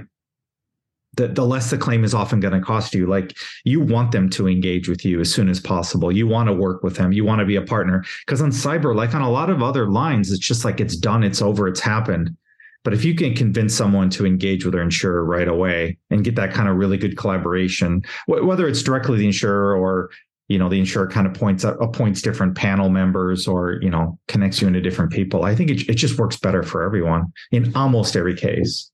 the, 1.13 1.27
the 1.27 1.45
less 1.45 1.69
the 1.69 1.77
claim 1.77 2.03
is 2.03 2.13
often 2.13 2.39
going 2.39 2.53
to 2.53 2.61
cost 2.61 2.93
you. 2.93 3.07
Like 3.07 3.35
you 3.63 3.79
want 3.79 4.11
them 4.11 4.29
to 4.31 4.47
engage 4.47 4.87
with 4.87 5.03
you 5.03 5.19
as 5.19 5.33
soon 5.33 5.49
as 5.49 5.59
possible. 5.59 6.11
You 6.11 6.27
want 6.27 6.47
to 6.47 6.53
work 6.53 6.83
with 6.83 6.95
them. 6.95 7.11
You 7.11 7.25
want 7.25 7.39
to 7.39 7.45
be 7.45 7.57
a 7.57 7.61
partner. 7.61 8.03
Because 8.25 8.41
on 8.41 8.51
cyber 8.51 8.95
like 8.95 9.13
on 9.13 9.21
a 9.21 9.29
lot 9.29 9.49
of 9.49 9.61
other 9.61 9.89
lines 9.89 10.31
it's 10.31 10.45
just 10.45 10.63
like 10.63 10.79
it's 10.79 10.95
done 10.95 11.23
it's 11.23 11.41
over 11.41 11.67
it's 11.67 11.81
happened. 11.81 12.35
But 12.83 12.93
if 12.93 13.05
you 13.05 13.13
can 13.13 13.35
convince 13.35 13.75
someone 13.75 14.09
to 14.11 14.25
engage 14.25 14.65
with 14.65 14.73
their 14.73 14.81
insurer 14.81 15.23
right 15.23 15.47
away 15.47 15.97
and 16.09 16.23
get 16.23 16.35
that 16.35 16.51
kind 16.51 16.67
of 16.67 16.77
really 16.77 16.97
good 16.97 17.15
collaboration, 17.15 18.01
whether 18.25 18.67
it's 18.67 18.81
directly 18.81 19.19
the 19.19 19.27
insurer 19.27 19.75
or 19.75 20.09
you 20.47 20.57
know 20.57 20.67
the 20.67 20.79
insurer 20.79 21.07
kind 21.07 21.27
of 21.27 21.33
points 21.33 21.63
up, 21.63 21.79
appoints 21.79 22.21
different 22.21 22.55
panel 22.55 22.89
members 22.89 23.47
or 23.47 23.79
you 23.81 23.89
know 23.89 24.17
connects 24.27 24.61
you 24.61 24.67
into 24.67 24.81
different 24.81 25.11
people, 25.11 25.43
I 25.43 25.53
think 25.53 25.69
it, 25.69 25.89
it 25.89 25.93
just 25.93 26.17
works 26.17 26.37
better 26.37 26.63
for 26.63 26.83
everyone 26.83 27.31
in 27.51 27.71
almost 27.75 28.15
every 28.15 28.35
case. 28.35 28.91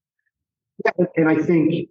Yeah, 0.86 1.06
and 1.16 1.30
I 1.30 1.36
think, 1.36 1.90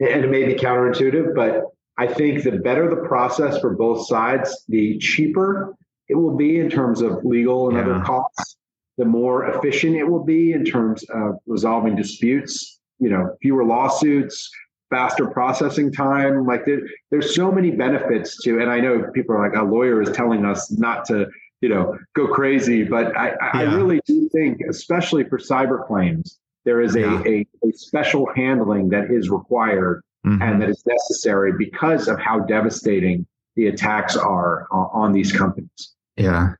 and 0.00 0.24
it 0.24 0.30
may 0.30 0.44
be 0.44 0.54
counterintuitive, 0.54 1.34
but 1.34 1.64
I 1.96 2.06
think 2.06 2.44
the 2.44 2.52
better 2.52 2.88
the 2.88 3.08
process 3.08 3.60
for 3.60 3.74
both 3.74 4.06
sides, 4.06 4.64
the 4.68 4.98
cheaper 4.98 5.74
it 6.08 6.14
will 6.14 6.36
be 6.36 6.58
in 6.58 6.70
terms 6.70 7.02
of 7.02 7.24
legal 7.24 7.68
and 7.68 7.76
yeah. 7.76 7.84
other 7.84 8.04
costs 8.04 8.58
the 8.98 9.04
more 9.04 9.46
efficient 9.48 9.96
it 9.96 10.02
will 10.02 10.24
be 10.24 10.52
in 10.52 10.64
terms 10.64 11.04
of 11.14 11.36
resolving 11.46 11.94
disputes, 11.94 12.80
you 12.98 13.08
know, 13.08 13.34
fewer 13.40 13.64
lawsuits, 13.64 14.50
faster 14.90 15.28
processing 15.28 15.92
time. 15.92 16.44
Like 16.44 16.66
there, 16.66 16.80
there's 17.10 17.34
so 17.34 17.50
many 17.52 17.70
benefits 17.70 18.42
to, 18.42 18.58
and 18.60 18.68
I 18.68 18.80
know 18.80 19.08
people 19.14 19.36
are 19.36 19.48
like, 19.48 19.56
a 19.56 19.64
lawyer 19.64 20.02
is 20.02 20.10
telling 20.10 20.44
us 20.44 20.70
not 20.72 21.04
to, 21.06 21.28
you 21.60 21.68
know, 21.68 21.96
go 22.14 22.26
crazy, 22.26 22.82
but 22.82 23.16
I, 23.16 23.28
yeah. 23.28 23.36
I 23.40 23.62
really 23.76 24.00
do 24.04 24.28
think, 24.30 24.62
especially 24.68 25.22
for 25.24 25.38
cyber 25.38 25.86
claims, 25.86 26.38
there 26.68 26.82
is 26.82 26.94
a, 26.96 27.00
yeah. 27.00 27.22
a, 27.24 27.46
a, 27.66 27.72
special 27.72 28.28
handling 28.36 28.90
that 28.90 29.10
is 29.10 29.30
required 29.30 30.02
mm-hmm. 30.26 30.42
and 30.42 30.60
that 30.60 30.68
is 30.68 30.84
necessary 30.86 31.52
because 31.56 32.08
of 32.08 32.20
how 32.20 32.40
devastating 32.40 33.26
the 33.56 33.68
attacks 33.68 34.16
are 34.16 34.66
on, 34.70 34.90
on 34.92 35.12
these 35.12 35.32
companies. 35.32 35.94
Yeah 36.16 36.52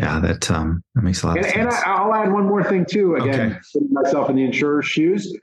yeah, 0.00 0.18
that 0.20 0.50
um, 0.50 0.82
that 0.94 1.02
makes 1.02 1.22
a 1.22 1.26
lot 1.26 1.36
and, 1.36 1.46
of 1.46 1.52
sense. 1.52 1.74
And 1.74 1.84
I'll 1.84 2.14
add 2.14 2.32
one 2.32 2.46
more 2.46 2.64
thing 2.64 2.86
too. 2.88 3.16
Again, 3.16 3.52
okay. 3.52 3.60
putting 3.72 3.92
myself 3.92 4.30
in 4.30 4.36
the 4.36 4.44
insurer's 4.44 4.86
shoes, 4.86 5.36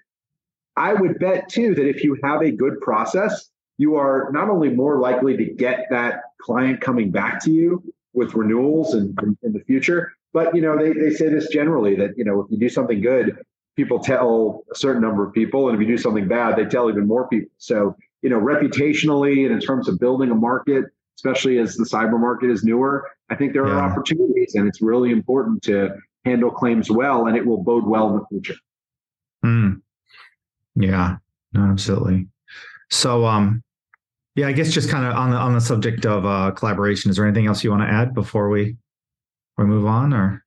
I 0.75 0.93
would 0.93 1.19
bet 1.19 1.47
too 1.49 1.75
that 1.75 1.87
if 1.87 2.03
you 2.03 2.17
have 2.23 2.41
a 2.41 2.51
good 2.51 2.81
process, 2.81 3.51
you 3.77 3.95
are 3.97 4.29
not 4.31 4.49
only 4.49 4.69
more 4.69 4.99
likely 4.99 5.37
to 5.37 5.45
get 5.45 5.85
that 5.91 6.21
client 6.41 6.81
coming 6.81 7.11
back 7.11 7.43
to 7.43 7.51
you 7.51 7.83
with 8.13 8.33
renewals 8.33 8.95
in, 8.95 9.15
in, 9.21 9.37
in 9.43 9.53
the 9.53 9.59
future, 9.59 10.11
but 10.33 10.55
you 10.55 10.61
know 10.61 10.77
they, 10.77 10.93
they 10.93 11.11
say 11.11 11.29
this 11.29 11.47
generally 11.49 11.95
that 11.95 12.17
you 12.17 12.23
know 12.23 12.41
if 12.41 12.51
you 12.51 12.57
do 12.57 12.69
something 12.69 13.01
good, 13.01 13.37
people 13.75 13.99
tell 13.99 14.63
a 14.71 14.75
certain 14.75 15.01
number 15.01 15.25
of 15.25 15.33
people, 15.33 15.69
and 15.69 15.75
if 15.75 15.81
you 15.81 15.95
do 15.95 16.01
something 16.01 16.27
bad, 16.27 16.55
they 16.55 16.65
tell 16.65 16.89
even 16.89 17.07
more 17.07 17.27
people. 17.27 17.49
So 17.57 17.95
you 18.21 18.29
know 18.29 18.39
reputationally 18.39 19.45
and 19.45 19.53
in 19.53 19.59
terms 19.59 19.87
of 19.87 19.99
building 19.99 20.31
a 20.31 20.35
market 20.35 20.85
especially 21.17 21.57
as 21.57 21.75
the 21.75 21.83
cyber 21.83 22.19
market 22.19 22.49
is 22.49 22.63
newer. 22.63 23.09
I 23.29 23.35
think 23.35 23.53
there 23.53 23.67
yeah. 23.67 23.73
are 23.73 23.91
opportunities, 23.91 24.55
and 24.55 24.67
it's 24.67 24.81
really 24.81 25.11
important 25.11 25.63
to 25.63 25.95
handle 26.25 26.51
claims 26.51 26.89
well, 26.91 27.25
and 27.27 27.35
it 27.35 27.45
will 27.45 27.63
bode 27.63 27.85
well 27.85 28.09
in 28.09 28.15
the 28.17 28.25
future. 28.29 28.59
Mm. 29.43 29.81
Yeah, 30.75 31.17
absolutely. 31.55 32.27
So, 32.89 33.25
um, 33.25 33.63
yeah, 34.35 34.47
I 34.47 34.51
guess 34.51 34.71
just 34.71 34.89
kind 34.89 35.05
of 35.05 35.15
on 35.15 35.31
the 35.31 35.37
on 35.37 35.53
the 35.53 35.61
subject 35.61 36.05
of 36.05 36.25
uh, 36.25 36.51
collaboration, 36.51 37.09
is 37.09 37.17
there 37.17 37.25
anything 37.25 37.47
else 37.47 37.63
you 37.63 37.71
want 37.71 37.81
to 37.81 37.89
add 37.89 38.13
before 38.13 38.49
we 38.49 38.77
we 39.57 39.65
move 39.65 39.85
on, 39.85 40.13
or? 40.13 40.43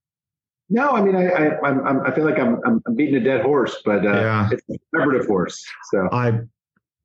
No, 0.68 0.90
I 0.90 1.02
mean, 1.02 1.16
I 1.16 1.26
I, 1.26 1.68
I'm, 1.68 2.00
I 2.06 2.12
feel 2.12 2.24
like 2.24 2.38
I'm, 2.38 2.60
I'm 2.64 2.94
beating 2.94 3.16
a 3.16 3.20
dead 3.20 3.42
horse, 3.42 3.76
but 3.84 4.06
uh, 4.06 4.12
yeah. 4.12 4.50
it's 4.52 4.62
a 4.70 4.96
collaborative 4.96 5.26
horse. 5.26 5.64
So 5.90 6.08
I 6.12 6.40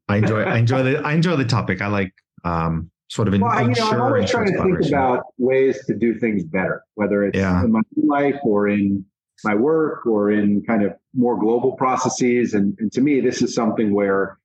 I 0.08 0.18
enjoy 0.18 0.44
I 0.44 0.58
enjoy 0.58 0.84
the 0.84 1.00
I 1.00 1.14
enjoy 1.14 1.36
the 1.36 1.46
topic. 1.46 1.82
I 1.82 1.88
like 1.88 2.14
um 2.44 2.92
sort 3.08 3.28
of 3.28 3.40
well, 3.40 3.62
you 3.62 3.76
know, 3.76 3.90
I'm 3.90 4.02
always 4.02 4.30
trying 4.30 4.52
to 4.52 4.64
think 4.64 4.88
about 4.88 5.26
ways 5.38 5.84
to 5.86 5.96
do 5.96 6.18
things 6.20 6.44
better, 6.44 6.84
whether 6.96 7.24
it's 7.24 7.38
yeah. 7.38 7.64
in 7.64 7.72
my 7.72 7.82
life 7.96 8.40
or 8.44 8.68
in 8.68 9.06
my 9.44 9.56
work 9.56 10.06
or 10.06 10.32
in 10.32 10.64
kind 10.66 10.84
of 10.84 10.94
more 11.14 11.38
global 11.38 11.74
processes. 11.74 12.54
And, 12.54 12.76
and 12.80 12.92
to 12.94 13.02
me, 13.02 13.20
this 13.20 13.42
is 13.42 13.54
something 13.54 13.94
where 13.94 14.40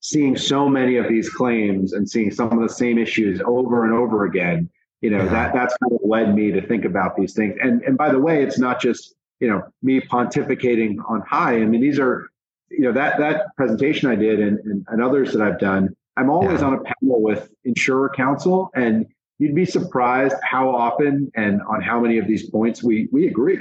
seeing 0.00 0.36
so 0.36 0.68
many 0.68 0.96
of 0.96 1.08
these 1.08 1.28
claims 1.28 1.92
and 1.92 2.08
seeing 2.08 2.30
some 2.30 2.52
of 2.52 2.60
the 2.66 2.72
same 2.72 2.98
issues 2.98 3.40
over 3.44 3.84
and 3.84 3.92
over 3.92 4.24
again, 4.24 4.70
you 5.00 5.10
know, 5.10 5.24
yeah. 5.24 5.30
that 5.30 5.54
that's 5.54 5.76
kind 5.76 5.92
of 5.92 6.00
led 6.04 6.34
me 6.34 6.50
to 6.52 6.66
think 6.66 6.84
about 6.84 7.16
these 7.16 7.34
things. 7.34 7.56
And 7.62 7.82
and 7.82 7.96
by 7.96 8.10
the 8.10 8.18
way, 8.18 8.42
it's 8.42 8.58
not 8.58 8.80
just 8.80 9.14
you 9.40 9.48
know 9.48 9.62
me 9.82 10.00
pontificating 10.00 10.96
on 11.08 11.22
high. 11.22 11.56
I 11.56 11.64
mean, 11.64 11.80
these 11.80 11.98
are 11.98 12.28
you 12.70 12.80
know 12.80 12.92
that 12.92 13.18
that 13.18 13.54
presentation 13.56 14.10
I 14.10 14.16
did 14.16 14.40
and, 14.40 14.58
and, 14.60 14.86
and 14.88 15.02
others 15.02 15.32
that 15.32 15.42
I've 15.42 15.58
done 15.58 15.94
I'm 16.18 16.30
always 16.30 16.60
yeah. 16.60 16.66
on 16.66 16.74
a 16.74 16.78
panel 16.78 17.22
with 17.22 17.48
insurer 17.64 18.10
counsel, 18.14 18.70
and 18.74 19.06
you'd 19.38 19.54
be 19.54 19.64
surprised 19.64 20.34
how 20.42 20.74
often 20.74 21.30
and 21.36 21.62
on 21.62 21.80
how 21.80 22.00
many 22.00 22.18
of 22.18 22.26
these 22.26 22.50
points 22.50 22.82
we 22.82 23.08
we 23.12 23.28
agree. 23.28 23.60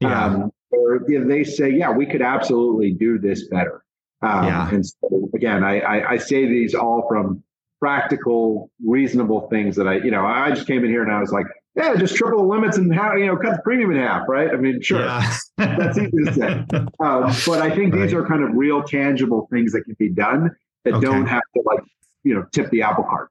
Yeah. 0.00 0.24
Um, 0.24 0.52
or 0.72 1.04
you 1.06 1.20
know, 1.20 1.28
they 1.28 1.44
say, 1.44 1.70
yeah, 1.70 1.92
we 1.92 2.06
could 2.06 2.22
absolutely 2.22 2.90
do 2.92 3.18
this 3.18 3.46
better. 3.48 3.84
Um, 4.20 4.46
yeah. 4.46 4.68
And 4.70 4.84
so 4.84 5.30
again, 5.32 5.62
I, 5.62 5.80
I, 5.80 6.10
I 6.12 6.16
say 6.16 6.46
these 6.46 6.74
all 6.74 7.06
from 7.08 7.42
practical, 7.82 8.70
reasonable 8.86 9.48
things 9.48 9.74
that 9.74 9.88
I, 9.88 9.96
you 9.96 10.12
know, 10.12 10.24
I 10.24 10.50
just 10.50 10.68
came 10.68 10.84
in 10.84 10.90
here 10.90 11.02
and 11.02 11.10
I 11.10 11.18
was 11.18 11.32
like, 11.32 11.46
yeah, 11.74 11.96
just 11.96 12.14
triple 12.14 12.38
the 12.38 12.46
limits 12.46 12.76
and 12.76 12.94
how 12.94 13.16
you 13.16 13.26
know 13.26 13.36
cut 13.36 13.56
the 13.56 13.62
premium 13.62 13.90
in 13.90 13.96
half, 13.96 14.28
right? 14.28 14.50
I 14.50 14.56
mean, 14.56 14.80
sure, 14.80 15.00
yeah. 15.00 15.36
that's 15.56 15.98
easy 15.98 16.10
to 16.26 16.32
say. 16.32 16.64
Um, 17.00 17.32
but 17.44 17.60
I 17.60 17.74
think 17.74 17.92
right. 17.92 18.02
these 18.02 18.14
are 18.14 18.24
kind 18.24 18.44
of 18.44 18.50
real, 18.52 18.84
tangible 18.84 19.48
things 19.50 19.72
that 19.72 19.82
can 19.82 19.96
be 19.98 20.08
done 20.08 20.54
that 20.84 20.94
okay. 20.94 21.04
don't 21.04 21.26
have 21.26 21.42
to 21.56 21.62
like 21.64 21.82
you 22.22 22.34
know 22.34 22.46
tip 22.52 22.70
the 22.70 22.82
apple 22.82 23.02
cart. 23.02 23.30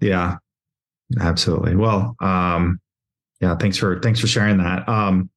Yeah, 0.00 0.36
absolutely. 1.18 1.74
Well, 1.74 2.14
um, 2.20 2.80
yeah, 3.40 3.56
thanks 3.56 3.78
for 3.78 4.00
thanks 4.00 4.20
for 4.20 4.26
sharing 4.26 4.58
that. 4.58 4.86
Um, 4.86 5.30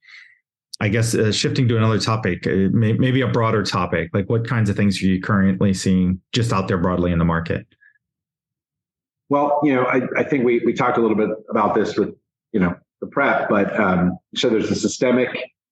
I 0.82 0.90
guess 0.90 1.16
uh, 1.16 1.32
shifting 1.32 1.70
to 1.70 1.78
another 1.78 2.00
topic, 2.00 2.46
uh, 2.48 2.68
may, 2.74 2.94
maybe 2.94 3.22
a 3.22 3.28
broader 3.28 3.64
topic, 3.64 4.10
like 4.14 4.30
what 4.30 4.46
kinds 4.46 4.70
of 4.70 4.76
things 4.76 5.02
are 5.02 5.06
you 5.06 5.22
currently 5.22 5.74
seeing 5.74 6.20
just 6.34 6.52
out 6.52 6.68
there 6.68 6.80
broadly 6.80 7.14
in 7.14 7.20
the 7.20 7.26
market? 7.26 7.66
Well, 9.32 9.62
you 9.64 9.74
know, 9.74 9.86
I, 9.86 10.02
I 10.18 10.24
think 10.24 10.44
we 10.44 10.60
we 10.66 10.74
talked 10.74 10.98
a 10.98 11.02
little 11.02 11.16
bit 11.16 11.30
about 11.50 11.74
this 11.74 11.98
with 11.98 12.14
you 12.52 12.60
know 12.60 12.76
the 13.00 13.08
prep, 13.08 13.48
but 13.48 13.80
um, 13.80 14.18
so 14.36 14.50
there's 14.50 14.68
the 14.68 14.76
systemic, 14.76 15.30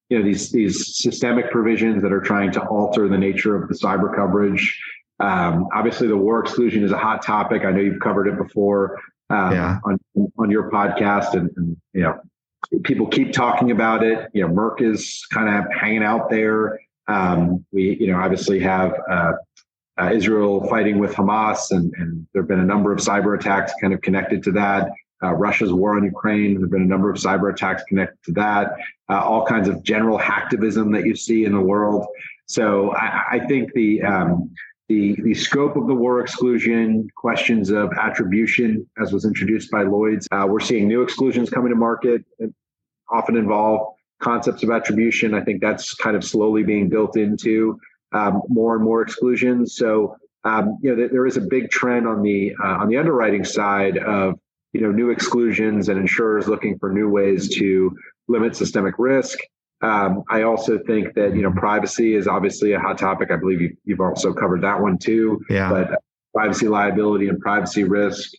you 0.07 0.17
know, 0.17 0.23
these 0.23 0.49
these 0.53 0.95
systemic 0.95 1.51
provisions 1.51 2.01
that 2.03 2.13
are 2.13 2.21
trying 2.21 2.53
to 2.53 2.61
alter 2.67 3.09
the 3.09 3.17
nature 3.17 3.61
of 3.61 3.67
the 3.67 3.75
cyber 3.75 4.15
coverage. 4.15 4.81
Um, 5.19 5.67
obviously, 5.75 6.07
the 6.07 6.15
war 6.15 6.39
exclusion 6.39 6.85
is 6.85 6.93
a 6.93 6.97
hot 6.97 7.21
topic. 7.21 7.65
I 7.65 7.71
know 7.71 7.81
you've 7.81 7.99
covered 7.99 8.29
it 8.29 8.37
before 8.37 8.97
um, 9.29 9.51
yeah. 9.51 9.79
on 9.83 9.99
on 10.37 10.49
your 10.49 10.71
podcast, 10.71 11.33
and, 11.33 11.49
and, 11.57 11.75
you 11.93 12.03
know 12.03 12.17
people 12.85 13.07
keep 13.07 13.33
talking 13.33 13.71
about 13.71 14.03
it. 14.03 14.29
You 14.33 14.47
know, 14.47 14.53
Merck 14.53 14.81
is 14.81 15.25
kind 15.33 15.49
of 15.49 15.69
hanging 15.73 16.03
out 16.03 16.29
there. 16.29 16.79
Um, 17.09 17.65
we, 17.73 17.97
you 17.99 18.07
know, 18.07 18.19
obviously 18.19 18.61
have 18.61 18.93
uh, 19.11 19.33
uh, 19.99 20.11
Israel 20.11 20.67
fighting 20.67 20.99
with 20.99 21.13
Hamas, 21.13 21.71
and, 21.71 21.93
and 21.97 22.27
there 22.33 22.41
have 22.41 22.47
been 22.47 22.59
a 22.59 22.65
number 22.65 22.91
of 22.91 22.99
cyber 22.99 23.37
attacks 23.37 23.73
kind 23.81 23.93
of 23.93 24.01
connected 24.01 24.43
to 24.43 24.51
that. 24.53 24.89
Uh, 25.21 25.33
Russia's 25.33 25.73
war 25.73 25.97
on 25.97 26.03
Ukraine, 26.03 26.53
there 26.53 26.61
have 26.61 26.71
been 26.71 26.83
a 26.83 26.85
number 26.85 27.09
of 27.09 27.17
cyber 27.17 27.51
attacks 27.51 27.83
connected 27.83 28.17
to 28.25 28.31
that. 28.33 28.71
Uh, 29.09 29.19
all 29.19 29.45
kinds 29.45 29.67
of 29.67 29.83
general 29.83 30.17
hacktivism 30.17 30.93
that 30.93 31.05
you 31.05 31.15
see 31.15 31.43
in 31.43 31.51
the 31.53 31.59
world. 31.59 32.05
So 32.45 32.91
I, 32.95 33.23
I 33.33 33.39
think 33.47 33.73
the 33.73 34.01
um, 34.03 34.51
the 34.87 35.15
the 35.21 35.33
scope 35.33 35.75
of 35.75 35.87
the 35.87 35.93
war 35.93 36.21
exclusion, 36.21 37.07
questions 37.15 37.69
of 37.69 37.91
attribution, 37.99 38.89
as 39.01 39.11
was 39.11 39.25
introduced 39.25 39.69
by 39.69 39.83
Lloyd's. 39.83 40.27
Uh, 40.31 40.45
we're 40.49 40.59
seeing 40.61 40.87
new 40.87 41.01
exclusions 41.01 41.49
coming 41.49 41.69
to 41.69 41.75
market, 41.75 42.23
often 43.11 43.35
involve 43.35 43.93
concepts 44.19 44.63
of 44.63 44.69
attribution. 44.69 45.33
I 45.33 45.41
think 45.41 45.61
that's 45.61 45.93
kind 45.93 46.15
of 46.15 46.23
slowly 46.23 46.63
being 46.63 46.89
built 46.89 47.17
into 47.17 47.79
um, 48.11 48.41
more 48.47 48.75
and 48.75 48.83
more 48.83 49.01
exclusions. 49.01 49.75
So 49.75 50.15
um, 50.43 50.77
you 50.81 50.95
know, 50.95 51.07
there 51.07 51.25
is 51.25 51.37
a 51.37 51.41
big 51.41 51.69
trend 51.69 52.07
on 52.07 52.21
the 52.21 52.53
uh, 52.63 52.77
on 52.77 52.87
the 52.87 52.97
underwriting 52.97 53.43
side 53.43 53.97
of 53.97 54.39
you 54.73 54.81
know 54.81 54.91
new 54.91 55.09
exclusions 55.09 55.89
and 55.89 55.99
insurers 55.99 56.47
looking 56.47 56.77
for 56.79 56.91
new 56.91 57.09
ways 57.09 57.49
to 57.55 57.95
limit 58.27 58.55
systemic 58.55 58.95
risk. 58.97 59.39
Um, 59.81 60.23
I 60.29 60.43
also 60.43 60.77
think 60.79 61.13
that 61.15 61.35
you 61.35 61.41
know 61.41 61.51
privacy 61.51 62.15
is 62.15 62.27
obviously 62.27 62.73
a 62.73 62.79
hot 62.79 62.97
topic. 62.97 63.31
I 63.31 63.35
believe 63.35 63.61
you, 63.61 63.75
you've 63.83 64.01
also 64.01 64.33
covered 64.33 64.61
that 64.61 64.79
one 64.79 64.97
too. 64.97 65.41
Yeah. 65.49 65.69
But 65.69 66.01
privacy 66.33 66.67
liability 66.67 67.27
and 67.27 67.39
privacy 67.39 67.83
risk. 67.83 68.31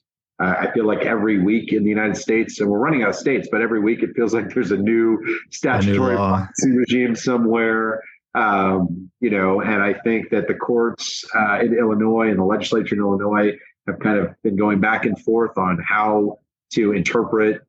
Uh, 0.43 0.55
I 0.59 0.73
feel 0.73 0.87
like 0.87 1.01
every 1.01 1.39
week 1.39 1.75
in 1.75 1.83
the 1.83 1.91
United 1.91 2.17
States, 2.17 2.61
and 2.61 2.71
we're 2.71 2.79
running 2.79 3.03
out 3.03 3.11
of 3.11 3.15
states, 3.15 3.49
but 3.53 3.61
every 3.61 3.81
week 3.81 4.03
it 4.03 4.11
feels 4.17 4.33
like 4.33 4.55
there's 4.55 4.71
a 4.71 4.77
new 4.79 5.19
statutory 5.51 6.17
a 6.17 6.49
new 6.63 6.79
regime 6.79 7.15
somewhere. 7.15 8.01
Um, 8.35 9.11
you 9.21 9.31
know, 9.31 9.61
and 9.61 9.83
I 9.83 9.93
think 9.93 10.31
that 10.31 10.47
the 10.47 10.55
courts 10.55 11.25
uh, 11.35 11.59
in 11.61 11.77
Illinois 11.77 12.31
and 12.31 12.39
the 12.39 12.45
legislature 12.45 12.95
in 12.95 13.01
Illinois 13.01 13.53
have 13.87 13.99
kind 13.99 14.19
of 14.19 14.35
been 14.43 14.57
going 14.57 14.81
back 14.81 15.05
and 15.05 15.21
forth 15.21 15.59
on 15.59 15.79
how 15.87 16.39
to 16.75 16.93
interpret 16.93 17.63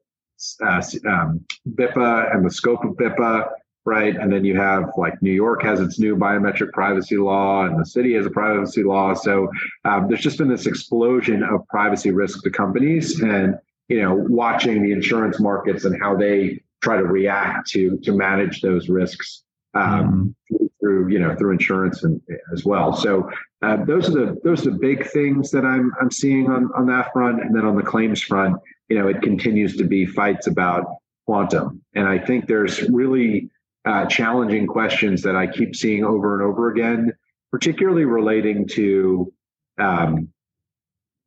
uh, 0.63 0.81
um, 1.07 1.43
BIPA 1.67 2.35
and 2.35 2.45
the 2.45 2.51
scope 2.51 2.83
of 2.83 2.91
BIPA 2.91 3.49
right? 3.85 4.15
And 4.15 4.31
then 4.31 4.45
you 4.45 4.55
have 4.57 4.91
like 4.97 5.21
New 5.21 5.31
York 5.31 5.63
has 5.63 5.79
its 5.79 5.99
new 5.99 6.15
biometric 6.15 6.71
privacy 6.71 7.17
law, 7.17 7.65
and 7.65 7.79
the 7.79 7.85
city 7.85 8.13
has 8.13 8.25
a 8.25 8.29
privacy 8.29 8.83
law. 8.83 9.13
So 9.13 9.49
um, 9.85 10.07
there's 10.07 10.21
just 10.21 10.37
been 10.37 10.49
this 10.49 10.67
explosion 10.67 11.43
of 11.43 11.67
privacy 11.67 12.11
risk 12.11 12.43
to 12.43 12.51
companies, 12.51 13.21
and 13.21 13.55
you 13.87 14.01
know, 14.01 14.13
watching 14.15 14.83
the 14.83 14.91
insurance 14.91 15.39
markets 15.39 15.85
and 15.85 15.99
how 16.01 16.15
they 16.15 16.61
try 16.81 16.97
to 16.97 17.03
react 17.03 17.69
to 17.69 17.97
to 18.03 18.11
manage 18.11 18.61
those 18.61 18.89
risks 18.89 19.43
um, 19.73 20.35
mm. 20.51 20.69
through 20.79 21.09
you 21.09 21.19
know 21.19 21.35
through 21.35 21.51
insurance 21.51 22.03
and 22.03 22.21
as 22.53 22.65
well. 22.65 22.93
So 22.93 23.29
uh, 23.61 23.83
those 23.85 24.09
are 24.09 24.25
the 24.25 24.41
those 24.43 24.65
are 24.65 24.71
the 24.71 24.77
big 24.77 25.07
things 25.07 25.51
that 25.51 25.65
I'm 25.65 25.91
I'm 26.01 26.11
seeing 26.11 26.49
on 26.49 26.69
on 26.75 26.87
that 26.87 27.11
front, 27.13 27.41
and 27.41 27.55
then 27.55 27.65
on 27.65 27.75
the 27.75 27.83
claims 27.83 28.21
front, 28.21 28.57
you 28.89 28.97
know, 28.97 29.07
it 29.07 29.21
continues 29.21 29.77
to 29.77 29.83
be 29.83 30.05
fights 30.05 30.47
about 30.47 30.85
quantum, 31.25 31.81
and 31.95 32.07
I 32.07 32.19
think 32.19 32.47
there's 32.47 32.81
really 32.89 33.49
uh, 33.85 34.05
challenging 34.05 34.67
questions 34.67 35.21
that 35.23 35.35
I 35.35 35.47
keep 35.47 35.75
seeing 35.75 36.03
over 36.03 36.33
and 36.33 36.43
over 36.43 36.69
again, 36.69 37.13
particularly 37.51 38.05
relating 38.05 38.67
to 38.69 39.33
um, 39.79 40.29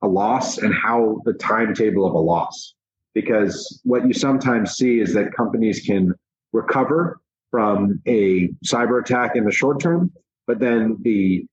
a 0.02 0.06
loss 0.06 0.58
and 0.58 0.74
how 0.74 1.20
the 1.24 1.32
timetable 1.34 2.06
of 2.06 2.14
a 2.14 2.18
loss. 2.18 2.74
Because 3.14 3.80
what 3.84 4.06
you 4.06 4.12
sometimes 4.12 4.72
see 4.72 4.98
is 4.98 5.14
that 5.14 5.32
companies 5.32 5.80
can 5.80 6.12
recover 6.52 7.20
from 7.54 8.00
a 8.08 8.48
cyber 8.66 9.00
attack 9.00 9.36
in 9.36 9.44
the 9.44 9.52
short 9.52 9.78
term, 9.78 10.10
but 10.48 10.58
then 10.58 10.96
the 11.02 11.46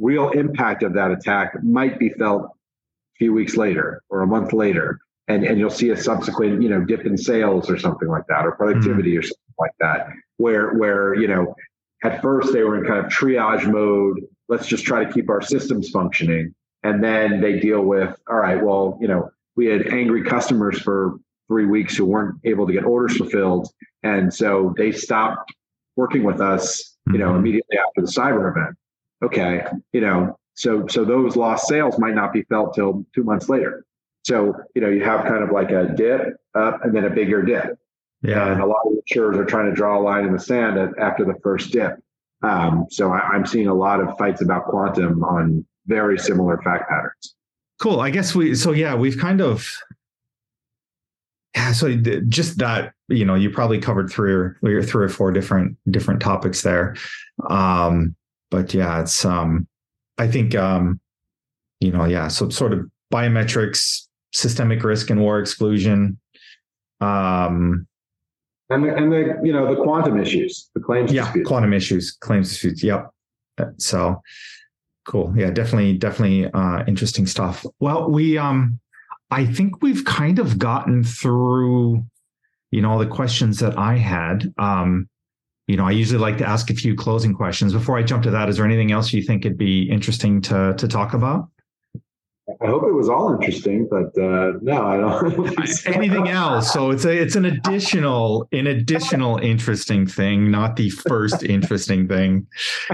real 0.00 0.30
impact 0.30 0.84
of 0.84 0.94
that 0.94 1.10
attack 1.10 1.52
might 1.64 1.98
be 1.98 2.10
felt 2.10 2.42
a 2.42 3.16
few 3.18 3.32
weeks 3.32 3.56
later 3.56 4.00
or 4.08 4.20
a 4.20 4.26
month 4.26 4.52
later. 4.52 5.00
And, 5.26 5.44
and 5.44 5.58
you'll 5.58 5.70
see 5.70 5.90
a 5.90 5.96
subsequent, 5.96 6.62
you 6.62 6.68
know, 6.68 6.84
dip 6.84 7.04
in 7.04 7.18
sales 7.18 7.68
or 7.68 7.76
something 7.76 8.06
like 8.06 8.22
that, 8.28 8.46
or 8.46 8.52
productivity 8.52 9.10
mm-hmm. 9.10 9.18
or 9.18 9.22
something 9.22 9.54
like 9.58 9.74
that 9.80 10.10
where 10.38 10.72
where 10.74 11.14
you 11.14 11.28
know 11.28 11.54
at 12.02 12.22
first 12.22 12.52
they 12.52 12.62
were 12.62 12.78
in 12.78 12.84
kind 12.84 13.04
of 13.04 13.12
triage 13.12 13.70
mode 13.70 14.20
let's 14.48 14.66
just 14.66 14.84
try 14.84 15.04
to 15.04 15.12
keep 15.12 15.28
our 15.28 15.42
systems 15.42 15.90
functioning 15.90 16.54
and 16.82 17.04
then 17.04 17.40
they 17.40 17.60
deal 17.60 17.82
with 17.82 18.16
all 18.28 18.36
right 18.36 18.64
well 18.64 18.96
you 19.00 19.06
know 19.06 19.30
we 19.56 19.66
had 19.66 19.88
angry 19.88 20.22
customers 20.22 20.80
for 20.80 21.18
three 21.48 21.66
weeks 21.66 21.96
who 21.96 22.04
weren't 22.04 22.36
able 22.44 22.66
to 22.66 22.72
get 22.72 22.84
orders 22.84 23.16
fulfilled 23.16 23.68
and 24.02 24.32
so 24.32 24.74
they 24.76 24.92
stopped 24.92 25.52
working 25.96 26.22
with 26.22 26.40
us 26.40 26.96
you 27.10 27.18
know 27.18 27.28
mm-hmm. 27.28 27.38
immediately 27.38 27.78
after 27.78 28.00
the 28.02 28.06
cyber 28.06 28.50
event 28.50 28.76
okay 29.22 29.64
you 29.92 30.00
know 30.00 30.38
so 30.54 30.86
so 30.86 31.04
those 31.04 31.36
lost 31.36 31.66
sales 31.66 31.98
might 31.98 32.14
not 32.14 32.32
be 32.32 32.42
felt 32.42 32.74
till 32.74 33.04
two 33.14 33.24
months 33.24 33.48
later 33.48 33.84
so 34.24 34.54
you 34.74 34.80
know 34.80 34.88
you 34.88 35.02
have 35.02 35.24
kind 35.24 35.42
of 35.42 35.50
like 35.50 35.70
a 35.70 35.92
dip 35.96 36.36
up 36.54 36.84
and 36.84 36.94
then 36.94 37.04
a 37.04 37.10
bigger 37.10 37.42
dip 37.42 37.78
yeah. 38.22 38.52
And 38.52 38.60
a 38.60 38.66
lot 38.66 38.82
of 38.86 38.92
insurers 38.92 39.36
are 39.36 39.44
trying 39.44 39.66
to 39.66 39.74
draw 39.74 39.98
a 39.98 40.02
line 40.02 40.24
in 40.24 40.32
the 40.32 40.40
sand 40.40 40.78
at, 40.78 40.90
after 40.98 41.24
the 41.24 41.34
first 41.42 41.72
dip. 41.72 41.92
Um, 42.42 42.86
so 42.90 43.12
I, 43.12 43.20
I'm 43.20 43.46
seeing 43.46 43.68
a 43.68 43.74
lot 43.74 44.00
of 44.00 44.16
fights 44.18 44.42
about 44.42 44.64
quantum 44.64 45.22
on 45.24 45.64
very 45.86 46.18
similar 46.18 46.60
fact 46.62 46.88
patterns. 46.88 47.34
Cool. 47.80 48.00
I 48.00 48.10
guess 48.10 48.34
we, 48.34 48.54
so 48.54 48.72
yeah, 48.72 48.94
we've 48.94 49.18
kind 49.18 49.40
of, 49.40 49.68
yeah, 51.58 51.72
so 51.72 51.94
just 52.28 52.58
that, 52.58 52.92
you 53.08 53.24
know, 53.24 53.34
you 53.34 53.50
probably 53.50 53.78
covered 53.78 54.10
three 54.10 54.32
or, 54.32 54.56
three 54.62 55.04
or 55.04 55.08
four 55.08 55.32
different, 55.32 55.76
different 55.90 56.20
topics 56.20 56.62
there. 56.62 56.96
Um, 57.48 58.14
but 58.50 58.72
yeah, 58.72 59.00
it's, 59.00 59.24
um, 59.24 59.66
I 60.16 60.28
think, 60.28 60.54
um, 60.54 61.00
you 61.80 61.92
know, 61.92 62.04
yeah, 62.04 62.28
so 62.28 62.48
sort 62.48 62.72
of 62.72 62.86
biometrics, 63.12 64.06
systemic 64.32 64.82
risk 64.82 65.10
and 65.10 65.20
war 65.20 65.38
exclusion, 65.38 66.18
um, 67.00 67.86
and 68.70 68.84
the, 68.84 68.94
and 68.94 69.12
the 69.12 69.40
you 69.42 69.52
know 69.52 69.74
the 69.74 69.80
quantum 69.80 70.20
issues, 70.20 70.68
the 70.74 70.80
claims. 70.80 71.12
Yeah, 71.12 71.24
dispute. 71.24 71.46
quantum 71.46 71.72
issues, 71.72 72.12
claims 72.20 72.50
disputes. 72.50 72.82
Yep. 72.82 73.10
So 73.78 74.20
cool. 75.06 75.32
Yeah, 75.36 75.50
definitely, 75.50 75.96
definitely 75.96 76.50
uh, 76.52 76.84
interesting 76.86 77.26
stuff. 77.26 77.64
Well, 77.80 78.10
we 78.10 78.36
um, 78.36 78.78
I 79.30 79.44
think 79.44 79.82
we've 79.82 80.04
kind 80.04 80.38
of 80.38 80.58
gotten 80.58 81.04
through, 81.04 82.04
you 82.70 82.80
know, 82.80 82.90
all 82.90 82.98
the 82.98 83.06
questions 83.06 83.58
that 83.60 83.78
I 83.78 83.96
had. 83.96 84.52
Um, 84.58 85.08
you 85.66 85.76
know, 85.76 85.84
I 85.84 85.90
usually 85.90 86.18
like 86.18 86.38
to 86.38 86.48
ask 86.48 86.70
a 86.70 86.74
few 86.74 86.94
closing 86.94 87.34
questions. 87.34 87.74
Before 87.74 87.98
I 87.98 88.02
jump 88.02 88.22
to 88.22 88.30
that, 88.30 88.48
is 88.48 88.56
there 88.56 88.64
anything 88.64 88.90
else 88.90 89.12
you 89.12 89.22
think 89.22 89.44
it'd 89.44 89.58
be 89.58 89.82
interesting 89.90 90.40
to 90.42 90.74
to 90.78 90.88
talk 90.88 91.12
about? 91.12 91.50
I 92.62 92.66
hope 92.66 92.84
it 92.84 92.94
was 92.94 93.10
all 93.10 93.34
interesting, 93.34 93.86
but 93.90 94.18
uh, 94.20 94.52
no, 94.62 94.86
I 94.86 94.96
don't. 94.96 95.86
Anything 95.86 96.28
else? 96.28 96.72
So 96.72 96.90
it's 96.90 97.04
a 97.04 97.12
it's 97.12 97.36
an 97.36 97.44
additional 97.44 98.48
an 98.52 98.66
additional 98.66 99.36
interesting 99.36 100.06
thing, 100.06 100.50
not 100.50 100.76
the 100.76 100.88
first 100.88 101.42
interesting 101.42 102.08
thing. 102.08 102.46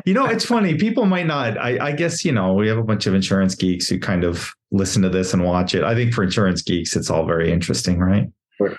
You 0.04 0.14
know, 0.14 0.26
it's 0.26 0.44
funny. 0.44 0.76
People 0.76 1.06
might 1.06 1.26
not. 1.26 1.56
I, 1.56 1.78
I 1.88 1.92
guess 1.92 2.24
you 2.24 2.32
know 2.32 2.54
we 2.54 2.66
have 2.66 2.78
a 2.78 2.82
bunch 2.82 3.06
of 3.06 3.14
insurance 3.14 3.54
geeks 3.54 3.88
who 3.88 4.00
kind 4.00 4.24
of 4.24 4.50
listen 4.72 5.02
to 5.02 5.08
this 5.08 5.32
and 5.32 5.44
watch 5.44 5.74
it. 5.74 5.84
I 5.84 5.94
think 5.94 6.14
for 6.14 6.24
insurance 6.24 6.60
geeks, 6.60 6.96
it's 6.96 7.08
all 7.08 7.24
very 7.24 7.52
interesting, 7.52 8.00
right? 8.00 8.26
Sure. 8.58 8.76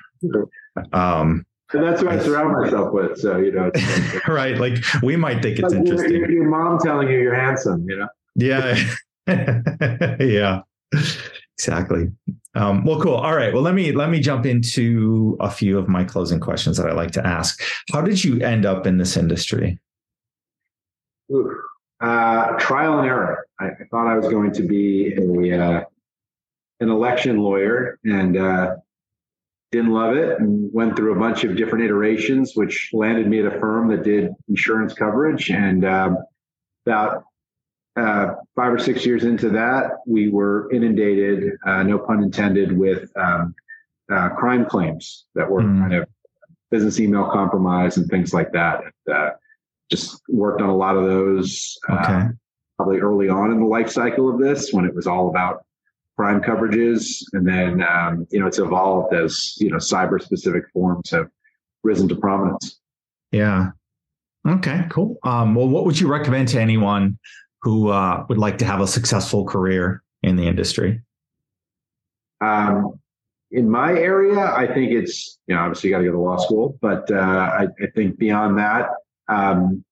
Um, 0.91 1.45
and 1.71 1.83
that's 1.83 2.03
what 2.03 2.11
I 2.11 2.19
surround 2.19 2.51
myself 2.51 2.91
with. 2.91 3.17
So 3.17 3.37
you 3.37 3.53
know, 3.53 3.71
right? 4.27 4.57
Like 4.57 4.83
we 5.01 5.15
might 5.15 5.41
think 5.41 5.59
it's 5.59 5.73
like 5.73 5.79
interesting. 5.79 6.17
Your, 6.17 6.31
your 6.31 6.49
mom 6.49 6.79
telling 6.79 7.07
you 7.07 7.17
you're 7.17 7.35
handsome, 7.35 7.85
you 7.87 7.97
know. 7.97 8.07
Yeah. 8.35 8.77
yeah, 10.19 10.61
exactly. 11.57 12.11
Um, 12.55 12.85
well, 12.85 13.01
cool. 13.01 13.15
All 13.15 13.35
right. 13.35 13.53
Well, 13.53 13.63
let 13.63 13.73
me 13.73 13.91
let 13.91 14.09
me 14.09 14.19
jump 14.19 14.45
into 14.45 15.35
a 15.39 15.49
few 15.49 15.77
of 15.77 15.87
my 15.87 16.03
closing 16.03 16.39
questions 16.39 16.77
that 16.77 16.87
I 16.87 16.93
like 16.93 17.11
to 17.11 17.25
ask. 17.25 17.61
How 17.91 18.01
did 18.01 18.23
you 18.23 18.41
end 18.41 18.65
up 18.65 18.85
in 18.85 18.97
this 18.97 19.17
industry? 19.17 19.79
Ooh, 21.31 21.59
uh, 22.01 22.51
trial 22.59 22.99
and 22.99 23.07
error. 23.07 23.47
I, 23.59 23.65
I, 23.67 23.85
thought 23.89 24.07
I 24.07 24.15
was 24.15 24.27
going 24.27 24.51
to 24.53 24.63
be 24.63 25.13
a 25.17 25.59
uh, 25.59 25.83
an 26.79 26.89
election 26.89 27.39
lawyer 27.39 27.99
and 28.03 28.37
uh, 28.37 28.75
didn't 29.71 29.91
love 29.91 30.15
it 30.15 30.39
and 30.39 30.71
went 30.73 30.95
through 30.95 31.15
a 31.15 31.19
bunch 31.19 31.43
of 31.43 31.55
different 31.55 31.83
iterations, 31.85 32.53
which 32.55 32.89
landed 32.93 33.27
me 33.27 33.39
at 33.39 33.45
a 33.45 33.59
firm 33.59 33.89
that 33.89 34.03
did 34.03 34.29
insurance 34.47 34.93
coverage. 34.93 35.49
And 35.49 35.83
um, 35.85 36.17
about 36.85 37.23
uh, 37.95 38.35
five 38.55 38.73
or 38.73 38.79
six 38.79 39.05
years 39.05 39.23
into 39.23 39.49
that, 39.49 39.91
we 40.05 40.29
were 40.29 40.71
inundated, 40.71 41.57
uh, 41.65 41.83
no 41.83 41.97
pun 41.97 42.23
intended, 42.23 42.77
with 42.77 43.09
um, 43.17 43.55
uh, 44.11 44.29
crime 44.29 44.65
claims 44.65 45.25
that 45.35 45.49
were 45.49 45.61
mm. 45.61 45.79
kind 45.79 45.93
of 45.93 46.07
business 46.71 46.99
email 46.99 47.29
compromise 47.31 47.97
and 47.97 48.07
things 48.09 48.33
like 48.33 48.51
that. 48.51 48.81
Uh, 49.11 49.29
just 49.89 50.21
worked 50.27 50.61
on 50.61 50.69
a 50.69 50.75
lot 50.75 50.97
of 50.97 51.05
those. 51.05 51.77
Uh, 51.89 51.99
okay. 52.01 52.27
probably 52.75 52.99
early 52.99 53.29
on 53.29 53.51
in 53.51 53.59
the 53.59 53.65
life 53.65 53.89
cycle 53.89 54.29
of 54.29 54.39
this 54.39 54.73
when 54.73 54.85
it 54.85 54.93
was 54.93 55.07
all 55.07 55.29
about 55.29 55.65
crime 56.17 56.41
coverages. 56.41 57.23
And 57.33 57.47
then, 57.47 57.83
um, 57.83 58.27
you 58.31 58.39
know, 58.39 58.47
it's 58.47 58.59
evolved 58.59 59.13
as, 59.13 59.55
you 59.57 59.69
know, 59.69 59.77
cyber 59.77 60.21
specific 60.21 60.63
forms 60.73 61.11
have 61.11 61.29
risen 61.83 62.07
to 62.09 62.15
prominence. 62.15 62.79
Yeah. 63.31 63.71
Okay, 64.47 64.85
cool. 64.89 65.17
Um, 65.23 65.55
well, 65.55 65.67
what 65.67 65.85
would 65.85 65.99
you 65.99 66.07
recommend 66.07 66.49
to 66.49 66.61
anyone 66.61 67.17
who 67.65 67.89
uh, 67.89 68.23
would 68.29 68.37
like 68.37 68.59
to 68.59 68.65
have 68.65 68.79
a 68.79 68.85
successful 68.85 69.43
career 69.43 70.03
in 70.21 70.35
the 70.35 70.45
industry? 70.47 71.01
Um, 72.39 72.99
in 73.49 73.67
my 73.67 73.91
area, 73.91 74.39
I 74.39 74.71
think 74.71 74.91
it's, 74.91 75.39
you 75.47 75.55
know, 75.55 75.61
obviously 75.61 75.89
you 75.89 75.95
got 75.95 75.99
to 75.99 76.05
go 76.05 76.11
to 76.11 76.19
law 76.19 76.37
school, 76.37 76.77
but 76.79 77.09
uh, 77.09 77.15
I, 77.15 77.63
I, 77.63 77.87
think 77.95 78.19
beyond 78.19 78.59
that, 78.59 78.89
um, 79.29 79.83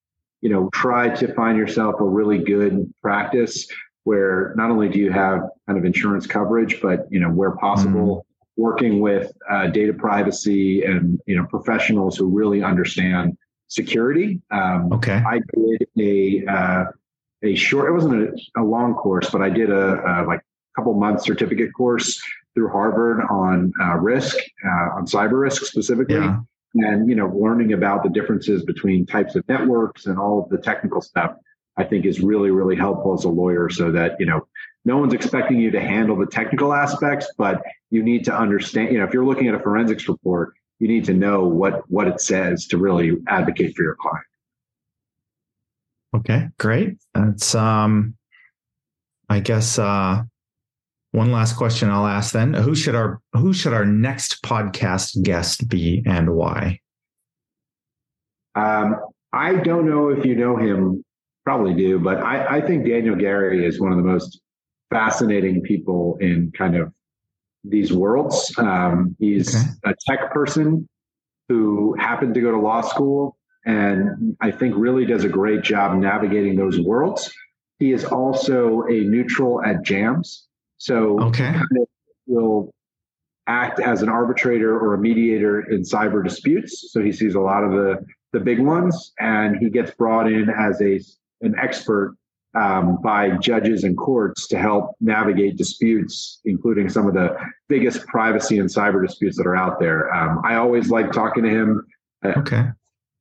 you 0.41 0.49
know, 0.49 0.69
try 0.71 1.09
to 1.15 1.33
find 1.33 1.57
yourself 1.57 1.95
a 1.99 2.03
really 2.03 2.37
good 2.37 2.93
practice 3.01 3.67
where 4.03 4.53
not 4.55 4.69
only 4.69 4.87
do 4.87 4.99
you 4.99 5.11
have 5.11 5.39
kind 5.65 5.79
of 5.79 5.83
insurance 5.83 6.27
coverage, 6.27 6.79
but, 6.79 7.07
you 7.09 7.19
know, 7.19 7.29
where 7.29 7.55
possible, 7.55 8.17
mm-hmm. 8.17 8.61
working 8.61 8.99
with 8.99 9.31
uh, 9.49 9.65
data 9.65 9.93
privacy 9.93 10.83
and, 10.83 11.19
you 11.25 11.35
know, 11.35 11.45
professionals 11.45 12.17
who 12.17 12.27
really 12.27 12.61
understand 12.61 13.35
security. 13.67 14.41
Um, 14.51 14.93
okay. 14.93 15.23
I 15.25 15.39
did 15.55 15.87
a, 15.97 16.45
uh, 16.45 16.83
a 17.43 17.55
short, 17.55 17.89
it 17.89 17.93
wasn't 17.93 18.23
a, 18.23 18.61
a, 18.61 18.63
long 18.63 18.95
course, 18.95 19.29
but 19.29 19.41
I 19.41 19.49
did 19.49 19.69
a, 19.69 20.21
a 20.21 20.25
like 20.25 20.41
couple 20.75 20.93
month 20.93 21.21
certificate 21.23 21.71
course 21.73 22.21
through 22.53 22.69
Harvard 22.69 23.21
on 23.29 23.71
uh, 23.81 23.95
risk, 23.97 24.37
uh, 24.65 24.95
on 24.95 25.05
cyber 25.05 25.41
risk 25.41 25.65
specifically. 25.65 26.15
Yeah. 26.15 26.39
And, 26.75 27.07
you 27.07 27.15
know, 27.15 27.27
learning 27.27 27.73
about 27.73 28.03
the 28.03 28.09
differences 28.09 28.63
between 28.63 29.05
types 29.05 29.35
of 29.35 29.47
networks 29.47 30.07
and 30.07 30.17
all 30.17 30.41
of 30.41 30.49
the 30.49 30.57
technical 30.57 31.01
stuff, 31.01 31.35
I 31.77 31.83
think 31.83 32.05
is 32.05 32.19
really, 32.19 32.49
really 32.49 32.75
helpful 32.75 33.13
as 33.13 33.25
a 33.25 33.29
lawyer 33.29 33.69
so 33.69 33.91
that, 33.91 34.15
you 34.19 34.25
know, 34.25 34.47
no 34.85 34.97
one's 34.97 35.13
expecting 35.13 35.59
you 35.59 35.71
to 35.71 35.79
handle 35.79 36.17
the 36.17 36.25
technical 36.25 36.73
aspects, 36.73 37.27
but 37.37 37.61
you 37.89 38.01
need 38.03 38.25
to 38.25 38.35
understand, 38.35 38.91
you 38.91 38.97
know, 38.97 39.05
if 39.05 39.13
you're 39.13 39.25
looking 39.25 39.47
at 39.47 39.55
a 39.55 39.59
forensics 39.59 40.07
report, 40.07 40.53
you 40.79 40.87
need 40.87 41.05
to 41.05 41.13
know 41.13 41.45
what, 41.45 41.89
what 41.89 42.07
it 42.07 42.19
says 42.19 42.65
to 42.67 42.77
really 42.77 43.17
advocate 43.27 43.75
for 43.75 43.83
your 43.83 43.95
client. 43.95 44.25
Okay, 46.15 46.47
great. 46.59 46.97
That's, 47.13 47.55
um, 47.55 48.15
I 49.29 49.39
guess, 49.39 49.79
uh, 49.79 50.23
one 51.11 51.31
last 51.31 51.55
question 51.57 51.89
I'll 51.89 52.07
ask 52.07 52.33
then. 52.33 52.53
Who 52.55 52.73
should 52.73 52.95
our 52.95 53.21
who 53.33 53.53
should 53.53 53.73
our 53.73 53.85
next 53.85 54.41
podcast 54.41 55.21
guest 55.21 55.67
be 55.67 56.03
and 56.07 56.33
why? 56.33 56.79
Um, 58.55 58.95
I 59.31 59.55
don't 59.55 59.87
know 59.87 60.09
if 60.09 60.25
you 60.25 60.35
know 60.35 60.57
him, 60.57 61.03
probably 61.45 61.75
do, 61.75 61.99
but 61.99 62.17
I, 62.17 62.57
I 62.57 62.61
think 62.61 62.85
Daniel 62.85 63.15
Garrie 63.15 63.65
is 63.65 63.79
one 63.79 63.91
of 63.91 63.97
the 63.97 64.03
most 64.03 64.41
fascinating 64.91 65.61
people 65.61 66.17
in 66.19 66.51
kind 66.55 66.75
of 66.75 66.91
these 67.63 67.93
worlds. 67.93 68.53
Um, 68.57 69.15
he's 69.19 69.55
okay. 69.55 69.67
a 69.85 69.93
tech 70.07 70.31
person 70.33 70.87
who 71.47 71.95
happened 71.99 72.33
to 72.35 72.41
go 72.41 72.51
to 72.51 72.59
law 72.59 72.81
school 72.81 73.37
and 73.65 74.35
I 74.41 74.51
think 74.51 74.75
really 74.77 75.05
does 75.05 75.23
a 75.23 75.29
great 75.29 75.61
job 75.61 75.97
navigating 75.97 76.55
those 76.55 76.79
worlds. 76.79 77.31
He 77.79 77.91
is 77.91 78.05
also 78.05 78.83
a 78.83 79.01
neutral 79.01 79.63
at 79.63 79.83
JAMS. 79.83 80.47
So 80.77 81.19
okay. 81.21 81.53
kind 81.53 81.77
of 81.79 81.87
will 82.27 82.73
act 83.47 83.79
as 83.79 84.01
an 84.01 84.09
arbitrator 84.09 84.77
or 84.77 84.93
a 84.93 84.97
mediator 84.97 85.61
in 85.61 85.81
cyber 85.81 86.23
disputes. 86.23 86.91
So 86.91 87.01
he 87.01 87.11
sees 87.11 87.35
a 87.35 87.39
lot 87.39 87.63
of 87.63 87.71
the 87.71 88.05
the 88.31 88.39
big 88.39 88.59
ones, 88.59 89.13
and 89.19 89.57
he 89.57 89.69
gets 89.69 89.91
brought 89.91 90.27
in 90.27 90.49
as 90.49 90.81
a 90.81 90.99
an 91.45 91.55
expert 91.61 92.15
um, 92.55 92.99
by 93.01 93.31
judges 93.37 93.83
and 93.83 93.97
courts 93.97 94.47
to 94.47 94.57
help 94.57 94.95
navigate 95.01 95.57
disputes, 95.57 96.39
including 96.45 96.89
some 96.89 97.07
of 97.07 97.13
the 97.13 97.35
biggest 97.67 98.05
privacy 98.07 98.59
and 98.59 98.69
cyber 98.69 99.05
disputes 99.05 99.37
that 99.37 99.47
are 99.47 99.55
out 99.55 99.79
there. 99.79 100.13
Um, 100.13 100.41
I 100.43 100.55
always 100.55 100.89
like 100.89 101.11
talking 101.11 101.43
to 101.43 101.49
him. 101.49 101.85
Uh, 102.23 102.33
okay. 102.37 102.65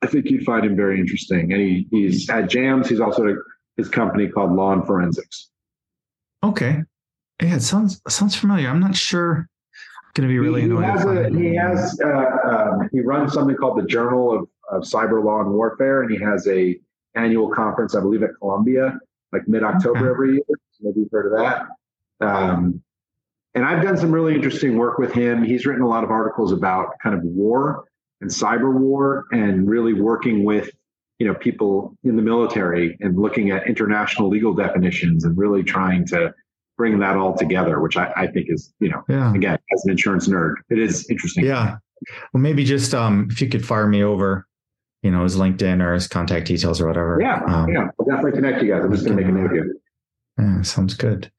I 0.02 0.06
think 0.06 0.26
you'd 0.26 0.44
find 0.44 0.64
him 0.64 0.76
very 0.76 0.98
interesting. 0.98 1.52
And 1.52 1.60
he, 1.60 1.86
he's 1.90 2.28
at 2.28 2.50
JAMS. 2.50 2.88
He's 2.88 3.00
also 3.00 3.28
at 3.28 3.36
his 3.76 3.88
company 3.88 4.28
called 4.28 4.52
Law 4.52 4.72
and 4.72 4.84
Forensics. 4.86 5.50
Okay. 6.42 6.82
Yeah, 7.40 7.56
it 7.56 7.60
sounds 7.60 8.00
sounds 8.08 8.36
familiar. 8.36 8.68
I'm 8.68 8.80
not 8.80 8.96
sure. 8.96 9.48
Going 10.14 10.28
to 10.28 10.32
be 10.32 10.38
really 10.38 10.60
he, 10.60 10.66
annoyed. 10.66 10.84
Has 10.84 11.04
a, 11.04 11.30
he 11.30 11.54
has 11.54 11.98
uh, 12.04 12.36
um, 12.44 12.88
he 12.92 13.00
runs 13.00 13.32
something 13.32 13.56
called 13.56 13.78
the 13.78 13.86
Journal 13.86 14.34
of, 14.34 14.48
of 14.70 14.82
Cyber 14.82 15.24
Law 15.24 15.40
and 15.40 15.50
Warfare, 15.52 16.02
and 16.02 16.10
he 16.10 16.18
has 16.18 16.46
a 16.48 16.78
annual 17.14 17.48
conference, 17.48 17.94
I 17.94 18.00
believe, 18.00 18.22
at 18.22 18.30
Columbia, 18.38 18.98
like 19.32 19.48
mid 19.48 19.62
October 19.62 20.00
okay. 20.00 20.08
every 20.10 20.32
year. 20.32 20.42
Maybe 20.80 21.00
you've 21.00 21.08
heard 21.10 21.32
of 21.32 21.38
that. 21.38 22.26
Um, 22.26 22.82
and 23.54 23.64
I've 23.64 23.82
done 23.82 23.96
some 23.96 24.12
really 24.12 24.34
interesting 24.34 24.76
work 24.76 24.98
with 24.98 25.12
him. 25.12 25.42
He's 25.42 25.64
written 25.64 25.82
a 25.82 25.88
lot 25.88 26.04
of 26.04 26.10
articles 26.10 26.52
about 26.52 26.98
kind 27.02 27.14
of 27.14 27.22
war 27.22 27.84
and 28.22 28.30
cyber 28.30 28.72
war, 28.72 29.26
and 29.32 29.68
really 29.68 29.92
working 29.92 30.44
with 30.44 30.70
you 31.18 31.26
know 31.26 31.34
people 31.34 31.94
in 32.04 32.16
the 32.16 32.22
military 32.22 32.96
and 33.00 33.18
looking 33.18 33.50
at 33.50 33.66
international 33.66 34.30
legal 34.30 34.54
definitions 34.54 35.24
and 35.24 35.36
really 35.36 35.62
trying 35.62 36.06
to 36.06 36.32
bring 36.76 36.98
that 36.98 37.16
all 37.16 37.36
together, 37.36 37.80
which 37.80 37.96
I, 37.96 38.12
I 38.16 38.26
think 38.26 38.46
is, 38.48 38.72
you 38.80 38.88
know, 38.88 39.04
yeah. 39.08 39.32
again, 39.34 39.58
as 39.74 39.84
an 39.84 39.90
insurance 39.90 40.28
nerd, 40.28 40.54
it 40.70 40.78
is 40.78 41.08
interesting. 41.10 41.44
Yeah. 41.44 41.76
Well, 42.32 42.40
maybe 42.40 42.64
just 42.64 42.94
um, 42.94 43.28
if 43.30 43.40
you 43.40 43.48
could 43.48 43.64
fire 43.64 43.86
me 43.86 44.02
over, 44.02 44.46
you 45.02 45.10
know, 45.10 45.22
his 45.22 45.36
LinkedIn 45.36 45.82
or 45.82 45.94
his 45.94 46.08
contact 46.08 46.46
details 46.46 46.80
or 46.80 46.86
whatever. 46.86 47.18
Yeah. 47.20 47.42
Um, 47.46 47.68
yeah. 47.68 47.88
I'll 48.00 48.06
definitely 48.06 48.32
connect 48.32 48.62
you 48.62 48.72
guys. 48.72 48.84
I'm 48.84 48.92
just 48.92 49.04
going 49.04 49.16
to 49.16 49.22
make 49.22 49.32
a 49.32 49.36
note 49.36 49.52
here. 49.52 49.76
Yeah. 50.38 50.62
Sounds 50.62 50.94
good. 50.94 51.30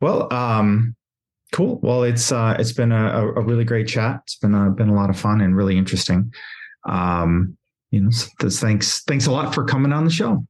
Well, 0.00 0.32
um, 0.32 0.96
cool. 1.52 1.78
Well, 1.82 2.02
it's, 2.02 2.32
uh, 2.32 2.56
it's 2.58 2.72
been 2.72 2.92
a, 2.92 3.32
a 3.36 3.40
really 3.40 3.64
great 3.64 3.86
chat. 3.86 4.20
It's 4.24 4.36
been 4.36 4.54
a, 4.54 4.70
been 4.70 4.88
a 4.88 4.94
lot 4.94 5.10
of 5.10 5.18
fun 5.18 5.40
and 5.40 5.56
really 5.56 5.78
interesting. 5.78 6.32
Um, 6.88 7.56
you 7.90 8.00
know, 8.00 8.10
thanks, 8.10 9.02
thanks 9.04 9.26
a 9.26 9.30
lot 9.30 9.54
for 9.54 9.64
coming 9.64 9.92
on 9.92 10.04
the 10.04 10.10
show. 10.10 10.44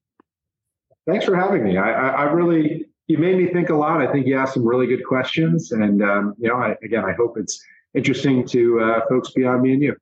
Thanks 1.06 1.24
for 1.24 1.36
having 1.36 1.64
me. 1.64 1.76
I, 1.76 1.90
I, 1.90 2.08
I 2.08 2.22
really, 2.24 2.86
you 3.08 3.18
made 3.18 3.36
me 3.36 3.48
think 3.48 3.70
a 3.70 3.74
lot. 3.74 4.00
I 4.00 4.10
think 4.10 4.26
you 4.26 4.38
asked 4.38 4.54
some 4.54 4.64
really 4.66 4.86
good 4.86 5.04
questions, 5.04 5.72
and 5.72 6.02
um, 6.02 6.34
you 6.38 6.48
know, 6.48 6.56
I, 6.56 6.76
again, 6.84 7.04
I 7.04 7.12
hope 7.12 7.36
it's 7.36 7.62
interesting 7.94 8.46
to 8.48 8.80
uh, 8.80 9.00
folks 9.08 9.32
beyond 9.32 9.62
me 9.62 9.72
and 9.72 9.82
you. 9.82 9.96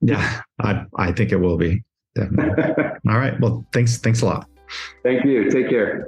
Yeah, 0.00 0.40
I 0.60 0.84
I 0.96 1.12
think 1.12 1.32
it 1.32 1.36
will 1.36 1.58
be 1.58 1.82
definitely. 2.14 2.64
All 3.08 3.18
right. 3.18 3.38
Well, 3.40 3.66
thanks. 3.72 3.98
Thanks 3.98 4.22
a 4.22 4.26
lot. 4.26 4.48
Thank 5.02 5.24
you. 5.24 5.50
Take 5.50 5.68
care. 5.68 6.06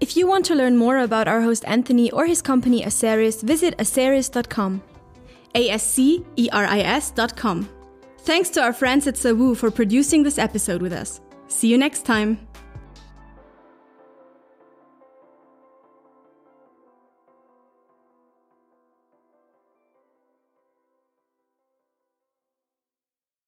If 0.00 0.16
you 0.16 0.26
want 0.26 0.46
to 0.46 0.54
learn 0.54 0.76
more 0.76 0.98
about 0.98 1.28
our 1.28 1.42
host 1.42 1.64
Anthony 1.66 2.10
or 2.10 2.26
his 2.26 2.40
company 2.40 2.82
Asceris, 2.82 3.42
visit 3.42 3.76
asceris.com. 3.78 4.82
A 5.54 5.70
S 5.70 5.86
C 5.86 6.24
E 6.36 6.48
R 6.52 6.64
I 6.64 6.80
S.com. 6.80 7.68
Thanks 8.18 8.50
to 8.50 8.62
our 8.62 8.72
friends 8.72 9.06
at 9.06 9.14
Sawu 9.14 9.56
for 9.56 9.70
producing 9.70 10.22
this 10.22 10.38
episode 10.38 10.82
with 10.82 10.92
us. 10.92 11.20
See 11.48 11.68
you 11.68 11.78
next 11.78 12.04
time. 12.06 12.46